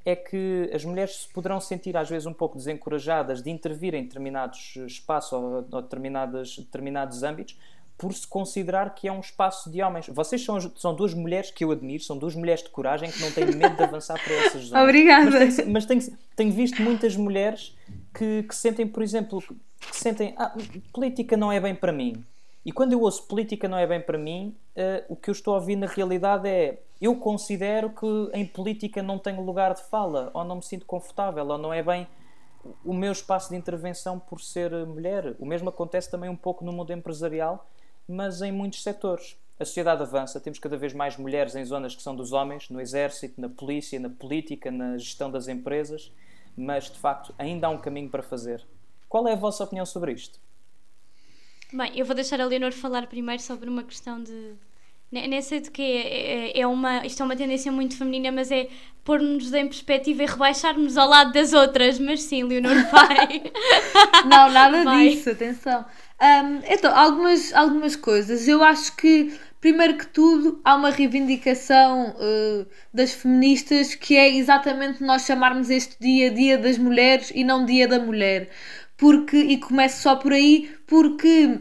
é 0.08 0.16
que 0.16 0.70
as 0.72 0.84
mulheres 0.84 1.22
se 1.22 1.28
poderão 1.28 1.60
sentir 1.60 1.94
às 1.96 2.08
vezes 2.08 2.24
um 2.24 2.32
pouco 2.32 2.56
desencorajadas 2.56 3.42
de 3.42 3.50
intervir 3.50 3.94
em 3.94 4.04
determinados 4.04 4.76
espaços 4.86 5.32
ou, 5.32 5.66
ou 5.70 5.82
determinados, 5.82 6.58
determinados 6.58 7.22
âmbitos, 7.22 7.58
por 7.98 8.14
se 8.14 8.26
considerar 8.26 8.94
que 8.94 9.06
é 9.08 9.12
um 9.12 9.20
espaço 9.20 9.70
de 9.70 9.82
homens. 9.82 10.06
Vocês 10.08 10.42
são, 10.42 10.58
são 10.76 10.94
duas 10.94 11.12
mulheres 11.12 11.50
que 11.50 11.64
eu 11.64 11.72
admiro, 11.72 12.02
são 12.02 12.16
duas 12.16 12.34
mulheres 12.34 12.62
de 12.62 12.70
coragem 12.70 13.10
que 13.10 13.20
não 13.20 13.30
têm 13.32 13.44
medo 13.46 13.76
de 13.76 13.82
avançar 13.82 14.22
para 14.22 14.32
essas 14.34 14.62
zonas. 14.66 14.84
Obrigada. 14.84 15.30
Mas, 15.30 15.56
tenho, 15.56 15.72
mas 15.72 15.86
tenho, 15.86 16.18
tenho, 16.36 16.52
visto 16.52 16.80
muitas 16.80 17.16
mulheres 17.16 17.76
que, 18.14 18.44
que 18.44 18.54
sentem, 18.54 18.86
por 18.86 19.02
exemplo, 19.02 19.42
que 19.42 19.96
sentem 19.96 20.32
ah, 20.38 20.56
política 20.92 21.36
não 21.36 21.52
é 21.52 21.60
bem 21.60 21.74
para 21.74 21.92
mim. 21.92 22.24
E 22.64 22.72
quando 22.72 22.92
eu 22.92 23.00
ouço 23.00 23.26
política 23.26 23.68
não 23.68 23.78
é 23.78 23.86
bem 23.86 24.00
para 24.00 24.18
mim, 24.18 24.56
uh, 24.76 25.12
o 25.12 25.16
que 25.16 25.30
eu 25.30 25.32
estou 25.32 25.54
a 25.54 25.58
ouvir 25.58 25.76
na 25.76 25.86
realidade 25.86 26.48
é 26.48 26.82
eu 27.00 27.14
considero 27.16 27.90
que 27.90 28.06
em 28.34 28.44
política 28.44 29.02
não 29.02 29.18
tenho 29.18 29.40
lugar 29.42 29.72
de 29.72 29.82
fala, 29.82 30.30
ou 30.34 30.44
não 30.44 30.56
me 30.56 30.62
sinto 30.62 30.84
confortável, 30.84 31.46
ou 31.46 31.56
não 31.56 31.72
é 31.72 31.82
bem 31.82 32.06
o 32.84 32.92
meu 32.92 33.12
espaço 33.12 33.50
de 33.50 33.56
intervenção 33.56 34.18
por 34.18 34.40
ser 34.40 34.72
mulher. 34.84 35.36
O 35.38 35.46
mesmo 35.46 35.68
acontece 35.68 36.10
também 36.10 36.28
um 36.28 36.36
pouco 36.36 36.64
no 36.64 36.72
mundo 36.72 36.92
empresarial, 36.92 37.68
mas 38.06 38.42
em 38.42 38.50
muitos 38.50 38.82
setores. 38.82 39.38
A 39.60 39.64
sociedade 39.64 40.02
avança, 40.02 40.40
temos 40.40 40.58
cada 40.58 40.76
vez 40.76 40.92
mais 40.92 41.16
mulheres 41.16 41.54
em 41.56 41.64
zonas 41.64 41.94
que 41.94 42.02
são 42.02 42.14
dos 42.14 42.32
homens, 42.32 42.68
no 42.70 42.80
exército, 42.80 43.40
na 43.40 43.48
polícia, 43.48 43.98
na 43.98 44.08
política, 44.08 44.70
na 44.70 44.96
gestão 44.96 45.30
das 45.30 45.48
empresas, 45.48 46.12
mas 46.56 46.84
de 46.84 46.98
facto 46.98 47.34
ainda 47.38 47.66
há 47.66 47.70
um 47.70 47.78
caminho 47.78 48.08
para 48.08 48.22
fazer. 48.22 48.64
Qual 49.08 49.26
é 49.26 49.32
a 49.32 49.36
vossa 49.36 49.64
opinião 49.64 49.86
sobre 49.86 50.12
isto? 50.12 50.38
Bem, 51.72 51.92
eu 51.94 52.06
vou 52.06 52.14
deixar 52.14 52.40
a 52.40 52.46
Leonor 52.46 52.72
falar 52.72 53.06
primeiro 53.06 53.42
sobre 53.42 53.68
uma 53.68 53.82
questão 53.82 54.22
de. 54.22 54.54
Nem 55.10 55.40
sei 55.40 55.60
de 55.60 55.70
que 55.70 55.82
é, 55.82 56.60
é, 56.60 56.66
uma, 56.66 57.06
isto 57.06 57.22
é 57.22 57.24
uma 57.24 57.34
tendência 57.36 57.72
muito 57.72 57.96
feminina, 57.96 58.30
mas 58.30 58.50
é 58.50 58.68
pôr-nos 59.02 59.54
em 59.54 59.66
perspectiva 59.66 60.22
e 60.22 60.26
rebaixar-nos 60.26 60.98
ao 60.98 61.08
lado 61.08 61.32
das 61.32 61.54
outras. 61.54 61.98
Mas 61.98 62.22
sim, 62.22 62.42
Leonor, 62.42 62.74
vai. 62.92 63.42
Não, 64.26 64.50
nada 64.50 64.84
vai. 64.84 65.08
disso, 65.08 65.30
atenção. 65.30 65.84
Um, 66.20 66.60
então, 66.66 66.94
algumas, 66.94 67.54
algumas 67.54 67.96
coisas. 67.96 68.46
Eu 68.46 68.62
acho 68.62 68.94
que, 68.96 69.32
primeiro 69.60 69.96
que 69.96 70.06
tudo, 70.06 70.60
há 70.62 70.74
uma 70.74 70.90
reivindicação 70.90 72.10
uh, 72.10 72.66
das 72.92 73.12
feministas 73.12 73.94
que 73.94 74.14
é 74.14 74.36
exatamente 74.36 75.02
nós 75.02 75.24
chamarmos 75.24 75.70
este 75.70 75.96
dia 75.98 76.30
Dia 76.30 76.58
das 76.58 76.76
Mulheres 76.76 77.32
e 77.34 77.44
não 77.44 77.64
Dia 77.64 77.88
da 77.88 77.98
Mulher. 77.98 78.50
Porque, 78.98 79.38
e 79.38 79.56
começo 79.56 80.02
só 80.02 80.16
por 80.16 80.32
aí, 80.32 80.70
porque 80.86 81.60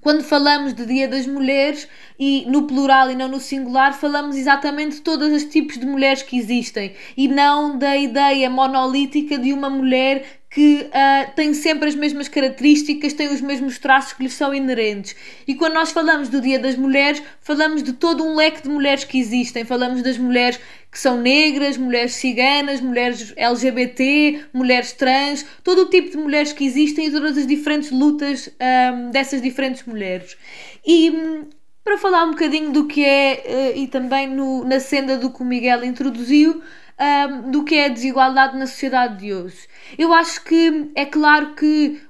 quando 0.00 0.24
falamos 0.24 0.72
de 0.72 0.84
Dia 0.84 1.06
das 1.06 1.26
Mulheres 1.26 1.88
e 2.18 2.44
no 2.46 2.66
plural 2.66 3.10
e 3.10 3.14
não 3.14 3.28
no 3.28 3.38
singular, 3.38 3.92
falamos 3.92 4.34
exatamente 4.34 4.96
de 4.96 5.02
todos 5.02 5.32
os 5.32 5.44
tipos 5.44 5.78
de 5.78 5.86
mulheres 5.86 6.22
que 6.22 6.36
existem 6.36 6.94
e 7.16 7.28
não 7.28 7.78
da 7.78 7.96
ideia 7.96 8.50
monolítica 8.50 9.38
de 9.38 9.52
uma 9.52 9.70
mulher 9.70 10.24
que 10.50 10.88
uh, 10.88 11.34
tem 11.34 11.52
sempre 11.52 11.88
as 11.88 11.94
mesmas 11.94 12.28
características, 12.28 13.12
tem 13.12 13.28
os 13.28 13.40
mesmos 13.40 13.78
traços 13.78 14.12
que 14.12 14.22
lhes 14.22 14.32
são 14.32 14.54
inerentes. 14.54 15.14
E 15.46 15.54
quando 15.54 15.74
nós 15.74 15.90
falamos 15.90 16.28
do 16.28 16.40
Dia 16.40 16.58
das 16.58 16.76
Mulheres, 16.76 17.22
falamos 17.40 17.82
de 17.82 17.92
todo 17.92 18.24
um 18.24 18.34
leque 18.34 18.62
de 18.62 18.68
mulheres 18.68 19.04
que 19.04 19.18
existem. 19.18 19.64
Falamos 19.64 20.02
das 20.02 20.16
mulheres 20.16 20.58
que 20.90 20.98
são 20.98 21.20
negras, 21.20 21.76
mulheres 21.76 22.14
ciganas, 22.14 22.80
mulheres 22.80 23.34
LGBT, 23.36 24.46
mulheres 24.52 24.92
trans, 24.92 25.44
todo 25.62 25.82
o 25.82 25.86
tipo 25.90 26.10
de 26.10 26.16
mulheres 26.16 26.52
que 26.52 26.64
existem 26.64 27.08
e 27.08 27.10
todas 27.10 27.36
as 27.36 27.46
diferentes 27.46 27.90
lutas 27.90 28.48
um, 28.48 28.52
ah, 28.60 29.10
dessas 29.10 29.42
diferentes 29.42 29.84
mulheres. 29.84 30.38
E 30.86 31.12
para 31.84 31.98
falar 31.98 32.24
um 32.24 32.30
bocadinho 32.30 32.72
do 32.72 32.86
que 32.86 33.04
é, 33.04 33.44
uh, 33.46 33.78
e 33.78 33.86
também 33.88 34.26
no, 34.26 34.64
na 34.64 34.80
senda 34.80 35.18
do 35.18 35.30
que 35.30 35.42
o 35.42 35.44
Miguel 35.44 35.84
introduziu, 35.84 36.62
um, 36.98 37.50
do 37.50 37.62
que 37.62 37.74
é 37.74 37.86
a 37.86 37.88
desigualdade 37.88 38.56
na 38.56 38.66
sociedade 38.66 39.18
de 39.18 39.34
hoje. 39.34 39.68
Eu 39.98 40.12
acho 40.12 40.42
que 40.44 40.90
é 40.94 41.04
claro 41.04 41.54
que 41.54 42.00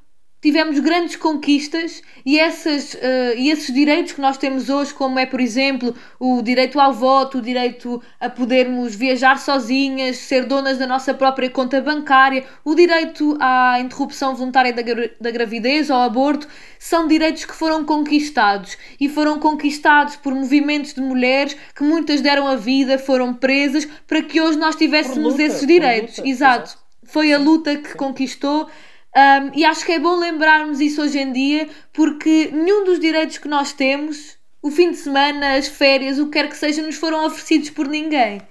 tivemos 0.47 0.79
grandes 0.79 1.17
conquistas 1.17 2.03
e, 2.25 2.39
essas, 2.39 2.95
uh, 2.95 2.99
e 3.37 3.51
esses 3.51 3.75
direitos 3.75 4.13
que 4.13 4.21
nós 4.21 4.39
temos 4.39 4.69
hoje, 4.69 4.95
como 4.95 5.19
é, 5.19 5.27
por 5.27 5.41
exemplo, 5.41 5.93
o 6.21 6.41
direito 6.41 6.79
ao 6.79 6.93
voto, 6.93 7.39
o 7.39 7.43
direito 7.43 8.01
a 8.21 8.31
podermos 8.31 8.95
viajar 8.95 9.41
sozinhas, 9.41 10.19
ser 10.19 10.45
donas 10.45 10.79
da 10.79 10.87
nossa 10.87 11.13
própria 11.13 11.51
conta 11.51 11.81
bancária, 11.81 12.45
o 12.65 12.77
direito 12.77 13.37
à 13.41 13.81
interrupção 13.81 14.37
voluntária 14.37 14.73
da, 14.73 14.83
da 15.21 15.31
gravidez, 15.33 15.91
ao 15.91 16.03
aborto, 16.03 16.47
são 16.79 17.09
direitos 17.09 17.45
que 17.45 17.55
foram 17.55 17.85
conquistados 17.85 18.79
e 19.01 19.09
foram 19.09 19.41
conquistados 19.41 20.15
por 20.15 20.33
movimentos 20.33 20.95
de 20.95 21.01
mulheres 21.01 21.57
que 21.75 21.83
muitas 21.83 22.21
deram 22.21 22.47
a 22.47 22.55
vida, 22.55 22.99
foram 22.99 23.35
presas 23.35 23.85
para 24.07 24.23
que 24.23 24.41
hoje 24.41 24.59
nós 24.59 24.77
tivéssemos 24.77 25.33
luta, 25.33 25.43
esses 25.43 25.67
direitos. 25.67 26.19
Exato. 26.19 26.27
Exato. 26.27 26.86
Foi 27.07 27.33
a 27.33 27.39
luta 27.39 27.77
que 27.77 27.95
conquistou 27.95 28.69
um, 29.17 29.51
e 29.55 29.65
acho 29.65 29.87
que 29.87 29.93
é 29.93 29.99
bom 29.99 30.19
lembrarmos 30.19 30.79
isso 30.79 31.01
hoje 31.01 31.19
em 31.19 31.33
dia, 31.33 31.67
porque 31.91 32.51
nenhum 32.53 32.85
dos 32.85 33.01
direitos 33.01 33.39
que 33.39 33.49
nós 33.49 33.73
temos, 33.73 34.37
o 34.61 34.71
fim 34.71 34.91
de 34.91 34.99
semana, 34.99 35.55
as 35.55 35.69
férias, 35.69 36.19
o 36.19 36.27
que 36.27 36.33
quer 36.33 36.51
que 36.51 36.57
seja, 36.57 36.83
nos 36.83 36.97
foram 36.97 37.25
oferecidos 37.25 37.71
por 37.71 37.89
ninguém. 37.89 38.43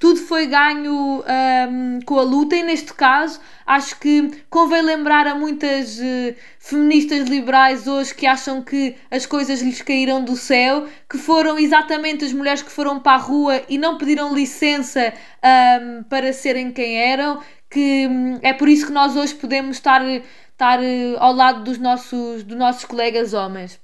Tudo 0.00 0.20
foi 0.20 0.46
ganho 0.46 1.22
um, 1.22 1.98
com 2.06 2.18
a 2.18 2.22
luta, 2.22 2.56
e 2.56 2.62
neste 2.62 2.94
caso, 2.94 3.38
acho 3.66 3.98
que 4.00 4.30
convém 4.48 4.80
lembrar 4.80 5.26
a 5.26 5.34
muitas 5.34 5.98
uh, 5.98 6.34
feministas 6.58 7.28
liberais 7.28 7.86
hoje 7.86 8.14
que 8.14 8.26
acham 8.26 8.62
que 8.62 8.96
as 9.10 9.26
coisas 9.26 9.60
lhes 9.60 9.82
caíram 9.82 10.24
do 10.24 10.36
céu, 10.36 10.86
que 11.08 11.18
foram 11.18 11.58
exatamente 11.58 12.24
as 12.24 12.32
mulheres 12.32 12.62
que 12.62 12.70
foram 12.70 12.98
para 12.98 13.12
a 13.12 13.20
rua 13.20 13.62
e 13.68 13.76
não 13.76 13.98
pediram 13.98 14.34
licença 14.34 15.12
um, 15.42 16.02
para 16.04 16.32
serem 16.32 16.72
quem 16.72 16.98
eram, 16.98 17.40
que 17.74 18.06
hum, 18.06 18.38
é 18.40 18.52
por 18.52 18.68
isso 18.68 18.86
que 18.86 18.92
nós 18.92 19.16
hoje 19.16 19.34
podemos 19.34 19.76
estar, 19.76 20.00
estar 20.06 20.80
eh, 20.80 21.16
ao 21.18 21.32
lado 21.32 21.64
dos 21.64 21.76
nossos, 21.76 22.44
dos 22.44 22.56
nossos 22.56 22.84
colegas 22.84 23.34
homens. 23.34 23.80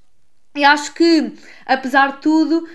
E 0.55 0.65
acho 0.65 0.95
que, 0.95 1.33
apesar 1.67 2.13
de 2.13 2.23
tudo, 2.23 2.69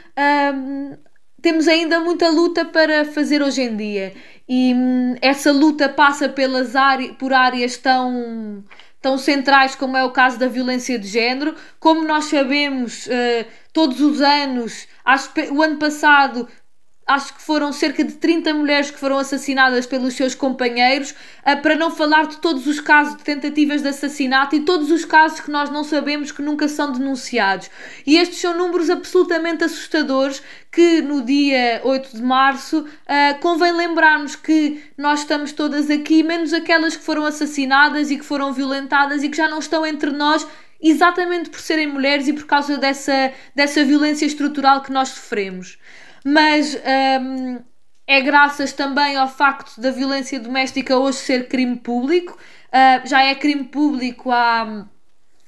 hum, 0.53 0.97
temos 1.41 1.70
ainda 1.70 2.01
muita 2.01 2.30
luta 2.30 2.66
para 2.66 3.05
fazer 3.05 3.41
hoje 3.41 3.61
em 3.61 3.78
dia. 3.78 4.13
E 4.47 4.74
hum, 4.76 5.16
essa 5.22 5.53
luta 5.53 5.88
passa 5.88 6.28
pelas 6.28 6.76
áreas, 6.76 7.16
por 7.16 7.32
áreas 7.32 7.78
tão, 7.78 8.66
tão 9.01 9.18
centrais 9.18 9.74
como 9.74 9.95
é 9.95 10.03
o 10.03 10.11
caso 10.11 10.38
da 10.38 10.49
violência 10.49 10.99
de 10.99 11.07
género. 11.07 11.55
Como 11.80 12.03
nós 12.03 12.26
sabemos, 12.26 13.07
uh, 13.07 13.45
todos 13.72 14.01
os 14.01 14.20
anos, 14.20 14.86
o 15.51 15.61
ano 15.61 15.78
passado 15.78 16.47
acho 17.06 17.36
que 17.36 17.41
foram 17.41 17.72
cerca 17.72 18.03
de 18.03 18.14
30 18.14 18.53
mulheres 18.53 18.89
que 18.89 18.99
foram 18.99 19.20
assassinadas 19.20 19.86
pelos 19.86 20.16
seus 20.16 20.34
companheiros, 20.34 21.12
uh, 21.12 21.62
para 21.62 21.76
não 21.76 21.91
falar 21.91 22.26
de 22.26 22.38
todos 22.38 22.66
os 22.66 22.80
casos 22.80 23.16
de 23.18 23.24
tentativas 23.24 23.82
de 23.82 23.89
assassinato 23.89 24.56
e 24.56 24.62
todos 24.62 24.89
os 24.89 25.06
casos 25.06 25.39
que 25.39 25.51
nós 25.51 25.70
não 25.70 25.84
sabemos 25.84 26.32
que 26.32 26.41
nunca 26.41 26.68
são 26.68 26.91
denunciados. 26.91 27.70
E 28.08 28.18
estes 28.18 28.39
são 28.39 28.58
números 28.58 28.89
absolutamente 28.89 29.64
assustadores 29.64 30.41
que 30.72 31.01
no 31.01 31.22
dia 31.22 31.82
8 31.84 32.18
de 32.18 32.24
março 32.24 32.80
uh, 32.80 33.39
convém 33.39 33.72
lembrarmos 33.72 34.36
que 34.36 34.84
nós 34.97 35.20
estamos 35.20 35.51
todas 35.51 35.89
aqui, 35.91 36.24
menos 36.24 36.53
aquelas 36.53 36.97
que 36.97 37.03
foram 37.03 37.26
assassinadas 37.26 38.10
e 38.10 38.18
que 38.18 38.26
foram 38.26 38.51
violentadas 38.51 39.22
e 39.22 39.30
que 39.30 39.38
já 39.38 39.47
não 39.47 39.60
estão 39.60 39.86
entre 39.86 40.10
nós 40.12 40.45
exatamente 40.82 41.49
por 41.49 41.60
serem 41.60 41.88
mulheres 41.88 42.28
e 42.28 42.34
por 42.34 42.45
causa 42.45 42.78
dessa, 42.78 43.32
dessa 43.56 43.84
violência 43.84 44.26
estrutural 44.26 44.82
que 44.82 44.91
nós 44.91 45.10
sofremos 45.10 45.78
mas 46.26 46.76
um, 47.21 47.59
é 48.07 48.19
graças 48.19 48.73
também 48.73 49.15
ao 49.15 49.28
facto 49.28 49.80
da 49.80 49.91
violência 49.91 50.39
doméstica 50.39 50.97
hoje 50.97 51.19
ser 51.19 51.47
crime 51.47 51.76
público. 51.76 52.38
Uh, 52.67 53.07
já 53.07 53.21
é 53.23 53.36
crime 53.36 53.65
público 53.65 54.32
há, 54.32 54.88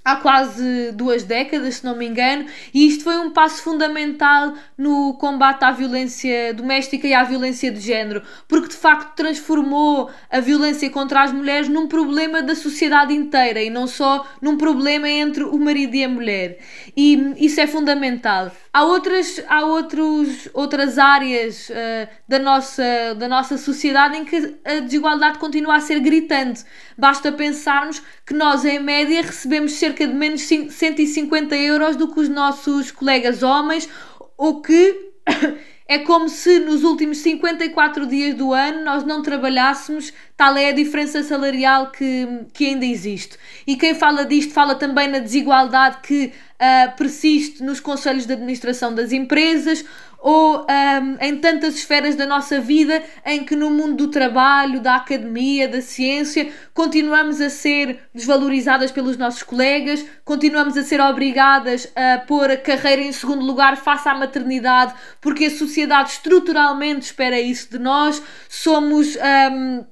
há 0.07 0.15
quase 0.15 0.93
duas 0.93 1.23
décadas, 1.23 1.75
se 1.75 1.85
não 1.85 1.93
me 1.93 2.07
engano, 2.07 2.45
e 2.73 2.87
isto 2.87 3.03
foi 3.03 3.17
um 3.17 3.29
passo 3.29 3.61
fundamental 3.61 4.53
no 4.77 5.15
combate 5.15 5.65
à 5.65 5.71
violência 5.71 6.53
doméstica 6.53 7.05
e 7.05 7.13
à 7.13 7.25
violência 7.25 7.69
de 7.69 7.81
género, 7.81 8.23
porque 8.47 8.69
de 8.69 8.77
facto 8.77 9.17
transformou 9.17 10.09
a 10.31 10.39
violência 10.39 10.89
contra 10.89 11.23
as 11.23 11.33
mulheres 11.33 11.67
num 11.67 11.87
problema 11.87 12.41
da 12.41 12.55
sociedade 12.55 13.13
inteira 13.13 13.61
e 13.61 13.69
não 13.69 13.85
só 13.85 14.25
num 14.41 14.55
problema 14.55 15.09
entre 15.09 15.43
o 15.43 15.57
marido 15.59 15.93
e 15.95 16.05
a 16.05 16.09
mulher. 16.09 16.59
E 16.95 17.33
isso 17.37 17.59
é 17.59 17.67
fundamental. 17.67 18.49
Há 18.77 18.83
outras, 18.85 19.43
há 19.49 19.65
outros, 19.65 20.47
outras 20.53 20.99
áreas 20.99 21.67
uh, 21.69 22.07
da, 22.27 22.37
nossa, 22.37 23.15
da 23.17 23.27
nossa 23.27 23.57
sociedade 23.57 24.15
em 24.15 24.23
que 24.23 24.55
a 24.63 24.79
desigualdade 24.81 25.39
continua 25.39 25.77
a 25.77 25.79
ser 25.79 25.99
gritante. 25.99 26.63
Basta 26.95 27.31
pensarmos 27.31 28.01
que 28.23 28.35
nós, 28.35 28.63
em 28.65 28.79
média, 28.79 29.23
recebemos 29.23 29.71
cerca 29.71 29.96
de 30.05 30.13
menos 30.13 30.41
150 30.41 31.55
euros 31.55 31.95
do 31.95 32.13
que 32.13 32.19
os 32.19 32.29
nossos 32.29 32.91
colegas 32.91 33.41
homens, 33.41 33.89
ou 34.37 34.61
que 34.61 35.11
é 35.87 35.99
como 35.99 36.27
se 36.29 36.59
nos 36.59 36.83
últimos 36.83 37.19
54 37.19 38.05
dias 38.05 38.35
do 38.35 38.53
ano 38.53 38.83
nós 38.83 39.03
não 39.03 39.21
trabalhássemos, 39.21 40.13
tal 40.37 40.55
é 40.55 40.69
a 40.69 40.71
diferença 40.71 41.23
salarial 41.23 41.91
que, 41.91 42.45
que 42.53 42.67
ainda 42.67 42.85
existe. 42.85 43.37
E 43.65 43.75
quem 43.75 43.95
fala 43.95 44.23
disto 44.23 44.53
fala 44.53 44.75
também 44.75 45.07
na 45.07 45.17
desigualdade 45.17 45.97
que 46.03 46.27
uh, 46.27 46.95
persiste 46.95 47.63
nos 47.63 47.79
conselhos 47.79 48.27
de 48.27 48.33
administração 48.33 48.93
das 48.93 49.11
empresas 49.11 49.83
ou 50.19 50.61
um, 50.61 51.17
em 51.21 51.37
tantas 51.37 51.75
esferas 51.75 52.15
da 52.15 52.25
nossa 52.25 52.59
vida 52.59 53.03
em 53.25 53.43
que 53.45 53.55
no 53.55 53.69
mundo 53.69 53.95
do 53.95 54.07
trabalho, 54.07 54.79
da 54.79 54.95
academia, 54.95 55.67
da 55.67 55.81
ciência, 55.81 56.51
continuamos 56.73 57.39
a 57.39 57.49
ser 57.49 57.99
desvalorizadas 58.13 58.91
pelos 58.91 59.15
nossos 59.15 59.43
colegas, 59.43 60.03
continuamos 60.25 60.75
a 60.75 60.83
ser 60.83 60.99
obrigadas 60.99 61.91
a 61.95 62.19
pôr 62.19 62.51
a 62.51 62.57
carreira 62.57 63.01
em 63.01 63.11
segundo 63.11 63.45
lugar 63.45 63.77
face 63.77 64.09
à 64.09 64.15
maternidade, 64.15 64.93
porque 65.21 65.45
a 65.45 65.51
sociedade 65.51 66.09
estruturalmente 66.11 67.05
espera 67.05 67.39
isso 67.39 67.69
de 67.71 67.77
nós, 67.77 68.21
somos, 68.49 69.15
um, 69.15 69.85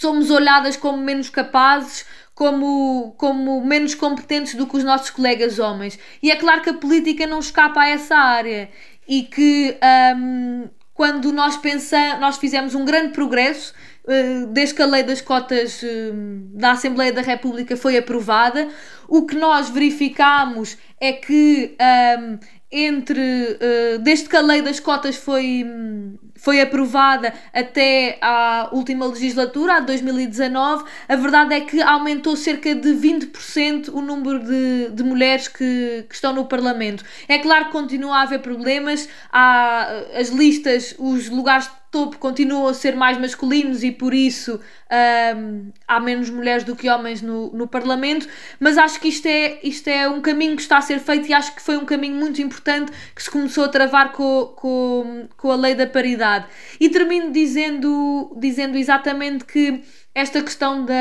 somos 0.00 0.30
olhadas 0.30 0.76
como 0.76 0.98
menos 0.98 1.28
capazes 1.28 2.06
como, 2.40 3.14
como 3.18 3.62
menos 3.62 3.94
competentes 3.94 4.54
do 4.54 4.66
que 4.66 4.78
os 4.78 4.82
nossos 4.82 5.10
colegas 5.10 5.58
homens. 5.58 5.98
E 6.22 6.30
é 6.30 6.36
claro 6.36 6.62
que 6.62 6.70
a 6.70 6.74
política 6.74 7.26
não 7.26 7.38
escapa 7.38 7.82
a 7.82 7.88
essa 7.90 8.16
área 8.16 8.70
e 9.06 9.24
que 9.24 9.76
um, 10.16 10.66
quando 10.94 11.32
nós 11.32 11.58
pensamos, 11.58 12.18
nós 12.18 12.38
fizemos 12.38 12.74
um 12.74 12.82
grande 12.82 13.12
progresso 13.12 13.74
uh, 14.04 14.46
desde 14.46 14.74
que 14.74 14.80
a 14.80 14.86
lei 14.86 15.02
das 15.02 15.20
cotas 15.20 15.82
uh, 15.82 15.86
da 16.54 16.72
Assembleia 16.72 17.12
da 17.12 17.20
República 17.20 17.76
foi 17.76 17.98
aprovada, 17.98 18.68
o 19.06 19.26
que 19.26 19.36
nós 19.36 19.68
verificamos 19.68 20.78
é 20.98 21.12
que 21.12 21.76
um, 22.18 22.38
entre 22.72 23.20
uh, 23.20 23.98
desde 23.98 24.30
que 24.30 24.36
a 24.36 24.40
lei 24.40 24.62
das 24.62 24.80
cotas 24.80 25.16
foi, 25.16 25.62
foi 26.40 26.60
aprovada 26.60 27.34
até 27.52 28.18
à 28.20 28.70
última 28.72 29.06
legislatura, 29.06 29.74
a 29.74 29.80
2019, 29.80 30.84
a 31.06 31.16
verdade 31.16 31.54
é 31.54 31.60
que 31.60 31.82
aumentou 31.82 32.34
cerca 32.34 32.74
de 32.74 32.88
20% 32.90 33.90
o 33.92 34.00
número 34.00 34.38
de, 34.38 34.88
de 34.90 35.02
mulheres 35.02 35.48
que, 35.48 36.06
que 36.08 36.14
estão 36.14 36.32
no 36.32 36.46
Parlamento. 36.46 37.04
É 37.28 37.38
claro 37.38 37.66
que 37.66 37.72
continua 37.72 38.16
a 38.16 38.22
haver 38.22 38.40
problemas, 38.40 39.06
há 39.30 39.86
as 40.14 40.30
listas, 40.30 40.94
os 40.98 41.28
lugares 41.28 41.68
topo 41.90 42.18
continuam 42.18 42.68
a 42.68 42.74
ser 42.74 42.94
mais 42.94 43.18
masculinos 43.18 43.82
e 43.82 43.90
por 43.90 44.14
isso 44.14 44.60
um, 45.36 45.72
há 45.88 45.98
menos 45.98 46.30
mulheres 46.30 46.62
do 46.62 46.76
que 46.76 46.88
homens 46.88 47.20
no, 47.20 47.50
no 47.52 47.66
Parlamento, 47.66 48.28
mas 48.60 48.78
acho 48.78 49.00
que 49.00 49.08
isto 49.08 49.26
é, 49.26 49.58
isto 49.62 49.88
é 49.88 50.08
um 50.08 50.20
caminho 50.20 50.54
que 50.54 50.62
está 50.62 50.78
a 50.78 50.80
ser 50.80 51.00
feito 51.00 51.28
e 51.28 51.34
acho 51.34 51.54
que 51.54 51.60
foi 51.60 51.76
um 51.76 51.84
caminho 51.84 52.14
muito 52.14 52.40
importante 52.40 52.92
que 53.14 53.22
se 53.22 53.30
começou 53.30 53.64
a 53.64 53.68
travar 53.68 54.12
com, 54.12 54.52
com, 54.56 55.28
com 55.36 55.50
a 55.50 55.56
lei 55.56 55.74
da 55.74 55.86
paridade. 55.86 56.29
E 56.78 56.88
termino 56.88 57.30
dizendo, 57.30 58.36
dizendo 58.38 58.76
exatamente 58.76 59.44
que 59.44 59.82
esta 60.14 60.42
questão 60.42 60.84
da 60.84 60.94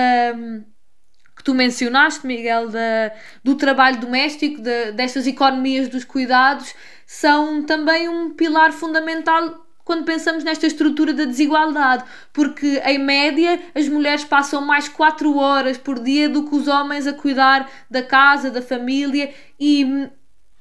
que 1.39 1.43
tu 1.43 1.55
mencionaste, 1.55 2.27
Miguel, 2.27 2.67
da, 2.67 3.13
do 3.41 3.55
trabalho 3.55 4.01
doméstico, 4.01 4.61
de, 4.61 4.91
destas 4.91 5.25
economias 5.25 5.87
dos 5.87 6.03
cuidados, 6.03 6.75
são 7.07 7.63
também 7.63 8.09
um 8.09 8.31
pilar 8.31 8.73
fundamental 8.73 9.65
quando 9.85 10.03
pensamos 10.03 10.43
nesta 10.43 10.67
estrutura 10.67 11.13
da 11.13 11.23
desigualdade, 11.23 12.03
porque 12.31 12.79
em 12.85 12.99
média 12.99 13.59
as 13.73 13.87
mulheres 13.87 14.23
passam 14.23 14.61
mais 14.61 14.87
4 14.87 15.35
horas 15.35 15.77
por 15.79 15.97
dia 15.97 16.29
do 16.29 16.47
que 16.47 16.55
os 16.55 16.67
homens 16.67 17.07
a 17.07 17.13
cuidar 17.13 17.67
da 17.89 18.03
casa, 18.03 18.51
da 18.51 18.61
família 18.61 19.33
e 19.59 20.09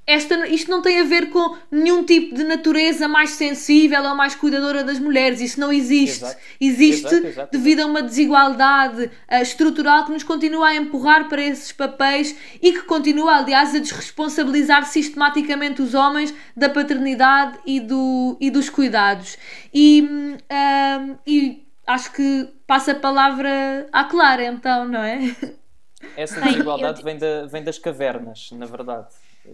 esta, 0.08 0.48
isto 0.48 0.70
não 0.70 0.80
tem 0.80 1.00
a 1.00 1.04
ver 1.04 1.28
com 1.28 1.54
nenhum 1.70 2.02
tipo 2.02 2.34
de 2.34 2.42
natureza 2.42 3.06
mais 3.06 3.30
sensível 3.30 4.02
ou 4.04 4.14
mais 4.14 4.34
cuidadora 4.34 4.82
das 4.82 4.98
mulheres. 4.98 5.38
Isso 5.42 5.60
não 5.60 5.70
existe. 5.70 6.24
Exato. 6.24 6.40
Existe 6.58 7.06
Exato, 7.06 7.26
exato, 7.26 7.52
devido 7.52 7.80
a 7.80 7.86
uma 7.86 8.02
desigualdade 8.02 9.04
uh, 9.04 9.42
estrutural 9.42 10.06
que 10.06 10.12
nos 10.12 10.22
continua 10.22 10.68
a 10.68 10.76
empurrar 10.76 11.28
para 11.28 11.42
esses 11.42 11.72
papéis 11.72 12.34
e 12.62 12.72
que 12.72 12.82
continua, 12.84 13.36
aliás, 13.36 13.74
a 13.74 13.78
desresponsabilizar 13.80 14.86
sistematicamente 14.86 15.82
os 15.82 15.92
homens 15.92 16.32
da 16.56 16.70
paternidade 16.70 17.58
e, 17.66 17.78
do, 17.78 18.34
e 18.40 18.50
dos 18.50 18.70
cuidados. 18.70 19.36
E, 19.74 20.08
uh, 20.34 21.18
e 21.26 21.66
acho 21.86 22.12
que 22.12 22.48
passa 22.66 22.92
a 22.92 22.94
palavra 22.94 23.86
à 23.92 24.04
Clara, 24.04 24.44
então, 24.46 24.88
não 24.88 25.02
é? 25.02 25.36
Essa 26.16 26.40
desigualdade 26.40 27.00
eu- 27.00 27.04
vem, 27.04 27.18
da, 27.18 27.44
vem 27.46 27.62
das 27.62 27.78
cavernas, 27.78 28.50
na 28.52 28.64
verdade. 28.64 29.08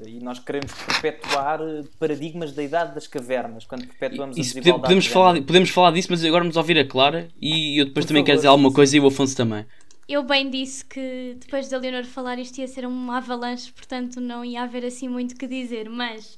E 0.07 0.21
nós 0.21 0.39
queremos 0.39 0.73
perpetuar 0.73 1.61
eh, 1.63 1.85
paradigmas 1.99 2.53
da 2.53 2.63
idade 2.63 2.95
das 2.95 3.07
cavernas, 3.07 3.65
quando 3.67 3.87
perpetuamos 3.87 4.37
Isso, 4.37 4.53
a 4.59 4.61
desigualdade. 4.61 4.83
podemos, 4.83 5.05
de 5.05 5.11
falar, 5.11 5.43
podemos 5.43 5.71
falar 5.71 5.91
disso, 5.93 6.09
mas 6.11 6.25
agora 6.25 6.43
vamos 6.45 6.57
ouvir 6.57 6.79
a 6.79 6.87
Clara 6.87 7.29
e 7.41 7.79
eu 7.81 7.87
depois 7.87 8.05
Por 8.05 8.09
também 8.09 8.23
favor, 8.23 8.27
quero 8.27 8.39
dizer 8.39 8.49
alguma 8.49 8.71
sim, 8.71 8.75
coisa 8.75 8.97
e 8.97 9.01
o 9.01 9.07
Afonso 9.07 9.37
também. 9.37 9.67
Eu 10.07 10.23
bem 10.23 10.51
disse 10.51 10.85
que 10.85 11.37
depois 11.41 11.69
da 11.69 11.79
Leonor 11.79 12.05
falar 12.05 12.39
isto 12.39 12.59
ia 12.59 12.69
ser 12.69 12.85
uma 12.87 13.17
avalanche, 13.19 13.73
portanto 13.73 14.21
não 14.21 14.45
ia 14.45 14.63
haver 14.63 14.85
assim 14.85 15.09
muito 15.09 15.33
o 15.33 15.37
que 15.39 15.47
dizer, 15.47 15.89
mas 15.89 16.37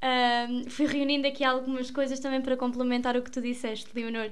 ahm, 0.00 0.68
fui 0.68 0.86
reunindo 0.86 1.26
aqui 1.26 1.42
algumas 1.44 1.90
coisas 1.90 2.20
também 2.20 2.40
para 2.40 2.56
complementar 2.56 3.16
o 3.16 3.22
que 3.22 3.30
tu 3.30 3.40
disseste, 3.40 3.88
Leonor. 3.94 4.30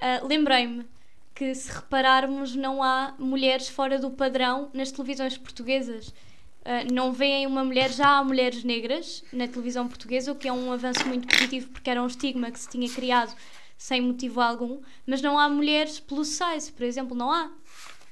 Ah, 0.00 0.20
Lembrei-me 0.24 0.86
que 1.34 1.54
se 1.54 1.72
repararmos 1.72 2.54
não 2.56 2.82
há 2.82 3.14
mulheres 3.18 3.68
fora 3.68 3.98
do 3.98 4.10
padrão 4.10 4.70
nas 4.72 4.90
televisões 4.92 5.36
portuguesas. 5.38 6.12
Ah, 6.70 6.84
não 6.92 7.14
veem 7.14 7.46
uma 7.46 7.64
mulher, 7.64 7.90
já 7.90 8.18
há 8.18 8.22
mulheres 8.22 8.62
negras 8.62 9.24
na 9.32 9.48
televisão 9.48 9.88
portuguesa, 9.88 10.32
o 10.32 10.34
que 10.34 10.46
é 10.46 10.52
um 10.52 10.70
avanço 10.70 11.08
muito 11.08 11.26
positivo 11.26 11.70
porque 11.70 11.88
era 11.88 12.02
um 12.02 12.06
estigma 12.06 12.50
que 12.50 12.60
se 12.60 12.68
tinha 12.68 12.86
criado 12.90 13.34
sem 13.78 14.02
motivo 14.02 14.38
algum, 14.38 14.82
mas 15.06 15.22
não 15.22 15.38
há 15.38 15.48
mulheres 15.48 15.98
plus 15.98 16.28
size, 16.28 16.70
por 16.70 16.82
exemplo, 16.82 17.16
não 17.16 17.32
há. 17.32 17.50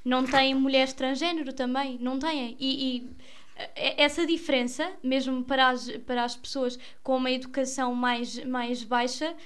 Não 0.02 0.24
têm 0.24 0.54
mulheres 0.54 0.94
transgênero 0.94 1.52
também, 1.52 1.98
não 2.00 2.18
têm. 2.18 2.56
E, 2.58 2.96
e, 2.96 3.10
eh, 3.56 4.02
essa 4.02 4.26
diferença, 4.26 4.90
mesmo 5.02 5.44
para 5.44 5.68
as, 5.68 5.90
para 6.06 6.24
as 6.24 6.34
pessoas 6.34 6.78
com 7.02 7.18
uma 7.18 7.30
educação 7.30 7.94
mais, 7.94 8.42
mais 8.42 8.82
baixa, 8.82 9.36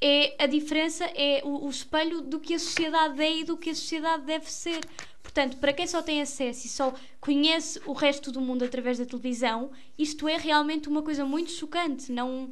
é 0.00 0.36
a 0.38 0.46
diferença 0.46 1.04
é 1.16 1.42
o, 1.44 1.66
o 1.66 1.68
espelho 1.68 2.20
do 2.20 2.38
que 2.38 2.54
a 2.54 2.58
sociedade 2.58 3.20
é 3.20 3.38
e 3.38 3.44
do 3.44 3.56
que 3.56 3.70
a 3.70 3.74
sociedade 3.74 4.22
deve 4.24 4.48
ser. 4.48 4.80
Portanto, 5.22 5.58
para 5.58 5.72
quem 5.72 5.86
só 5.86 6.02
tem 6.02 6.20
acesso 6.22 6.66
e 6.66 6.70
só 6.70 6.94
conhece 7.20 7.80
o 7.86 7.92
resto 7.92 8.32
do 8.32 8.40
mundo 8.40 8.64
através 8.64 8.98
da 8.98 9.04
televisão, 9.04 9.70
isto 9.98 10.26
é 10.26 10.36
realmente 10.36 10.88
uma 10.88 11.02
coisa 11.02 11.24
muito 11.24 11.50
chocante. 11.52 12.10
Não, 12.10 12.50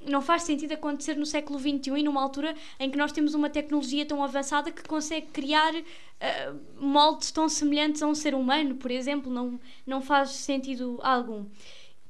não 0.00 0.22
faz 0.22 0.42
sentido 0.42 0.72
acontecer 0.72 1.14
no 1.16 1.26
século 1.26 1.58
XXI 1.58 1.98
e 1.98 2.02
numa 2.02 2.22
altura 2.22 2.54
em 2.80 2.90
que 2.90 2.96
nós 2.98 3.12
temos 3.12 3.34
uma 3.34 3.50
tecnologia 3.50 4.04
tão 4.06 4.22
avançada 4.24 4.70
que 4.70 4.82
consegue 4.82 5.26
criar 5.26 5.74
ah, 6.20 6.54
moldes 6.78 7.30
tão 7.30 7.48
semelhantes 7.48 8.02
a 8.02 8.06
um 8.06 8.14
ser 8.14 8.34
humano, 8.34 8.76
por 8.76 8.90
exemplo. 8.90 9.30
Não, 9.30 9.60
não 9.86 10.00
faz 10.00 10.30
sentido 10.30 10.98
algum. 11.02 11.46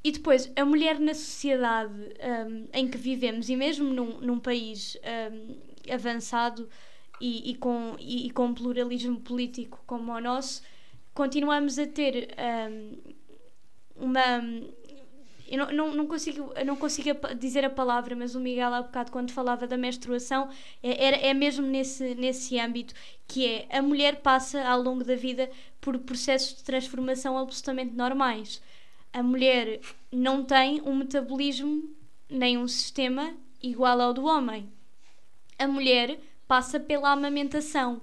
E 0.05 0.13
depois, 0.13 0.53
a 0.55 0.65
mulher 0.65 1.01
na 1.01 1.15
sociedade 1.15 1.93
hum, 1.93 2.69
em 2.73 2.87
que 2.87 2.97
vivemos, 2.97 3.49
e 3.49 3.57
mesmo 3.57 3.93
num, 3.93 4.21
num 4.21 4.39
país 4.39 4.97
hum, 5.33 5.57
avançado 5.93 6.69
e, 7.21 7.51
e 7.51 7.55
com, 7.55 7.97
e, 7.99 8.27
e 8.27 8.31
com 8.31 8.55
pluralismo 8.55 9.21
político 9.21 9.83
como 9.87 10.13
o 10.13 10.21
nosso, 10.21 10.63
continuamos 11.15 11.79
a 11.79 11.87
ter 11.87 12.35
hum, 12.71 13.15
uma. 13.97 14.43
Eu 15.49 15.59
não, 15.59 15.73
não, 15.73 15.95
não 15.95 16.07
consigo, 16.09 16.53
não 16.65 16.75
consigo 16.75 17.09
dizer 17.39 17.65
a 17.65 17.71
palavra, 17.71 18.17
mas 18.17 18.35
o 18.35 18.41
Miguel 18.41 18.75
há 18.75 18.83
bocado, 18.83 19.13
quando 19.13 19.31
falava 19.31 19.65
da 19.65 19.77
menstruação, 19.77 20.49
é, 20.83 21.29
é 21.29 21.33
mesmo 21.33 21.65
nesse, 21.65 22.17
nesse 22.17 22.59
âmbito 22.59 22.93
que 23.29 23.47
é 23.47 23.69
a 23.71 23.81
mulher 23.81 24.23
passa 24.23 24.67
ao 24.67 24.83
longo 24.83 25.05
da 25.05 25.15
vida 25.15 25.49
por 25.81 25.97
processos 26.01 26.57
de 26.57 26.65
transformação 26.65 27.39
absolutamente 27.39 27.95
normais 27.95 28.61
a 29.17 29.23
mulher 29.23 29.81
não 30.13 30.45
tem 30.45 30.83
um 30.83 30.95
metabolismo 30.95 31.89
nem 32.29 32.59
um 32.59 32.69
sistema 32.69 33.35
igual 33.63 33.99
ao 33.99 34.13
do 34.13 34.27
homem. 34.27 34.71
A 35.59 35.67
mulher 35.67 36.21
passa 36.47 36.79
pela 36.79 37.13
amamentação 37.13 38.01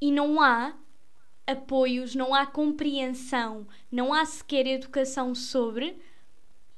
e 0.00 0.10
não 0.10 0.40
há 0.40 0.74
apoios, 1.46 2.14
não 2.14 2.34
há 2.34 2.46
compreensão, 2.46 3.66
não 3.90 4.12
há 4.12 4.24
sequer 4.24 4.66
educação 4.66 5.34
sobre 5.34 5.98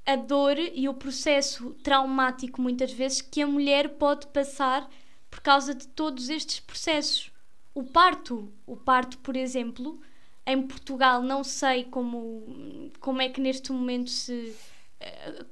a 0.07 0.17
dor 0.17 0.59
e 0.59 0.89
o 0.89 0.95
processo 0.95 1.71
traumático, 1.83 2.61
muitas 2.61 2.93
vezes, 2.93 3.21
que 3.21 3.43
a 3.43 3.47
mulher 3.47 3.91
pode 3.91 4.27
passar 4.29 4.89
por 5.31 5.41
causa 5.41 5.75
de 5.75 5.87
todos 5.89 6.29
estes 6.29 6.61
processos. 6.61 7.31
O 7.75 7.85
parto, 7.85 8.53
o 8.67 8.77
parto, 8.77 9.19
por 9.19 9.37
exemplo, 9.37 10.01
em 10.47 10.63
Portugal, 10.67 11.23
não 11.23 11.45
sei 11.45 11.85
como, 11.85 12.91
como 12.99 13.23
é 13.23 13.29
que 13.29 13.41
neste 13.41 13.71
momento 13.71 14.11
se 14.11 14.55
uh, 15.01 15.45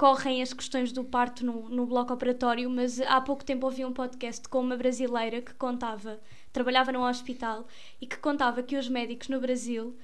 correm 0.00 0.40
as 0.40 0.54
questões 0.54 0.92
do 0.92 1.04
parto 1.04 1.44
no, 1.44 1.68
no 1.68 1.84
bloco 1.84 2.10
operatório, 2.10 2.70
mas 2.70 2.98
há 3.02 3.20
pouco 3.20 3.44
tempo 3.44 3.66
ouvi 3.66 3.84
um 3.84 3.92
podcast 3.92 4.48
com 4.48 4.58
uma 4.58 4.74
brasileira 4.74 5.42
que 5.42 5.52
contava, 5.52 6.18
trabalhava 6.50 6.90
num 6.90 7.02
hospital, 7.02 7.66
e 8.00 8.06
que 8.06 8.16
contava 8.16 8.62
que 8.62 8.78
os 8.78 8.88
médicos 8.88 9.28
no 9.28 9.38
Brasil 9.38 9.94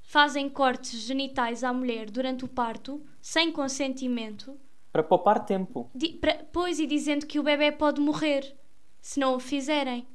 fazem 0.00 0.48
cortes 0.48 1.00
genitais 1.00 1.62
à 1.62 1.70
mulher 1.70 2.10
durante 2.10 2.46
o 2.46 2.48
parto, 2.48 3.04
sem 3.20 3.52
consentimento. 3.52 4.58
Para 4.90 5.02
poupar 5.02 5.44
tempo. 5.44 5.90
Pra, 6.18 6.32
pois, 6.50 6.78
e 6.78 6.86
dizendo 6.86 7.26
que 7.26 7.38
o 7.38 7.42
bebê 7.42 7.70
pode 7.70 8.00
morrer 8.00 8.56
se 9.02 9.20
não 9.20 9.36
o 9.36 9.38
fizerem. 9.38 10.06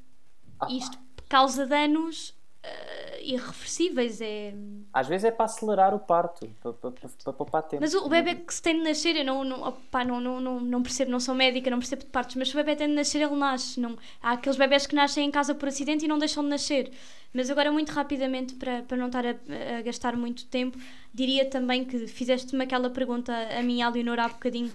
Ah. 0.59 0.65
Isto 0.71 0.97
causa 1.29 1.67
danos 1.67 2.29
uh, 2.29 3.06
irreversíveis. 3.27 4.21
É... 4.21 4.53
Às 4.93 5.07
vezes 5.07 5.25
é 5.25 5.31
para 5.31 5.45
acelerar 5.45 5.93
o 5.93 5.99
parto, 5.99 6.49
para, 6.61 6.73
para, 6.73 6.91
para, 6.91 7.33
poupar 7.33 7.63
tempo. 7.63 7.81
Mas 7.81 7.93
o, 7.93 8.05
o 8.05 8.09
bebê 8.09 8.35
que 8.35 8.53
se 8.53 8.61
tem 8.61 8.77
de 8.77 8.83
nascer, 8.83 9.15
eu 9.17 9.25
não, 9.25 9.43
não, 9.43 9.67
opá, 9.67 10.03
não, 10.05 10.21
não, 10.21 10.39
não, 10.39 10.59
não 10.59 10.81
percebo, 10.81 11.11
não 11.11 11.19
sou 11.19 11.35
médica, 11.35 11.69
não 11.69 11.79
percebo 11.79 12.03
de 12.03 12.09
partos, 12.09 12.35
mas 12.35 12.49
se 12.49 12.55
o 12.55 12.57
bebê 12.57 12.75
tem 12.75 12.87
de 12.87 12.93
nascer, 12.93 13.21
ele 13.21 13.35
nasce. 13.35 13.79
Não, 13.79 13.97
há 14.21 14.31
aqueles 14.31 14.57
bebés 14.57 14.87
que 14.87 14.95
nascem 14.95 15.25
em 15.27 15.31
casa 15.31 15.53
por 15.53 15.67
acidente 15.67 16.05
e 16.05 16.07
não 16.07 16.17
deixam 16.17 16.43
de 16.43 16.49
nascer. 16.49 16.91
Mas 17.33 17.49
agora, 17.49 17.71
muito 17.71 17.91
rapidamente, 17.91 18.55
para, 18.55 18.81
para 18.83 18.97
não 18.97 19.07
estar 19.07 19.25
a, 19.25 19.35
a 19.77 19.81
gastar 19.81 20.15
muito 20.15 20.45
tempo, 20.45 20.77
diria 21.13 21.45
também 21.45 21.83
que 21.83 22.07
fizeste-me 22.07 22.63
aquela 22.63 22.89
pergunta 22.89 23.33
a 23.57 23.61
mim, 23.61 23.81
a 23.81 23.89
Leonor, 23.89 24.19
há 24.19 24.29
bocadinho, 24.29 24.71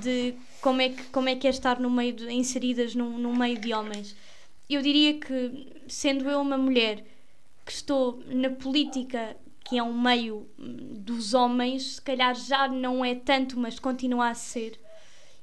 de 0.00 0.34
como 0.60 0.82
é 0.82 0.88
que, 0.88 1.04
como 1.04 1.28
é, 1.28 1.36
que 1.36 1.46
é 1.46 1.50
estar 1.50 1.78
no 1.78 1.88
meio 1.88 2.12
de, 2.12 2.30
inseridas 2.32 2.94
num, 2.94 3.16
num 3.16 3.36
meio 3.36 3.58
de 3.58 3.72
homens. 3.72 4.16
Eu 4.68 4.82
diria 4.82 5.14
que, 5.14 5.66
sendo 5.86 6.28
eu 6.28 6.40
uma 6.40 6.58
mulher 6.58 7.04
que 7.72 7.76
estou 7.76 8.22
na 8.26 8.50
política, 8.50 9.34
que 9.64 9.78
é 9.78 9.82
um 9.82 9.98
meio 9.98 10.46
hum, 10.58 10.76
dos 10.98 11.32
homens, 11.32 11.94
se 11.94 12.02
calhar 12.02 12.34
já 12.34 12.68
não 12.68 13.02
é 13.02 13.14
tanto, 13.14 13.58
mas 13.58 13.78
continua 13.78 14.28
a 14.28 14.34
ser, 14.34 14.78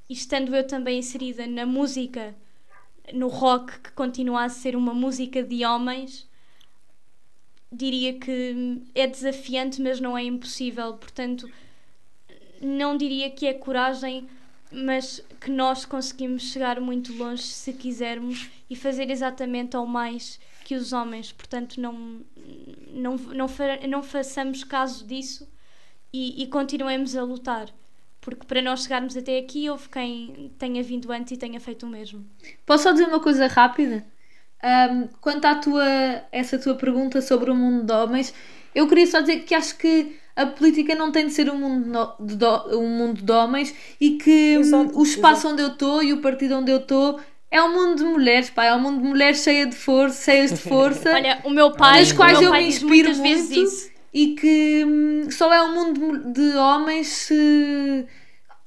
e 0.07 0.13
estando 0.13 0.55
eu 0.55 0.65
também 0.65 0.99
inserida 0.99 1.47
na 1.47 1.65
música, 1.65 2.35
no 3.11 3.27
rock, 3.29 3.79
que 3.79 3.91
continua 3.93 4.43
a 4.43 4.49
ser 4.49 4.75
uma 4.75 4.93
música 4.93 5.41
de 5.41 5.65
homens, 5.65 6.29
diria 7.71 8.13
que 8.19 8.83
é 8.93 9.07
desafiante, 9.07 9.81
mas 9.81 9.99
não 9.99 10.15
é 10.15 10.23
impossível. 10.23 10.93
Portanto, 10.93 11.49
não 12.61 12.95
diria 12.95 13.31
que 13.31 13.47
é 13.47 13.53
coragem, 13.53 14.27
mas 14.71 15.23
que 15.41 15.49
nós 15.49 15.83
conseguimos 15.83 16.43
chegar 16.43 16.79
muito 16.79 17.11
longe 17.13 17.41
se 17.41 17.73
quisermos 17.73 18.51
e 18.69 18.75
fazer 18.75 19.09
exatamente 19.09 19.75
ao 19.75 19.87
mais 19.87 20.39
que 20.69 20.75
os 20.75 20.93
homens. 20.93 21.31
Portanto, 21.31 21.81
não, 21.81 22.21
não, 22.93 23.15
não, 23.15 23.47
fa 23.47 23.79
não 23.87 24.03
façamos 24.03 24.63
caso 24.63 25.03
disso 25.03 25.51
e, 26.13 26.43
e 26.43 26.45
continuemos 26.45 27.15
a 27.15 27.23
lutar. 27.23 27.69
Porque 28.21 28.45
para 28.45 28.61
nós 28.61 28.83
chegarmos 28.83 29.17
até 29.17 29.39
aqui, 29.39 29.67
houve 29.67 29.89
quem 29.89 30.53
tenha 30.59 30.83
vindo 30.83 31.11
antes 31.11 31.31
e 31.31 31.37
tenha 31.37 31.59
feito 31.59 31.87
o 31.87 31.89
mesmo. 31.89 32.23
Posso 32.67 32.83
só 32.83 32.91
dizer 32.91 33.07
uma 33.07 33.19
coisa 33.19 33.47
rápida? 33.47 34.05
Um, 34.63 35.07
quanto 35.19 35.45
à 35.45 35.55
tua, 35.55 35.87
essa 36.31 36.59
tua 36.59 36.75
pergunta 36.75 37.19
sobre 37.19 37.49
o 37.49 37.55
mundo 37.55 37.83
de 37.87 37.91
homens, 37.91 38.31
eu 38.75 38.87
queria 38.87 39.07
só 39.07 39.21
dizer 39.21 39.45
que 39.45 39.55
acho 39.55 39.75
que 39.75 40.19
a 40.35 40.45
política 40.45 40.93
não 40.93 41.11
tem 41.11 41.25
de 41.25 41.33
ser 41.33 41.49
um 41.49 41.57
mundo, 41.57 41.87
no, 41.87 42.27
de, 42.27 42.35
do, 42.35 42.79
um 42.79 42.89
mundo 42.89 43.23
de 43.23 43.31
homens 43.31 43.73
e 43.99 44.17
que 44.19 44.57
Exato, 44.59 44.99
o 44.99 45.01
espaço 45.01 45.47
exato. 45.47 45.53
onde 45.53 45.63
eu 45.63 45.69
estou 45.69 46.03
e 46.03 46.13
o 46.13 46.21
partido 46.21 46.57
onde 46.57 46.71
eu 46.71 46.77
estou 46.77 47.19
é 47.51 47.63
um 47.63 47.73
mundo 47.73 47.97
de 47.97 48.03
mulheres, 48.03 48.49
pá, 48.49 48.65
é 48.65 48.75
um 48.75 48.79
mundo 48.79 49.01
de 49.01 49.07
mulheres 49.07 49.43
cheia 49.43 49.65
de 49.65 49.75
força, 49.75 50.25
cheias 50.25 50.51
de 50.51 50.57
força, 50.57 51.09
Olha, 51.13 51.41
o 51.43 51.49
meu 51.49 51.71
pai, 51.71 51.99
nas 51.99 52.11
o 52.11 52.15
quais 52.15 52.41
eu 52.41 52.51
me 52.51 52.67
inspiro 52.67 53.09
muitas 53.09 53.17
vezes 53.17 53.49
muito 53.49 53.69
isso. 53.69 53.91
e 54.13 54.35
que 54.35 54.85
hum, 54.85 55.31
só 55.31 55.51
é 55.51 55.61
um 55.63 55.73
mundo 55.73 56.19
de, 56.19 56.33
de 56.33 56.57
homens 56.57 57.07
se. 57.07 58.05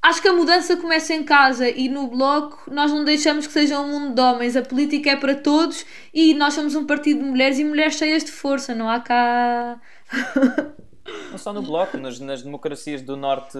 Acho 0.00 0.20
que 0.20 0.26
a 0.26 0.32
mudança 0.32 0.76
começa 0.76 1.14
em 1.14 1.22
casa 1.22 1.70
e 1.70 1.88
no 1.88 2.08
bloco 2.08 2.68
nós 2.74 2.90
não 2.90 3.04
deixamos 3.04 3.46
que 3.46 3.52
seja 3.52 3.78
um 3.78 3.88
mundo 3.88 4.14
de 4.16 4.20
homens. 4.20 4.56
A 4.56 4.62
política 4.62 5.10
é 5.10 5.16
para 5.16 5.36
todos 5.36 5.86
e 6.12 6.34
nós 6.34 6.54
somos 6.54 6.74
um 6.74 6.84
partido 6.84 7.22
de 7.22 7.30
mulheres 7.30 7.60
e 7.60 7.64
mulheres 7.64 7.94
cheias 7.94 8.24
de 8.24 8.32
força. 8.32 8.74
Não 8.74 8.90
há 8.90 8.98
cá. 8.98 9.80
Não 11.30 11.38
só 11.38 11.52
no 11.52 11.62
Bloco, 11.62 11.98
nas, 11.98 12.18
nas 12.18 12.42
democracias 12.42 13.00
do 13.02 13.16
norte 13.16 13.58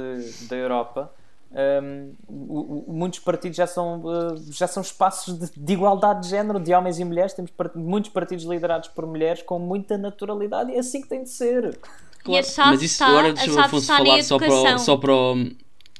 da 0.48 0.56
Europa, 0.56 1.12
o- 2.28 2.92
muitos 2.92 3.18
partidos 3.18 3.56
já 3.56 3.66
são, 3.66 4.00
uh, 4.00 4.52
já 4.52 4.66
são 4.66 4.82
espaços 4.82 5.38
de, 5.38 5.50
de 5.56 5.72
igualdade 5.72 6.22
de 6.22 6.28
género, 6.28 6.58
de 6.58 6.72
homens 6.74 6.98
e 6.98 7.04
mulheres. 7.04 7.34
Temos 7.34 7.50
part- 7.50 7.76
muitos 7.76 8.10
partidos 8.10 8.44
liderados 8.44 8.88
por 8.88 9.06
mulheres 9.06 9.42
com 9.42 9.58
muita 9.58 9.98
naturalidade 9.98 10.70
e 10.72 10.76
é 10.76 10.78
assim 10.78 11.02
que 11.02 11.08
tem 11.08 11.22
de 11.22 11.30
ser. 11.30 11.78
E 12.26 12.38
a 12.38 12.42
chave 12.42 12.70
Mas 12.70 12.82
isso 12.82 12.94
está, 12.94 13.06
agora 13.06 13.32
deixa 13.32 13.52
o 13.52 13.58
Afonso 13.60 13.86
falar 13.86 14.22
só 14.22 14.38
para, 14.38 14.78
só 14.78 14.96
para 14.96 15.12
o- 15.12 15.50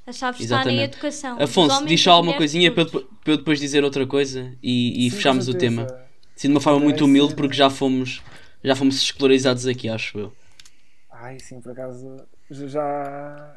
A 0.07 0.13
chave 0.13 0.43
está 0.43 0.57
na 0.57 0.61
Exatamente. 0.63 0.95
educação. 0.95 1.37
Afonso, 1.41 1.85
diz 1.87 2.01
só 2.03 2.13
alguma 2.13 2.37
coisinha 2.37 2.73
para, 2.73 2.85
eu 2.85 2.91
para 3.25 3.37
depois 3.37 3.61
dizer 3.61 3.85
outra 3.85 4.07
coisa 4.07 4.53
e, 4.63 5.07
e 5.07 5.11
Sim, 5.11 5.17
fecharmos 5.17 5.49
o 5.49 5.55
tema. 5.55 5.87
Sim, 6.35 6.49
de 6.49 6.55
uma 6.55 6.61
forma 6.61 6.81
muito 6.81 7.01
Vai 7.01 7.05
humilde 7.09 7.31
ser- 7.31 7.37
porque 7.37 7.55
já 7.55 7.69
fomos, 7.69 8.23
já 8.65 8.75
fomos 8.75 8.97
escolarizados 8.97 9.67
aqui, 9.67 9.89
acho 9.89 10.19
eu. 10.19 10.33
Ai, 11.11 11.39
sim, 11.39 11.61
por 11.61 11.73
acaso 11.73 12.17
já, 12.51 12.69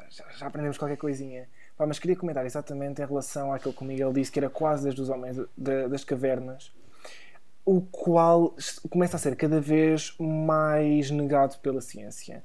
já, 0.09 0.25
já 0.37 0.47
aprendemos 0.47 0.77
qualquer 0.77 0.97
coisinha. 0.97 1.47
Pá, 1.77 1.85
mas 1.85 1.99
queria 1.99 2.15
comentar 2.15 2.45
exatamente 2.45 3.01
em 3.01 3.05
relação 3.05 3.53
àquilo 3.53 3.73
que 3.73 3.81
o 3.81 3.85
Miguel 3.85 4.13
disse, 4.13 4.31
que 4.31 4.39
era 4.39 4.49
quase 4.49 4.83
desde 4.83 5.01
os 5.01 5.09
homens 5.09 5.37
da- 5.57 5.87
das 5.87 6.03
cavernas, 6.05 6.71
o 7.65 7.81
qual 7.81 8.55
começa 8.89 9.17
a 9.17 9.19
ser 9.19 9.35
cada 9.35 9.59
vez 9.59 10.15
mais 10.19 11.11
negado 11.11 11.57
pela 11.59 11.81
ciência. 11.81 12.43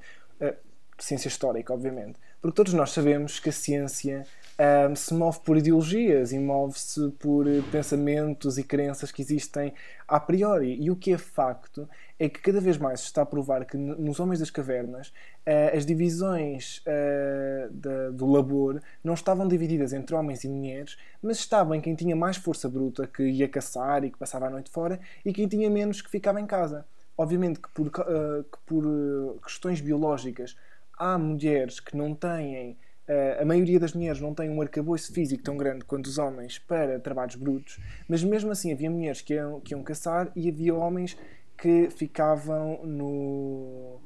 Ciência 1.03 1.29
histórica, 1.29 1.73
obviamente. 1.73 2.19
Porque 2.43 2.55
todos 2.57 2.75
nós 2.75 2.91
sabemos 2.91 3.39
que 3.41 3.49
a 3.49 3.53
ciência 3.53 4.27
ahm, 4.59 4.95
se 4.95 5.15
move 5.15 5.41
por 5.41 5.57
ideologias 5.57 6.31
e 6.33 6.39
move-se 6.39 7.11
por 7.19 7.47
eh, 7.49 7.63
pensamentos 7.73 8.59
e 8.59 8.63
crenças 8.65 9.11
que 9.11 9.23
existem 9.23 9.73
a 10.07 10.21
priori. 10.21 10.77
E 10.81 10.91
o 10.91 10.97
que 10.97 11.13
é 11.15 11.19
facto 11.19 11.89
é 12.19 12.29
que 12.29 12.41
cada 12.41 12.61
vez 12.61 12.77
mais 12.77 13.01
se 13.01 13.07
está 13.07 13.23
a 13.23 13.27
provar 13.27 13.65
que 13.65 13.79
nos 13.79 14.21
Homens 14.21 14.41
das 14.41 14.51
Cavernas 14.51 15.11
eh, 15.47 15.75
as 15.77 15.87
divisões 15.87 16.83
eh, 16.85 17.69
da- 17.71 18.11
do 18.11 18.27
labor 18.31 18.81
não 19.03 19.15
estavam 19.15 19.49
divididas 19.49 19.95
entre 19.95 20.15
homens 20.15 20.45
e 20.45 20.49
mulheres, 20.49 20.99
mas 21.23 21.39
estavam 21.39 21.75
em 21.75 21.81
quem 21.81 21.95
tinha 21.95 22.15
mais 22.15 22.37
força 22.37 22.69
bruta 22.69 23.07
que 23.07 23.23
ia 23.23 23.49
caçar 23.49 24.05
e 24.05 24.11
que 24.11 24.19
passava 24.19 24.47
a 24.49 24.51
noite 24.51 24.71
fora 24.71 25.01
e 25.25 25.33
quem 25.33 25.49
tinha 25.49 25.71
menos 25.71 26.03
que 26.03 26.11
ficava 26.11 26.41
em 26.41 26.47
casa. 26.47 26.85
Obviamente 27.17 27.61
que 27.61 27.69
por, 27.71 27.87
eh, 27.89 28.45
que 28.51 28.59
por 28.67 29.41
questões 29.45 29.81
biológicas 29.81 30.57
há 31.01 31.19
mulheres 31.19 31.81
que 31.81 31.97
não 31.97 32.15
têm, 32.15 32.77
eh, 33.09 33.39
a 33.41 33.45
maioria 33.45 33.81
das 33.81 33.95
mulheres 33.95 34.21
não 34.21 34.35
tem 34.35 34.51
um 34.51 34.61
arcabouço 34.61 35.13
físico 35.13 35.43
tão 35.43 35.57
grande 35.57 35.85
quanto 35.85 36.07
os 36.07 36.19
homens 36.19 36.59
para 36.59 37.01
trabalhos 37.01 37.37
brutos, 37.37 37.81
mas 38.07 38.23
mesmo 38.23 38.53
assim 38.53 38.71
havia 38.71 38.91
mulheres 38.91 39.23
que 39.23 39.35
iam, 39.35 39.61
que 39.61 39.75
iam 39.75 39.83
caçar 39.83 40.31
e 40.37 40.49
havia 40.49 40.75
homens 40.75 41.17
que 41.57 41.89
ficavam 41.91 42.85
no, 42.85 43.99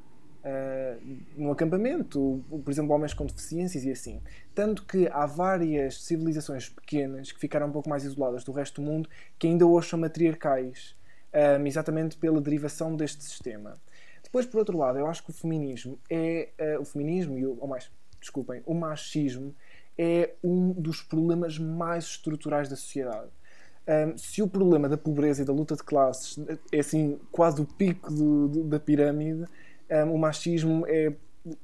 eh, 0.44 0.98
no 1.36 1.50
acampamento, 1.50 2.44
por 2.48 2.70
exemplo, 2.70 2.94
homens 2.94 3.12
com 3.12 3.26
deficiências 3.26 3.84
e 3.84 3.90
assim. 3.90 4.20
Tanto 4.54 4.84
que 4.86 5.08
há 5.08 5.26
várias 5.26 6.02
civilizações 6.04 6.68
pequenas 6.68 7.32
que 7.32 7.40
ficaram 7.40 7.66
um 7.66 7.72
pouco 7.72 7.88
mais 7.88 8.04
isoladas 8.04 8.44
do 8.44 8.52
resto 8.52 8.80
do 8.80 8.88
mundo 8.88 9.08
que 9.38 9.48
ainda 9.48 9.66
hoje 9.66 9.88
são 9.88 9.98
matriarcais, 9.98 10.96
eh, 11.32 11.60
exatamente 11.66 12.16
pela 12.16 12.40
derivação 12.40 12.94
deste 12.94 13.24
sistema. 13.24 13.80
Depois, 14.34 14.46
por 14.46 14.58
outro 14.58 14.76
lado, 14.76 14.98
eu 14.98 15.06
acho 15.06 15.22
que 15.22 15.30
o 15.30 15.32
feminismo 15.32 15.96
é 16.10 16.48
eh, 16.58 16.76
o 16.76 16.84
feminismo 16.84 17.38
e 17.38 17.46
o, 17.46 17.56
ou 17.60 17.68
mais, 17.68 17.88
desculpem, 18.20 18.64
o 18.66 18.74
machismo 18.74 19.54
é 19.96 20.30
um 20.42 20.72
dos 20.72 21.02
problemas 21.02 21.56
mais 21.56 22.02
estruturais 22.02 22.68
da 22.68 22.74
sociedade. 22.74 23.30
Um, 23.86 24.18
se 24.18 24.42
o 24.42 24.48
problema 24.48 24.88
da 24.88 24.96
pobreza 24.96 25.42
e 25.42 25.44
da 25.44 25.52
luta 25.52 25.76
de 25.76 25.84
classes 25.84 26.36
é 26.72 26.80
assim 26.80 27.20
quase 27.30 27.62
o 27.62 27.64
pico 27.64 28.12
do- 28.12 28.48
do- 28.48 28.64
da 28.64 28.80
pirâmide, 28.80 29.44
um, 29.88 30.14
o 30.14 30.18
machismo 30.18 30.84
é 30.88 31.12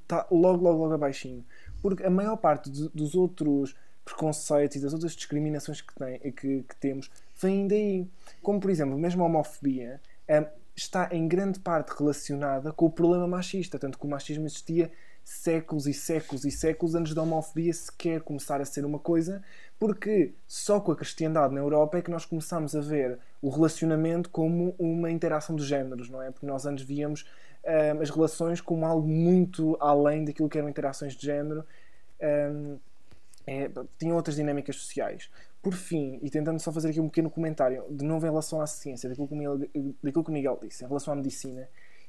está 0.03 0.29
logo, 0.31 0.63
logo, 0.63 0.79
logo 0.83 0.95
abaixinho. 0.95 1.45
Porque 1.83 2.05
a 2.05 2.11
maior 2.11 2.37
parte 2.37 2.71
de- 2.71 2.89
dos 2.91 3.17
outros 3.17 3.75
preconceitos 4.05 4.77
e 4.77 4.81
das 4.81 4.93
outras 4.93 5.17
discriminações 5.17 5.81
que, 5.81 5.93
tem, 5.97 6.21
que, 6.21 6.63
que 6.63 6.77
temos 6.77 7.11
vêm 7.43 7.67
daí. 7.67 8.07
Como, 8.41 8.61
por 8.61 8.71
exemplo, 8.71 8.97
mesmo 8.97 9.25
a 9.25 9.27
homofobia 9.27 10.01
um, 10.29 10.60
está 10.81 11.09
em 11.13 11.29
grande 11.29 11.61
parte 11.61 11.91
relacionada 11.97 12.73
com 12.73 12.87
o 12.87 12.91
problema 12.91 13.27
machista. 13.27 13.79
Tanto 13.79 13.99
que 13.99 14.07
o 14.07 14.09
machismo 14.09 14.47
existia 14.47 14.91
séculos 15.23 15.87
e 15.87 15.95
séculos 15.95 16.45
e 16.45 16.51
séculos 16.51 16.95
antes 16.95 17.15
da 17.15 17.23
homofobia 17.23 17.73
sequer 17.73 18.23
começar 18.23 18.61
a 18.61 18.65
ser 18.65 18.85
uma 18.85 18.99
coisa, 18.99 19.43
porque 19.79 20.33
só 20.49 20.81
com 20.81 20.91
a 20.91 20.97
cristandade 20.97 21.55
na 21.55 21.61
Europa 21.61 21.99
é 21.99 22.03
que 22.03 22.11
nós 22.11 22.25
começamos 22.25 22.75
a 22.75 22.81
ver 22.81 23.19
o 23.41 23.49
relacionamento 23.49 24.29
como 24.31 24.75
uma 24.79 25.11
interação 25.11 25.55
de 25.55 25.65
géneros, 25.65 26.09
não 26.09 26.21
é? 26.21 26.31
Porque 26.31 26.47
nós 26.47 26.67
antes 26.67 26.85
víamos 26.85 27.27
um, 27.65 28.01
as 28.01 28.11
relações 28.11 28.61
como 28.61 28.85
algo 28.85 29.07
muito 29.07 29.77
além 29.81 30.25
daquilo 30.25 30.49
que 30.49 30.59
eram 30.59 30.69
interações 30.69 31.15
de 31.15 31.25
género. 31.25 31.65
Um, 32.21 32.79
é, 33.47 33.71
tinham 33.99 34.17
outras 34.17 34.37
dinâmicas 34.37 34.77
sociais. 34.77 35.31
Por 35.63 35.75
fim, 35.75 36.19
e 36.23 36.31
tentando 36.31 36.59
só 36.59 36.73
fazer 36.73 36.89
aqui 36.89 37.01
um 37.01 37.09
pequeno 37.09 37.31
comentário, 37.31 37.85
de 37.91 38.05
novo 38.05 38.25
em 38.25 38.31
relação 38.31 38.61
à 38.61 38.67
ciência, 38.67 39.09
daquilo 39.09 39.29
que 39.29 39.35
o 39.35 39.37
Miguel, 39.37 39.59
daquilo 40.03 40.25
que 40.25 40.31
Miguel 40.31 40.59
disse, 40.63 40.85
em 40.85 40.89
relação 40.89 41.13
à 41.13 41.17
medicina, 41.17 41.69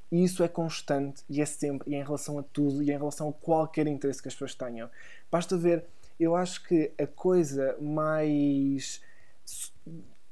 e 0.09 0.23
isso 0.23 0.43
é 0.43 0.47
constante 0.47 1.23
e 1.29 1.41
é 1.41 1.45
sempre, 1.45 1.91
e 1.91 1.95
é 1.95 1.99
em 1.99 2.03
relação 2.03 2.39
a 2.39 2.43
tudo, 2.43 2.81
e 2.81 2.91
é 2.91 2.93
em 2.93 2.97
relação 2.97 3.29
a 3.29 3.33
qualquer 3.33 3.87
interesse 3.87 4.21
que 4.21 4.27
as 4.27 4.33
pessoas 4.33 4.55
tenham. 4.55 4.89
Basta 5.29 5.57
ver, 5.57 5.85
eu 6.19 6.35
acho 6.35 6.63
que 6.63 6.91
a 6.97 7.07
coisa 7.07 7.75
mais 7.81 9.01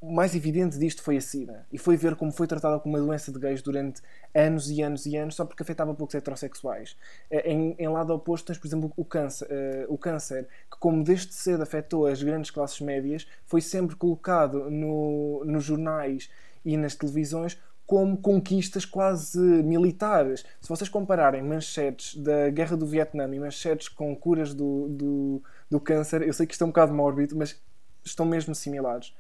o 0.02 0.12
mais 0.14 0.34
evidente 0.34 0.80
disto 0.80 1.02
foi 1.02 1.18
a 1.18 1.22
SIDA. 1.22 1.66
E 1.72 1.78
foi 1.78 1.98
ver 1.98 2.16
como 2.16 2.32
foi 2.32 2.48
tratada 2.48 2.80
como 2.80 2.96
uma 2.96 3.06
doença 3.06 3.32
de 3.32 3.40
gays 3.40 3.62
durante 3.62 4.02
anos 4.34 4.70
e 4.70 4.82
anos 4.82 5.06
e 5.06 5.18
anos, 5.18 5.36
só 5.36 5.44
porque 5.44 5.62
afetava 5.62 5.94
poucos 5.94 6.16
heterossexuais. 6.16 6.96
Eh, 7.30 7.52
em, 7.52 7.76
em 7.78 7.88
lado 7.90 8.14
oposto, 8.14 8.48
tens, 8.48 8.58
por 8.58 8.68
exemplo, 8.68 8.94
o 8.96 9.04
câncer, 9.04 9.46
uh, 9.46 9.94
o 9.94 9.98
câncer, 9.98 10.48
que, 10.72 10.78
como 10.80 11.04
desde 11.04 11.34
cedo 11.34 11.64
afetou 11.64 12.06
as 12.06 12.24
grandes 12.24 12.50
classes 12.50 12.80
médias, 12.80 13.28
foi 13.46 13.60
sempre 13.60 13.96
colocado 13.96 14.70
no, 14.70 15.44
nos 15.46 15.66
jornais 15.66 16.30
e 16.64 16.78
nas 16.78 16.96
televisões 16.96 17.60
como 17.86 18.16
conquistas 18.18 18.86
quase 18.86 19.40
militares. 19.40 20.46
Se 20.62 20.70
vocês 20.70 20.88
compararem 20.88 21.42
manchetes 21.42 22.16
da 22.16 22.50
Guerra 22.52 22.78
do 22.78 22.86
Vietnã 22.86 23.28
e 23.34 23.40
manchetes 23.40 23.88
com 23.90 24.16
curas 24.16 24.54
do, 24.54 24.88
do, 24.90 25.44
do 25.70 25.80
câncer, 25.80 26.22
eu 26.22 26.32
sei 26.32 26.46
que 26.46 26.54
isto 26.54 26.62
é 26.64 26.66
um 26.66 26.70
bocado 26.70 26.94
mórbido, 26.94 27.36
mas 27.36 27.60
estão 28.06 28.28
mesmo 28.28 28.54
similares. 28.54 29.12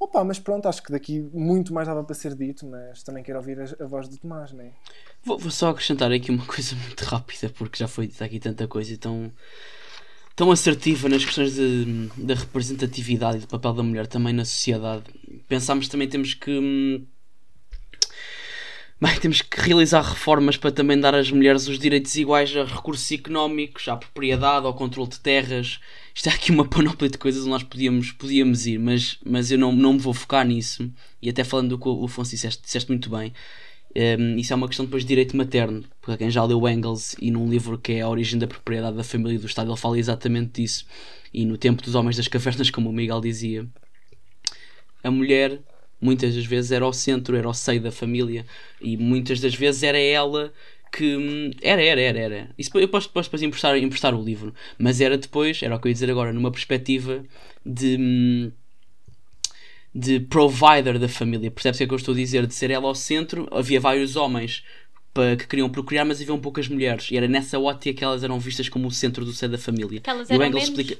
Opa, 0.00 0.24
mas 0.24 0.38
pronto, 0.38 0.66
acho 0.66 0.82
que 0.82 0.90
daqui 0.90 1.20
muito 1.30 1.74
mais 1.74 1.86
dava 1.86 2.02
para 2.02 2.14
ser 2.14 2.34
dito, 2.34 2.66
mas 2.66 3.02
também 3.02 3.22
quero 3.22 3.38
ouvir 3.38 3.60
a, 3.60 3.84
a 3.84 3.86
voz 3.86 4.08
do 4.08 4.16
Tomás, 4.16 4.50
não 4.50 4.64
é? 4.64 4.72
Vou, 5.22 5.38
vou, 5.38 5.50
só 5.50 5.68
acrescentar 5.68 6.10
aqui 6.10 6.30
uma 6.30 6.44
coisa 6.48 6.74
muito 6.74 7.02
rápida, 7.04 7.50
porque 7.50 7.78
já 7.78 7.86
foi 7.86 8.06
dita 8.06 8.24
aqui 8.24 8.40
tanta 8.40 8.66
coisa 8.66 8.94
e 8.94 8.96
tão, 8.96 9.30
tão 10.34 10.50
assertiva 10.50 11.06
nas 11.06 11.22
questões 11.22 11.54
da 12.16 12.34
representatividade 12.34 13.36
e 13.36 13.40
do 13.42 13.46
papel 13.46 13.74
da 13.74 13.82
mulher 13.82 14.06
também 14.06 14.32
na 14.32 14.46
sociedade. 14.46 15.04
Pensámos 15.46 15.86
também 15.86 16.08
temos 16.08 16.32
que. 16.32 17.06
Bem, 19.00 19.18
temos 19.18 19.40
que 19.40 19.60
realizar 19.60 20.02
reformas 20.02 20.56
para 20.56 20.70
também 20.70 21.00
dar 21.00 21.14
às 21.14 21.30
mulheres 21.30 21.66
os 21.68 21.78
direitos 21.78 22.14
iguais 22.16 22.54
a 22.54 22.64
recursos 22.64 23.10
económicos, 23.10 23.88
à 23.88 23.96
propriedade, 23.96 24.66
ao 24.66 24.74
controle 24.74 25.08
de 25.08 25.20
terras 25.20 25.80
isto 26.14 26.28
é 26.28 26.32
aqui 26.32 26.50
uma 26.50 26.64
panóplia 26.68 27.08
de 27.08 27.18
coisas 27.18 27.42
onde 27.42 27.50
nós 27.50 27.62
podíamos, 27.62 28.12
podíamos 28.12 28.66
ir, 28.66 28.78
mas, 28.78 29.18
mas 29.24 29.50
eu 29.50 29.58
não, 29.58 29.72
não 29.72 29.94
me 29.94 29.98
vou 29.98 30.12
focar 30.12 30.46
nisso. 30.46 30.90
E 31.22 31.30
até 31.30 31.44
falando 31.44 31.70
do 31.70 31.78
que 31.78 31.88
o 31.88 32.04
Afonso 32.04 32.32
disseste, 32.32 32.62
disseste 32.62 32.90
muito 32.90 33.08
bem, 33.10 33.32
um, 34.18 34.36
isso 34.36 34.52
é 34.52 34.56
uma 34.56 34.68
questão 34.68 34.84
depois 34.84 35.02
de 35.02 35.08
direito 35.08 35.36
materno. 35.36 35.84
Para 36.02 36.16
quem 36.16 36.30
já 36.30 36.44
leu 36.44 36.68
Engels 36.68 37.16
e 37.20 37.30
num 37.30 37.48
livro 37.48 37.78
que 37.78 37.92
é 37.92 38.00
A 38.02 38.08
Origem 38.08 38.38
da 38.38 38.46
Propriedade 38.46 38.96
da 38.96 39.04
Família 39.04 39.36
e 39.36 39.38
do 39.38 39.46
Estado, 39.46 39.70
ele 39.70 39.78
fala 39.78 39.98
exatamente 39.98 40.60
disso. 40.60 40.86
E 41.32 41.44
no 41.44 41.56
tempo 41.56 41.82
dos 41.82 41.94
homens 41.94 42.16
das 42.16 42.28
cavernas, 42.28 42.70
como 42.70 42.90
o 42.90 42.92
Miguel 42.92 43.20
dizia, 43.20 43.66
a 45.02 45.10
mulher 45.10 45.60
muitas 46.00 46.34
das 46.34 46.44
vezes 46.44 46.72
era 46.72 46.86
o 46.86 46.92
centro, 46.92 47.36
era 47.36 47.48
o 47.48 47.54
seio 47.54 47.80
da 47.80 47.92
família 47.92 48.44
e 48.80 48.96
muitas 48.96 49.40
das 49.40 49.54
vezes 49.54 49.82
era 49.82 49.98
ela 49.98 50.52
que 50.92 51.16
hum, 51.16 51.50
era, 51.62 51.82
era, 51.82 52.00
era, 52.00 52.18
era. 52.18 52.50
Isso 52.58 52.70
eu 52.78 52.88
posso, 52.88 53.08
posso 53.10 53.28
depois 53.28 53.42
emprestar, 53.42 53.76
emprestar 53.76 54.14
o 54.14 54.22
livro, 54.22 54.54
mas 54.78 55.00
era 55.00 55.16
depois, 55.16 55.62
era 55.62 55.76
o 55.76 55.78
que 55.78 55.86
eu 55.86 55.90
ia 55.90 55.94
dizer 55.94 56.10
agora, 56.10 56.32
numa 56.32 56.50
perspectiva 56.50 57.24
de 57.64 57.96
hum, 57.98 58.52
de 59.94 60.20
provider 60.20 60.98
da 60.98 61.08
família. 61.08 61.50
Percebe-se 61.50 61.84
o 61.84 61.88
que 61.88 61.94
eu 61.94 61.98
estou 61.98 62.14
a 62.14 62.16
dizer? 62.16 62.46
De 62.46 62.54
ser 62.54 62.70
ela 62.70 62.86
ao 62.86 62.94
centro, 62.94 63.48
havia 63.50 63.80
vários 63.80 64.16
homens 64.16 64.64
que 65.38 65.46
queriam 65.48 65.68
procriar, 65.68 66.06
mas 66.06 66.20
haviam 66.20 66.38
poucas 66.38 66.68
mulheres. 66.68 67.10
E 67.10 67.16
era 67.16 67.26
nessa 67.26 67.58
ótica 67.58 67.98
que 67.98 68.04
elas 68.04 68.22
eram 68.22 68.38
vistas 68.38 68.68
como 68.68 68.86
o 68.86 68.90
centro 68.90 69.24
do 69.24 69.32
ser 69.32 69.48
da 69.48 69.58
família. 69.58 70.00
Que 70.00 70.08
elas 70.08 70.30
e 70.30 70.36
o 70.36 70.44
Engels 70.44 70.64
explica. 70.64 70.96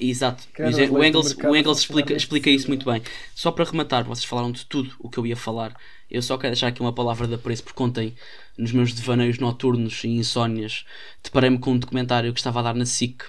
Exato. 0.00 0.44
O 0.90 1.04
Engels, 1.04 1.36
o 1.36 1.54
Engels 1.54 1.80
explica, 1.80 2.14
explica 2.14 2.48
isso 2.48 2.68
muito 2.68 2.90
bem. 2.90 3.02
Só 3.34 3.52
para 3.52 3.64
rematar, 3.64 4.04
vocês 4.04 4.24
falaram 4.24 4.50
de 4.50 4.64
tudo 4.64 4.94
o 4.98 5.10
que 5.10 5.18
eu 5.18 5.26
ia 5.26 5.36
falar. 5.36 5.76
Eu 6.10 6.22
só 6.22 6.38
quero 6.38 6.52
deixar 6.52 6.68
aqui 6.68 6.80
uma 6.80 6.92
palavra 6.92 7.28
de 7.28 7.34
apreço, 7.34 7.62
porque 7.62 7.82
ontem, 7.82 8.14
nos 8.56 8.72
meus 8.72 8.92
devaneios 8.92 9.38
noturnos 9.38 10.02
e 10.02 10.08
insónias, 10.08 10.84
deparei-me 11.22 11.58
com 11.58 11.72
um 11.72 11.78
documentário 11.78 12.32
que 12.32 12.40
estava 12.40 12.60
a 12.60 12.62
dar 12.62 12.74
na 12.74 12.86
SIC 12.86 13.24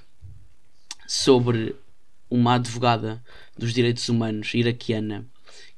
sobre 1.05 1.75
uma 2.29 2.55
advogada 2.55 3.21
dos 3.57 3.73
direitos 3.73 4.07
humanos 4.07 4.53
iraquiana 4.53 5.25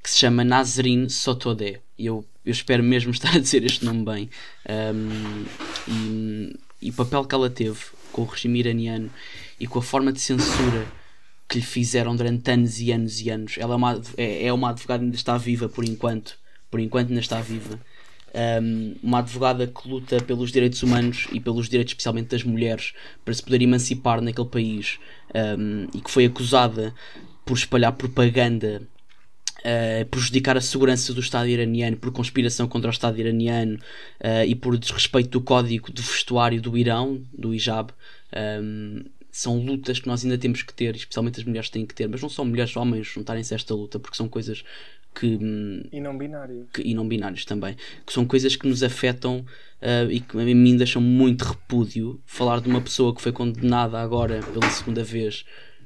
que 0.03 0.09
se 0.09 0.19
chama 0.19 0.43
Nazrin 0.43 1.07
Sotodeh. 1.09 1.79
E 1.97 2.05
eu, 2.05 2.25
eu 2.45 2.51
espero 2.51 2.83
mesmo 2.83 3.09
estar 3.11 3.35
a 3.35 3.39
dizer 3.39 3.63
este 3.63 3.83
nome 3.85 4.05
bem. 4.05 4.29
Um, 4.69 5.45
e, 5.87 6.59
e 6.81 6.89
o 6.89 6.93
papel 6.93 7.25
que 7.25 7.33
ela 7.33 7.49
teve 7.49 7.79
com 8.11 8.21
o 8.21 8.25
regime 8.25 8.59
iraniano 8.59 9.09
e 9.63 9.67
com 9.67 9.79
a 9.79 9.81
forma 9.81 10.11
de 10.11 10.19
censura 10.19 10.85
que 11.47 11.57
lhe 11.57 11.63
fizeram 11.63 12.13
durante 12.17 12.51
anos 12.51 12.81
e 12.81 12.91
anos 12.91 13.21
e 13.21 13.29
anos. 13.29 13.55
Ela 13.57 13.75
é 13.75 13.77
uma, 13.77 14.01
é, 14.17 14.47
é 14.47 14.53
uma 14.53 14.71
advogada 14.71 14.99
que 14.99 15.05
ainda 15.05 15.15
está 15.15 15.37
viva 15.37 15.69
por 15.69 15.85
enquanto. 15.85 16.37
Por 16.69 16.81
enquanto 16.81 17.07
ainda 17.07 17.21
está 17.21 17.39
viva. 17.39 17.79
Um, 18.61 18.95
uma 19.01 19.19
advogada 19.19 19.65
que 19.65 19.87
luta 19.87 20.21
pelos 20.21 20.51
direitos 20.51 20.83
humanos 20.83 21.27
e 21.31 21.39
pelos 21.39 21.69
direitos 21.69 21.91
especialmente 21.91 22.27
das 22.27 22.43
mulheres 22.43 22.93
para 23.23 23.33
se 23.33 23.41
poder 23.41 23.61
emancipar 23.61 24.19
naquele 24.19 24.49
país 24.49 24.99
um, 25.33 25.87
e 25.93 26.01
que 26.01 26.11
foi 26.11 26.25
acusada 26.25 26.93
por 27.45 27.55
espalhar 27.55 27.93
propaganda 27.93 28.81
uh, 29.63 30.05
prejudicar 30.07 30.57
a 30.57 30.61
segurança 30.61 31.13
do 31.13 31.21
Estado 31.21 31.47
iraniano 31.47 31.97
por 31.97 32.11
conspiração 32.11 32.67
contra 32.67 32.89
o 32.89 32.93
Estado 32.93 33.19
iraniano 33.19 33.77
uh, 34.19 34.45
e 34.45 34.55
por 34.55 34.77
desrespeito 34.77 35.29
do 35.29 35.41
código 35.41 35.91
do 35.91 36.01
vestuário 36.01 36.61
do 36.61 36.77
Irão, 36.77 37.23
do 37.33 37.53
hijab. 37.53 37.91
Um, 38.35 39.05
são 39.35 39.57
lutas 39.57 39.99
que 39.99 40.07
nós 40.07 40.23
ainda 40.23 40.37
temos 40.37 40.61
que 40.61 40.71
ter, 40.71 40.95
especialmente 40.95 41.39
as 41.39 41.45
mulheres 41.45 41.67
têm 41.67 41.87
que 41.87 41.95
ter, 41.95 42.07
mas 42.07 42.21
não 42.21 42.29
são 42.29 42.45
mulheres, 42.45 42.77
homens 42.77 43.07
juntarem-se 43.07 43.51
a 43.51 43.55
esta 43.55 43.73
luta, 43.73 43.99
porque 43.99 44.15
são 44.15 44.29
coisas 44.29 44.63
que. 45.11 45.25
Hum, 45.41 45.81
e 45.91 45.99
não 45.99 46.15
binários. 46.15 46.67
Que, 46.71 46.83
e 46.83 46.93
não 46.93 47.07
binários 47.07 47.43
também. 47.43 47.75
Que 48.05 48.13
são 48.13 48.27
coisas 48.27 48.55
que 48.55 48.67
nos 48.67 48.83
afetam 48.83 49.39
uh, 49.81 50.11
e 50.11 50.19
que 50.19 50.39
a 50.39 50.43
mim 50.43 50.77
deixam 50.77 51.01
muito 51.01 51.45
repúdio. 51.45 52.21
Falar 52.27 52.61
de 52.61 52.69
uma 52.69 52.79
pessoa 52.79 53.13
que 53.13 53.23
foi 53.23 53.31
condenada 53.31 53.99
agora 53.99 54.39
pela 54.43 54.69
segunda 54.69 55.03
vez 55.03 55.43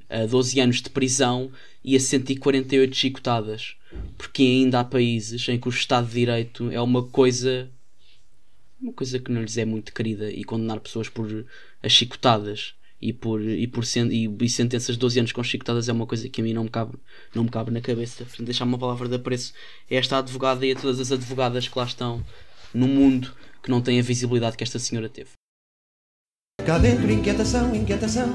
a 0.09 0.25
12 0.25 0.59
anos 0.59 0.81
de 0.81 0.89
prisão 0.89 1.49
e 1.81 1.95
a 1.95 1.99
148 2.01 2.93
chicotadas. 2.93 3.77
Porque 4.17 4.43
ainda 4.43 4.81
há 4.81 4.83
países 4.83 5.47
em 5.47 5.57
que 5.57 5.69
o 5.69 5.71
Estado 5.71 6.05
de 6.07 6.15
Direito 6.15 6.69
é 6.69 6.81
uma 6.81 7.01
coisa. 7.01 7.71
uma 8.81 8.91
coisa 8.91 9.17
que 9.19 9.31
não 9.31 9.41
lhes 9.41 9.57
é 9.57 9.63
muito 9.63 9.93
querida 9.93 10.29
e 10.29 10.43
condenar 10.43 10.81
pessoas 10.81 11.07
por 11.07 11.45
as 11.81 11.93
chicotadas 11.93 12.75
e 13.01 13.13
por, 13.13 13.41
e 13.41 13.67
por 13.67 13.85
sen, 13.85 14.07
e, 14.11 14.27
e 14.41 14.49
sentenças 14.49 14.95
de 14.95 14.99
12 14.99 15.19
anos 15.19 15.31
com 15.31 15.43
chicotadas 15.43 15.87
é 15.87 15.93
uma 15.93 16.07
coisa 16.07 16.27
que 16.27 16.41
a 16.41 16.43
mim 16.43 16.53
não 16.53 16.63
me 16.63 16.69
cabe, 16.69 16.97
não 17.33 17.43
me 17.43 17.49
cabe 17.49 17.71
na 17.71 17.81
cabeça. 17.81 18.25
Portanto, 18.25 18.45
deixar 18.45 18.65
uma 18.65 18.77
palavra 18.77 19.07
de 19.07 19.15
apreço 19.15 19.53
a 19.89 19.95
esta 19.95 20.17
advogada 20.17 20.65
e 20.65 20.71
a 20.71 20.75
todas 20.75 20.99
as 20.99 21.11
advogadas 21.11 21.67
que 21.67 21.77
lá 21.77 21.85
estão 21.85 22.23
no 22.73 22.87
mundo 22.87 23.33
que 23.61 23.69
não 23.69 23.81
têm 23.81 23.99
a 23.99 24.03
visibilidade 24.03 24.57
que 24.57 24.63
esta 24.63 24.79
senhora 24.79 25.09
teve. 25.09 25.31
Cá 26.65 26.79
dentro, 26.79 27.09
inquietação, 27.11 27.73
inquietação, 27.73 28.33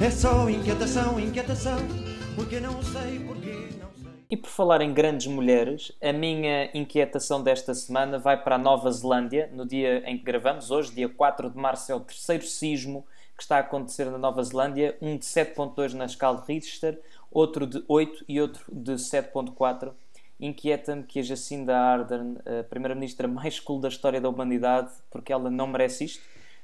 é 0.00 0.10
só 0.10 0.48
inquietação, 0.48 1.18
inquietação, 1.18 1.78
porque 2.34 2.60
não 2.60 2.82
sei, 2.82 3.18
porque 3.20 3.50
não 3.80 3.90
sei. 3.94 4.12
E 4.30 4.36
por 4.36 4.50
falar 4.50 4.82
em 4.82 4.92
grandes 4.92 5.26
mulheres, 5.26 5.90
a 6.02 6.12
minha 6.12 6.70
inquietação 6.74 7.42
desta 7.42 7.74
semana 7.74 8.18
vai 8.18 8.40
para 8.42 8.56
a 8.56 8.58
Nova 8.58 8.90
Zelândia, 8.92 9.50
no 9.52 9.66
dia 9.66 10.02
em 10.08 10.18
que 10.18 10.24
gravamos, 10.24 10.70
hoje, 10.70 10.92
dia 10.92 11.08
4 11.08 11.50
de 11.50 11.56
março, 11.56 11.90
é 11.90 11.94
o 11.94 12.00
terceiro 12.00 12.44
sismo 12.44 13.06
que 13.36 13.42
está 13.42 13.56
a 13.58 13.60
acontecer 13.60 14.06
na 14.06 14.16
Nova 14.16 14.42
Zelândia, 14.42 14.96
um 15.00 15.16
de 15.16 15.24
7.2 15.24 15.92
na 15.92 16.06
escala 16.06 16.40
de 16.40 16.52
Richter, 16.52 17.00
outro 17.30 17.66
de 17.66 17.84
8 17.86 18.24
e 18.26 18.40
outro 18.40 18.64
de 18.72 18.92
7.4. 18.92 19.92
Inquieta-me 20.40 21.02
que 21.02 21.18
a 21.18 21.22
Jacinda 21.22 21.76
Ardern, 21.76 22.38
a 22.60 22.64
primeira-ministra 22.64 23.28
mais 23.28 23.60
cool 23.60 23.80
da 23.80 23.88
história 23.88 24.20
da 24.20 24.28
humanidade, 24.28 24.90
porque 25.10 25.32
ela 25.32 25.50
não 25.50 25.66
merece 25.66 26.04
isto. 26.04 26.22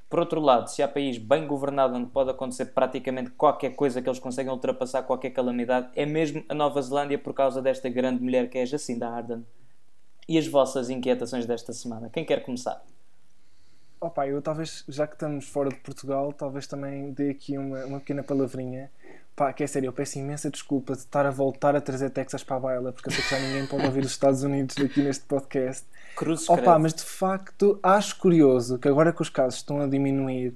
Por 0.09 0.18
outro 0.18 0.41
lado, 0.41 0.68
se 0.68 0.83
há 0.83 0.89
país 0.89 1.16
bem 1.16 1.47
governado 1.47 1.95
onde 1.97 2.11
pode 2.11 2.31
acontecer 2.31 2.66
praticamente 2.66 3.31
qualquer 3.31 3.70
coisa 3.70 4.03
que 4.03 4.09
eles 4.09 4.18
conseguem 4.18 4.53
ultrapassar 4.53 5.03
qualquer 5.03 5.31
calamidade, 5.31 5.89
é 5.97 6.05
mesmo 6.05 6.45
a 6.51 6.55
Nova 6.55 6.83
Zelândia 6.83 7.18
por 7.18 7.33
causa 7.33 7.62
desta 7.62 7.89
grande 7.89 8.23
mulher 8.23 8.51
que 8.51 8.59
é 8.59 8.62
a 8.62 8.66
Jacinda 8.66 9.09
Ardern. 9.09 9.43
E 10.29 10.39
as 10.39 10.47
vossas 10.47 10.91
inquietações 10.91 11.47
desta 11.47 11.73
semana? 11.73 12.11
Quem 12.11 12.25
quer 12.27 12.43
começar? 12.45 12.83
Opa, 14.03 14.26
eu 14.26 14.42
talvez, 14.42 14.82
já 14.88 15.07
que 15.07 15.14
estamos 15.14 15.48
fora 15.48 15.70
de 15.70 15.76
Portugal, 15.76 16.32
talvez 16.32 16.66
também 16.66 17.12
dê 17.12 17.30
aqui 17.30 17.57
uma, 17.57 17.84
uma 17.84 18.00
pequena 18.00 18.20
palavrinha, 18.20 18.90
Pá, 19.36 19.50
que 19.53 19.62
é 19.62 19.66
sério, 19.66 19.86
eu 19.86 19.92
peço 19.92 20.18
imensa 20.18 20.50
desculpa 20.50 20.92
de 20.94 20.98
estar 21.00 21.24
a 21.24 21.30
voltar 21.30 21.74
a 21.74 21.80
trazer 21.80 22.11
Texas 22.11 22.42
para 22.42 22.57
a 22.57 22.61
baila, 22.61 22.92
porque 22.92 23.09
eu 23.09 23.12
sei 23.12 23.22
que 23.22 23.30
já 23.30 23.38
ninguém 23.38 23.64
pode 23.66 23.86
ouvir 23.86 24.05
os 24.05 24.11
Estados 24.11 24.42
Unidos 24.42 24.76
aqui 24.76 25.03
neste 25.03 25.24
podcast. 25.24 25.86
Cruzes 26.16 26.50
Opa, 26.50 26.62
credo. 26.62 26.80
mas 26.80 26.92
de 26.92 27.05
facto 27.05 27.78
acho 27.82 28.18
curioso 28.18 28.76
que 28.76 28.88
agora 28.88 29.12
que 29.12 29.22
os 29.22 29.30
casos 29.30 29.61
estão 29.61 29.80
a 29.80 29.86
diminuir 29.86 30.53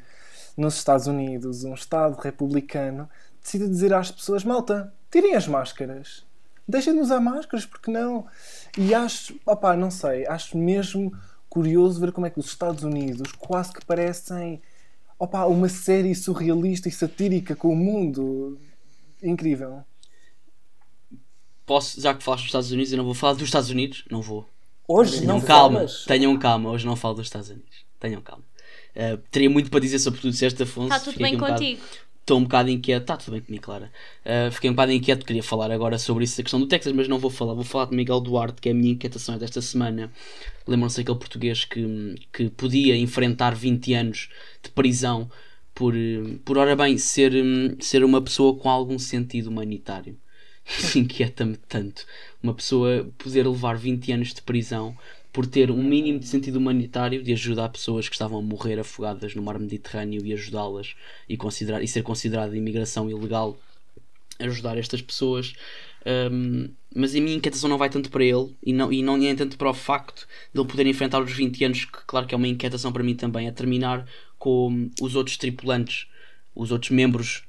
nos 0.56 0.74
Estados 0.74 1.06
Unidos, 1.06 1.62
um 1.62 1.72
Estado 1.72 2.20
republicano 2.20 3.08
decida 3.40 3.68
dizer 3.68 3.94
às 3.94 4.10
pessoas: 4.10 4.44
malta, 4.44 4.92
tirem 5.10 5.36
as 5.36 5.48
máscaras, 5.48 6.26
deixem 6.68 6.94
de 6.94 7.00
usar 7.00 7.20
máscaras, 7.20 7.64
porque 7.64 7.90
não? 7.90 8.26
E 8.76 8.92
acho, 8.92 9.38
opá, 9.46 9.74
não 9.74 9.90
sei, 9.90 10.26
acho 10.26 10.58
mesmo 10.58 11.16
curioso 11.60 11.98
ver 11.98 12.12
como 12.12 12.26
é 12.26 12.30
que 12.30 12.38
os 12.38 12.46
Estados 12.46 12.82
Unidos 12.84 13.32
quase 13.32 13.72
que 13.72 13.82
parecem 13.82 14.60
opá, 15.18 15.46
uma 15.46 15.70
série 15.70 16.14
surrealista 16.14 16.86
e 16.86 16.92
satírica 16.92 17.56
com 17.56 17.72
o 17.72 17.76
mundo. 17.76 18.58
Incrível. 19.22 19.82
Posso, 21.64 21.98
já 21.98 22.12
que 22.14 22.22
falaste 22.22 22.42
dos 22.42 22.48
Estados 22.48 22.70
Unidos, 22.70 22.92
eu 22.92 22.98
não 22.98 23.04
vou 23.06 23.14
falar 23.14 23.32
dos 23.32 23.42
Estados 23.44 23.70
Unidos, 23.70 24.04
não 24.10 24.20
vou. 24.20 24.46
Hoje 24.86 25.20
Tenham 25.20 25.26
não 25.38 25.40
calma, 25.40 25.78
falas. 25.78 26.04
tenham 26.04 26.38
calma, 26.38 26.70
hoje 26.70 26.86
não 26.86 26.94
falo 26.94 27.14
dos 27.14 27.26
Estados 27.26 27.48
Unidos. 27.48 27.84
Tenham 27.98 28.20
calma. 28.20 28.44
Uh, 28.94 29.16
teria 29.30 29.48
muito 29.50 29.70
para 29.70 29.80
dizer 29.80 29.98
sobre 29.98 30.20
tudo 30.20 30.30
disseste, 30.32 30.62
Afonso. 30.62 30.88
Está 30.88 30.98
Tá 30.98 31.04
tudo 31.04 31.12
Fiquei 31.14 31.26
bem 31.26 31.36
um 31.36 31.38
bocado- 31.40 31.58
contigo? 31.58 31.82
Estou 32.26 32.40
um 32.40 32.42
bocado 32.42 32.68
inquieto, 32.68 33.02
está 33.02 33.16
tudo 33.16 33.34
bem 33.34 33.40
comigo, 33.40 33.62
Clara. 33.62 33.88
Uh, 34.24 34.50
fiquei 34.50 34.68
um 34.68 34.72
bocado 34.72 34.90
inquieto, 34.90 35.24
queria 35.24 35.44
falar 35.44 35.70
agora 35.70 35.96
sobre 35.96 36.24
isso, 36.24 36.40
a 36.40 36.42
questão 36.42 36.58
do 36.58 36.66
Texas, 36.66 36.92
mas 36.92 37.06
não 37.06 37.20
vou 37.20 37.30
falar. 37.30 37.54
Vou 37.54 37.62
falar 37.62 37.84
de 37.84 37.94
Miguel 37.94 38.18
Duarte, 38.18 38.60
que 38.60 38.68
é 38.68 38.72
a 38.72 38.74
minha 38.74 38.94
inquietação 38.94 39.38
desta 39.38 39.62
semana. 39.62 40.10
Lembram-se 40.66 40.96
daquele 40.96 41.20
português 41.20 41.64
que, 41.64 42.16
que 42.32 42.50
podia 42.50 42.96
enfrentar 42.96 43.54
20 43.54 43.94
anos 43.94 44.28
de 44.60 44.70
prisão 44.70 45.30
por, 45.72 45.94
eh, 45.96 46.36
por 46.44 46.58
ora 46.58 46.74
bem, 46.74 46.98
ser, 46.98 47.32
hum, 47.32 47.76
ser 47.78 48.02
uma 48.02 48.20
pessoa 48.20 48.58
com 48.58 48.68
algum 48.68 48.98
sentido 48.98 49.46
humanitário. 49.46 50.18
Isso 50.66 50.98
inquieta-me 50.98 51.56
tanto. 51.68 52.04
Uma 52.42 52.54
pessoa 52.54 53.08
poder 53.18 53.46
levar 53.46 53.76
20 53.76 54.10
anos 54.10 54.34
de 54.34 54.42
prisão 54.42 54.98
por 55.36 55.46
ter 55.46 55.70
um 55.70 55.82
mínimo 55.82 56.18
de 56.18 56.26
sentido 56.26 56.56
humanitário 56.56 57.22
de 57.22 57.30
ajudar 57.34 57.68
pessoas 57.68 58.08
que 58.08 58.14
estavam 58.14 58.38
a 58.38 58.42
morrer 58.42 58.78
afogadas 58.80 59.34
no 59.34 59.42
mar 59.42 59.58
Mediterrâneo 59.58 60.24
e 60.24 60.32
ajudá-las 60.32 60.94
e, 61.28 61.36
e 61.82 61.88
ser 61.88 62.02
considerada 62.02 62.56
imigração 62.56 63.10
ilegal 63.10 63.54
ajudar 64.38 64.78
estas 64.78 65.02
pessoas. 65.02 65.52
Um, 66.32 66.70
mas 66.94 67.14
a 67.14 67.20
minha 67.20 67.36
inquietação 67.36 67.68
não 67.68 67.76
vai 67.76 67.90
tanto 67.90 68.10
para 68.10 68.24
ele 68.24 68.56
e 68.62 68.72
não, 68.72 68.90
e 68.90 69.02
não 69.02 69.22
é 69.22 69.34
tanto 69.34 69.58
para 69.58 69.68
o 69.68 69.74
facto 69.74 70.26
de 70.54 70.58
ele 70.58 70.68
poder 70.68 70.86
enfrentar 70.86 71.20
os 71.20 71.30
20 71.30 71.64
anos, 71.66 71.84
que 71.84 71.98
claro 72.06 72.26
que 72.26 72.34
é 72.34 72.38
uma 72.38 72.48
inquietação 72.48 72.90
para 72.90 73.02
mim 73.02 73.14
também, 73.14 73.46
a 73.46 73.52
terminar 73.52 74.06
com 74.38 74.90
os 75.02 75.14
outros 75.14 75.36
tripulantes, 75.36 76.06
os 76.54 76.72
outros 76.72 76.90
membros 76.92 77.42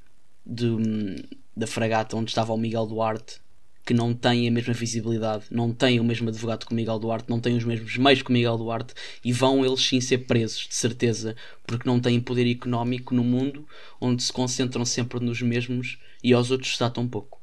de, 0.46 1.24
da 1.56 1.66
fragata 1.66 2.18
onde 2.18 2.32
estava 2.32 2.52
o 2.52 2.58
Miguel 2.58 2.86
Duarte, 2.86 3.40
que 3.88 3.94
não 3.94 4.14
têm 4.14 4.50
a 4.50 4.52
mesma 4.52 4.74
visibilidade, 4.74 5.46
não 5.50 5.72
têm 5.72 5.98
o 5.98 6.04
mesmo 6.04 6.28
advogado 6.28 6.66
que 6.66 6.74
o 6.74 6.76
Miguel 6.76 7.00
Duarte, 7.00 7.30
não 7.30 7.40
têm 7.40 7.56
os 7.56 7.64
mesmos 7.64 7.96
meios 7.96 8.22
que 8.22 8.30
o 8.30 8.34
Miguel 8.34 8.58
Duarte 8.58 8.94
e 9.24 9.32
vão 9.32 9.66
eles 9.66 9.80
sim 9.80 10.02
ser 10.02 10.26
presos, 10.28 10.68
de 10.68 10.76
certeza, 10.76 11.38
porque 11.66 11.88
não 11.88 11.98
têm 11.98 12.20
poder 12.20 12.52
económico 12.52 13.16
no 13.16 13.24
mundo 13.24 13.66
onde 14.02 14.22
se 14.22 14.34
concentram 14.34 14.84
sempre 14.84 15.22
nos 15.22 15.42
mesmos 15.42 15.98
e 16.22 16.34
aos 16.34 16.52
outros 16.52 16.72
está 16.72 16.90
tão 16.90 17.08
pouco. 17.08 17.40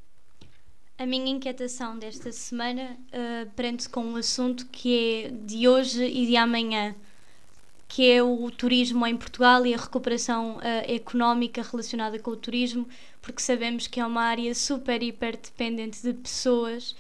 A 0.99 1.07
minha 1.07 1.30
inquietação 1.30 1.99
desta 1.99 2.30
semana 2.30 2.90
uh, 2.92 3.51
prende-se 3.57 3.88
com 3.88 4.05
um 4.05 4.16
assunto 4.16 4.66
que 4.66 5.24
é 5.24 5.30
de 5.30 5.66
hoje 5.66 6.05
e 6.05 6.26
de 6.26 6.36
amanhã, 6.36 6.95
que 7.88 8.11
é 8.11 8.22
o 8.22 8.51
turismo 8.51 9.07
em 9.07 9.16
Portugal 9.16 9.64
e 9.64 9.72
a 9.72 9.78
recuperação 9.78 10.59
uh, 10.59 10.61
económica 10.86 11.62
relacionada 11.62 12.18
com 12.18 12.32
o 12.32 12.36
turismo, 12.36 12.86
porque 13.25 13.41
sabemos 13.41 13.87
que 13.87 13.99
é 13.99 14.07
uma 14.07 14.22
área 14.22 14.55
super, 14.55 15.03
hiper 15.03 15.39
dependente 15.39 16.03
de 16.03 16.12
pessoas 16.12 16.95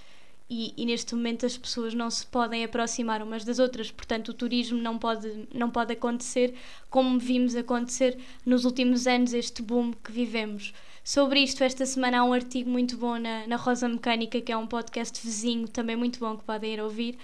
e, 0.48 0.72
e, 0.74 0.86
neste 0.86 1.14
momento 1.14 1.44
as 1.44 1.56
pessoas 1.56 1.92
não 1.92 2.10
se 2.10 2.26
podem 2.26 2.64
aproximar 2.64 3.22
umas 3.22 3.44
das 3.44 3.58
outras, 3.58 3.90
portanto 3.90 4.30
o 4.30 4.34
turismo 4.34 4.80
não 4.80 4.98
pode, 4.98 5.46
não 5.54 5.70
pode 5.70 5.92
acontecer 5.92 6.54
como 6.88 7.18
vimos 7.18 7.54
acontecer 7.54 8.18
nos 8.44 8.64
últimos 8.64 9.06
anos, 9.06 9.34
este 9.34 9.60
boom 9.60 9.92
que 9.92 10.10
vivemos. 10.10 10.72
Sobre 11.02 11.40
isto, 11.40 11.62
esta 11.62 11.84
semana 11.84 12.20
há 12.20 12.24
um 12.24 12.32
artigo 12.32 12.70
muito 12.70 12.96
bom 12.96 13.18
na, 13.18 13.46
na 13.46 13.56
Rosa 13.56 13.86
Mecânica, 13.86 14.40
que 14.40 14.50
é 14.50 14.56
um 14.56 14.66
podcast 14.66 15.20
vizinho, 15.22 15.68
também 15.68 15.96
muito 15.96 16.18
bom, 16.18 16.38
que 16.38 16.44
podem 16.44 16.72
ir 16.72 16.80
ouvir. 16.80 17.18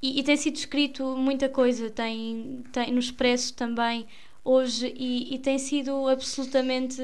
E, 0.00 0.20
e 0.20 0.22
tem 0.22 0.36
sido 0.36 0.54
escrito 0.54 1.04
muita 1.16 1.48
coisa, 1.48 1.90
tem, 1.90 2.62
tem 2.70 2.92
no 2.92 3.00
Expresso 3.00 3.52
também, 3.54 4.06
hoje, 4.44 4.94
e, 4.96 5.34
e 5.34 5.38
tem 5.38 5.58
sido 5.58 6.06
absolutamente. 6.08 7.02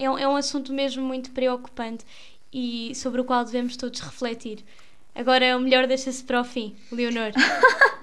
É, 0.00 0.04
é 0.04 0.28
um 0.28 0.36
assunto 0.36 0.72
mesmo 0.72 1.02
muito 1.02 1.30
preocupante 1.30 2.04
e 2.52 2.94
sobre 2.94 3.20
o 3.20 3.24
qual 3.24 3.44
devemos 3.44 3.76
todos 3.76 4.00
refletir. 4.00 4.64
Agora, 5.14 5.56
o 5.56 5.60
melhor 5.60 5.86
deixa-se 5.86 6.24
para 6.24 6.40
o 6.40 6.44
fim, 6.44 6.74
Leonor. 6.90 7.32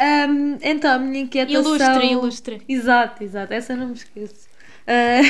Um, 0.00 0.58
então, 0.62 0.96
a 0.96 0.98
minha 0.98 1.22
inquietação. 1.22 1.76
Ilustre, 1.76 2.06
ilustre. 2.06 2.62
Exato, 2.68 3.22
exato, 3.22 3.52
essa 3.52 3.76
não 3.76 3.88
me 3.88 3.94
esqueço. 3.94 4.48
Uh... 4.82 5.22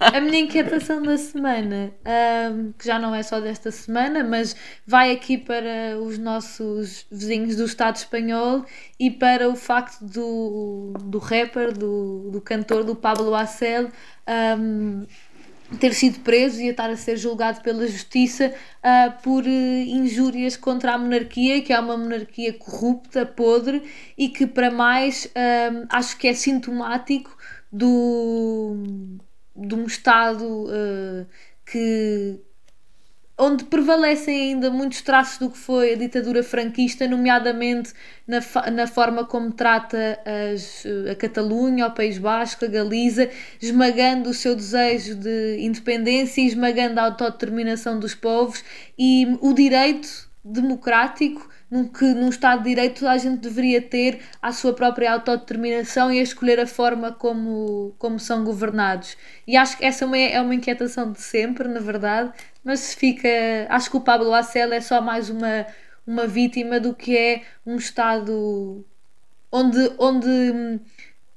a 0.00 0.20
minha 0.20 0.40
inquietação 0.40 1.02
da 1.02 1.16
semana, 1.18 1.92
um, 2.52 2.72
que 2.72 2.86
já 2.86 2.98
não 2.98 3.14
é 3.14 3.22
só 3.22 3.40
desta 3.40 3.70
semana, 3.70 4.24
mas 4.24 4.56
vai 4.86 5.12
aqui 5.12 5.36
para 5.36 5.98
os 6.00 6.18
nossos 6.18 7.06
vizinhos 7.10 7.56
do 7.56 7.64
Estado 7.64 7.96
espanhol 7.96 8.64
e 8.98 9.10
para 9.10 9.48
o 9.48 9.56
facto 9.56 10.02
do, 10.02 10.94
do 11.02 11.18
rapper, 11.18 11.72
do, 11.72 12.30
do 12.30 12.40
cantor, 12.40 12.84
do 12.84 12.96
Pablo 12.96 13.34
Acel. 13.34 13.90
Um, 14.58 15.06
ter 15.78 15.94
sido 15.94 16.20
preso 16.20 16.60
e 16.60 16.68
a 16.68 16.70
estar 16.72 16.90
a 16.90 16.96
ser 16.96 17.16
julgado 17.16 17.60
pela 17.60 17.86
justiça 17.86 18.52
uh, 18.78 19.22
por 19.22 19.44
uh, 19.44 19.48
injúrias 19.48 20.56
contra 20.56 20.94
a 20.94 20.98
monarquia, 20.98 21.62
que 21.62 21.72
é 21.72 21.78
uma 21.78 21.96
monarquia 21.96 22.52
corrupta, 22.52 23.24
podre 23.24 23.82
e 24.18 24.28
que, 24.28 24.46
para 24.46 24.70
mais, 24.70 25.26
uh, 25.26 25.86
acho 25.88 26.16
que 26.16 26.26
é 26.26 26.34
sintomático 26.34 27.36
do, 27.72 28.76
de 29.56 29.74
um 29.74 29.84
Estado 29.84 30.66
que 31.64 32.40
onde 33.40 33.64
prevalecem 33.64 34.50
ainda 34.50 34.70
muitos 34.70 35.00
traços 35.00 35.38
do 35.38 35.50
que 35.50 35.56
foi 35.56 35.94
a 35.94 35.96
ditadura 35.96 36.42
franquista, 36.42 37.08
nomeadamente 37.08 37.94
na, 38.26 38.40
na 38.70 38.86
forma 38.86 39.24
como 39.24 39.50
trata 39.50 40.20
as, 40.52 40.84
a 41.10 41.14
Catalunha, 41.14 41.86
o 41.86 41.90
País 41.90 42.18
Basco, 42.18 42.66
a 42.66 42.68
Galiza, 42.68 43.30
esmagando 43.60 44.28
o 44.28 44.34
seu 44.34 44.54
desejo 44.54 45.14
de 45.14 45.56
independência 45.58 46.42
e 46.42 46.46
esmagando 46.46 47.00
a 47.00 47.04
autodeterminação 47.04 47.98
dos 47.98 48.14
povos 48.14 48.62
e 48.98 49.26
o 49.40 49.54
direito 49.54 50.28
democrático 50.44 51.48
que 51.94 52.04
num 52.14 52.28
Estado 52.28 52.62
de 52.62 52.70
Direito 52.70 53.00
toda 53.00 53.12
a 53.12 53.18
gente 53.18 53.40
deveria 53.40 53.80
ter 53.80 54.20
a 54.42 54.52
sua 54.52 54.72
própria 54.72 55.12
autodeterminação 55.12 56.12
e 56.12 56.18
a 56.18 56.22
escolher 56.22 56.58
a 56.58 56.66
forma 56.66 57.12
como, 57.12 57.94
como 57.96 58.18
são 58.18 58.44
governados. 58.44 59.16
E 59.46 59.56
acho 59.56 59.78
que 59.78 59.84
essa 59.84 60.04
é 60.04 60.06
uma, 60.06 60.18
é 60.18 60.40
uma 60.40 60.54
inquietação 60.54 61.12
de 61.12 61.20
sempre, 61.20 61.68
na 61.68 61.80
verdade, 61.80 62.32
mas 62.64 62.92
fica. 62.94 63.28
Acho 63.68 63.90
que 63.90 63.96
o 63.96 64.00
Pablo 64.00 64.34
Acel 64.34 64.72
é 64.72 64.80
só 64.80 65.00
mais 65.00 65.30
uma, 65.30 65.66
uma 66.06 66.26
vítima 66.26 66.80
do 66.80 66.92
que 66.92 67.16
é 67.16 67.42
um 67.64 67.76
Estado 67.76 68.84
onde, 69.52 69.92
onde 69.98 70.80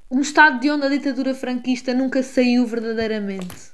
um 0.10 0.22
Estado 0.22 0.60
de 0.60 0.70
onde 0.72 0.86
a 0.86 0.90
ditadura 0.90 1.34
franquista 1.36 1.94
nunca 1.94 2.24
saiu 2.24 2.66
verdadeiramente. 2.66 3.73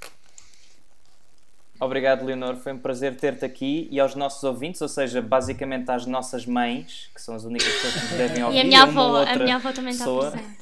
Obrigado, 1.80 2.26
Leonor. 2.26 2.58
Foi 2.58 2.74
um 2.74 2.78
prazer 2.78 3.16
ter-te 3.16 3.46
aqui 3.46 3.88
e 3.90 4.00
aos 4.00 4.14
nossos 4.14 4.44
ouvintes, 4.44 4.82
ou 4.82 4.90
seja, 4.90 5.22
basicamente 5.22 5.90
às 5.90 6.06
nossas 6.06 6.46
mães, 6.46 7.10
que 7.16 7.22
são 7.22 7.34
as 7.36 7.46
únicas 7.46 7.72
pessoas 7.74 7.94
que 7.94 8.00
nos 8.02 8.18
devem 8.18 8.44
ouvir. 8.44 8.58
E 8.58 8.60
a 8.60 8.64
minha 8.66 8.82
avó, 8.84 9.24
a 9.24 9.36
minha 9.38 9.56
avó 9.56 9.72
também 9.72 9.92
está 9.94 10.04
pessoa. 10.04 10.32
presente. 10.32 10.58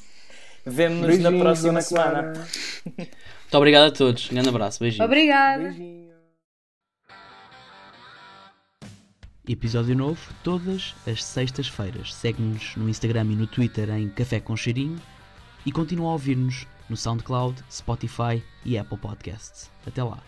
Vemo-nos 0.64 1.18
na 1.18 1.32
próxima 1.32 1.80
semana. 1.80 2.32
Muito 2.96 3.54
obrigado 3.56 3.88
a 3.88 3.90
todos. 3.90 4.30
Um 4.30 4.34
grande 4.34 4.48
abraço. 4.48 4.78
Beijinhos. 4.78 5.04
Obrigada. 5.04 5.62
Beijinho. 5.64 6.08
Episódio 9.48 9.96
novo 9.96 10.20
todas 10.44 10.94
as 11.06 11.24
sextas-feiras. 11.24 12.14
Segue-nos 12.14 12.76
no 12.76 12.88
Instagram 12.88 13.24
e 13.32 13.36
no 13.36 13.46
Twitter 13.46 13.88
em 13.90 14.08
Café 14.10 14.40
com 14.40 14.54
Cheirinho 14.54 15.00
e 15.64 15.72
continua 15.72 16.10
a 16.10 16.12
ouvir-nos 16.12 16.66
no 16.88 16.96
SoundCloud, 16.96 17.64
Spotify 17.70 18.42
e 18.64 18.76
Apple 18.76 18.98
Podcasts. 18.98 19.70
Até 19.86 20.02
lá. 20.02 20.22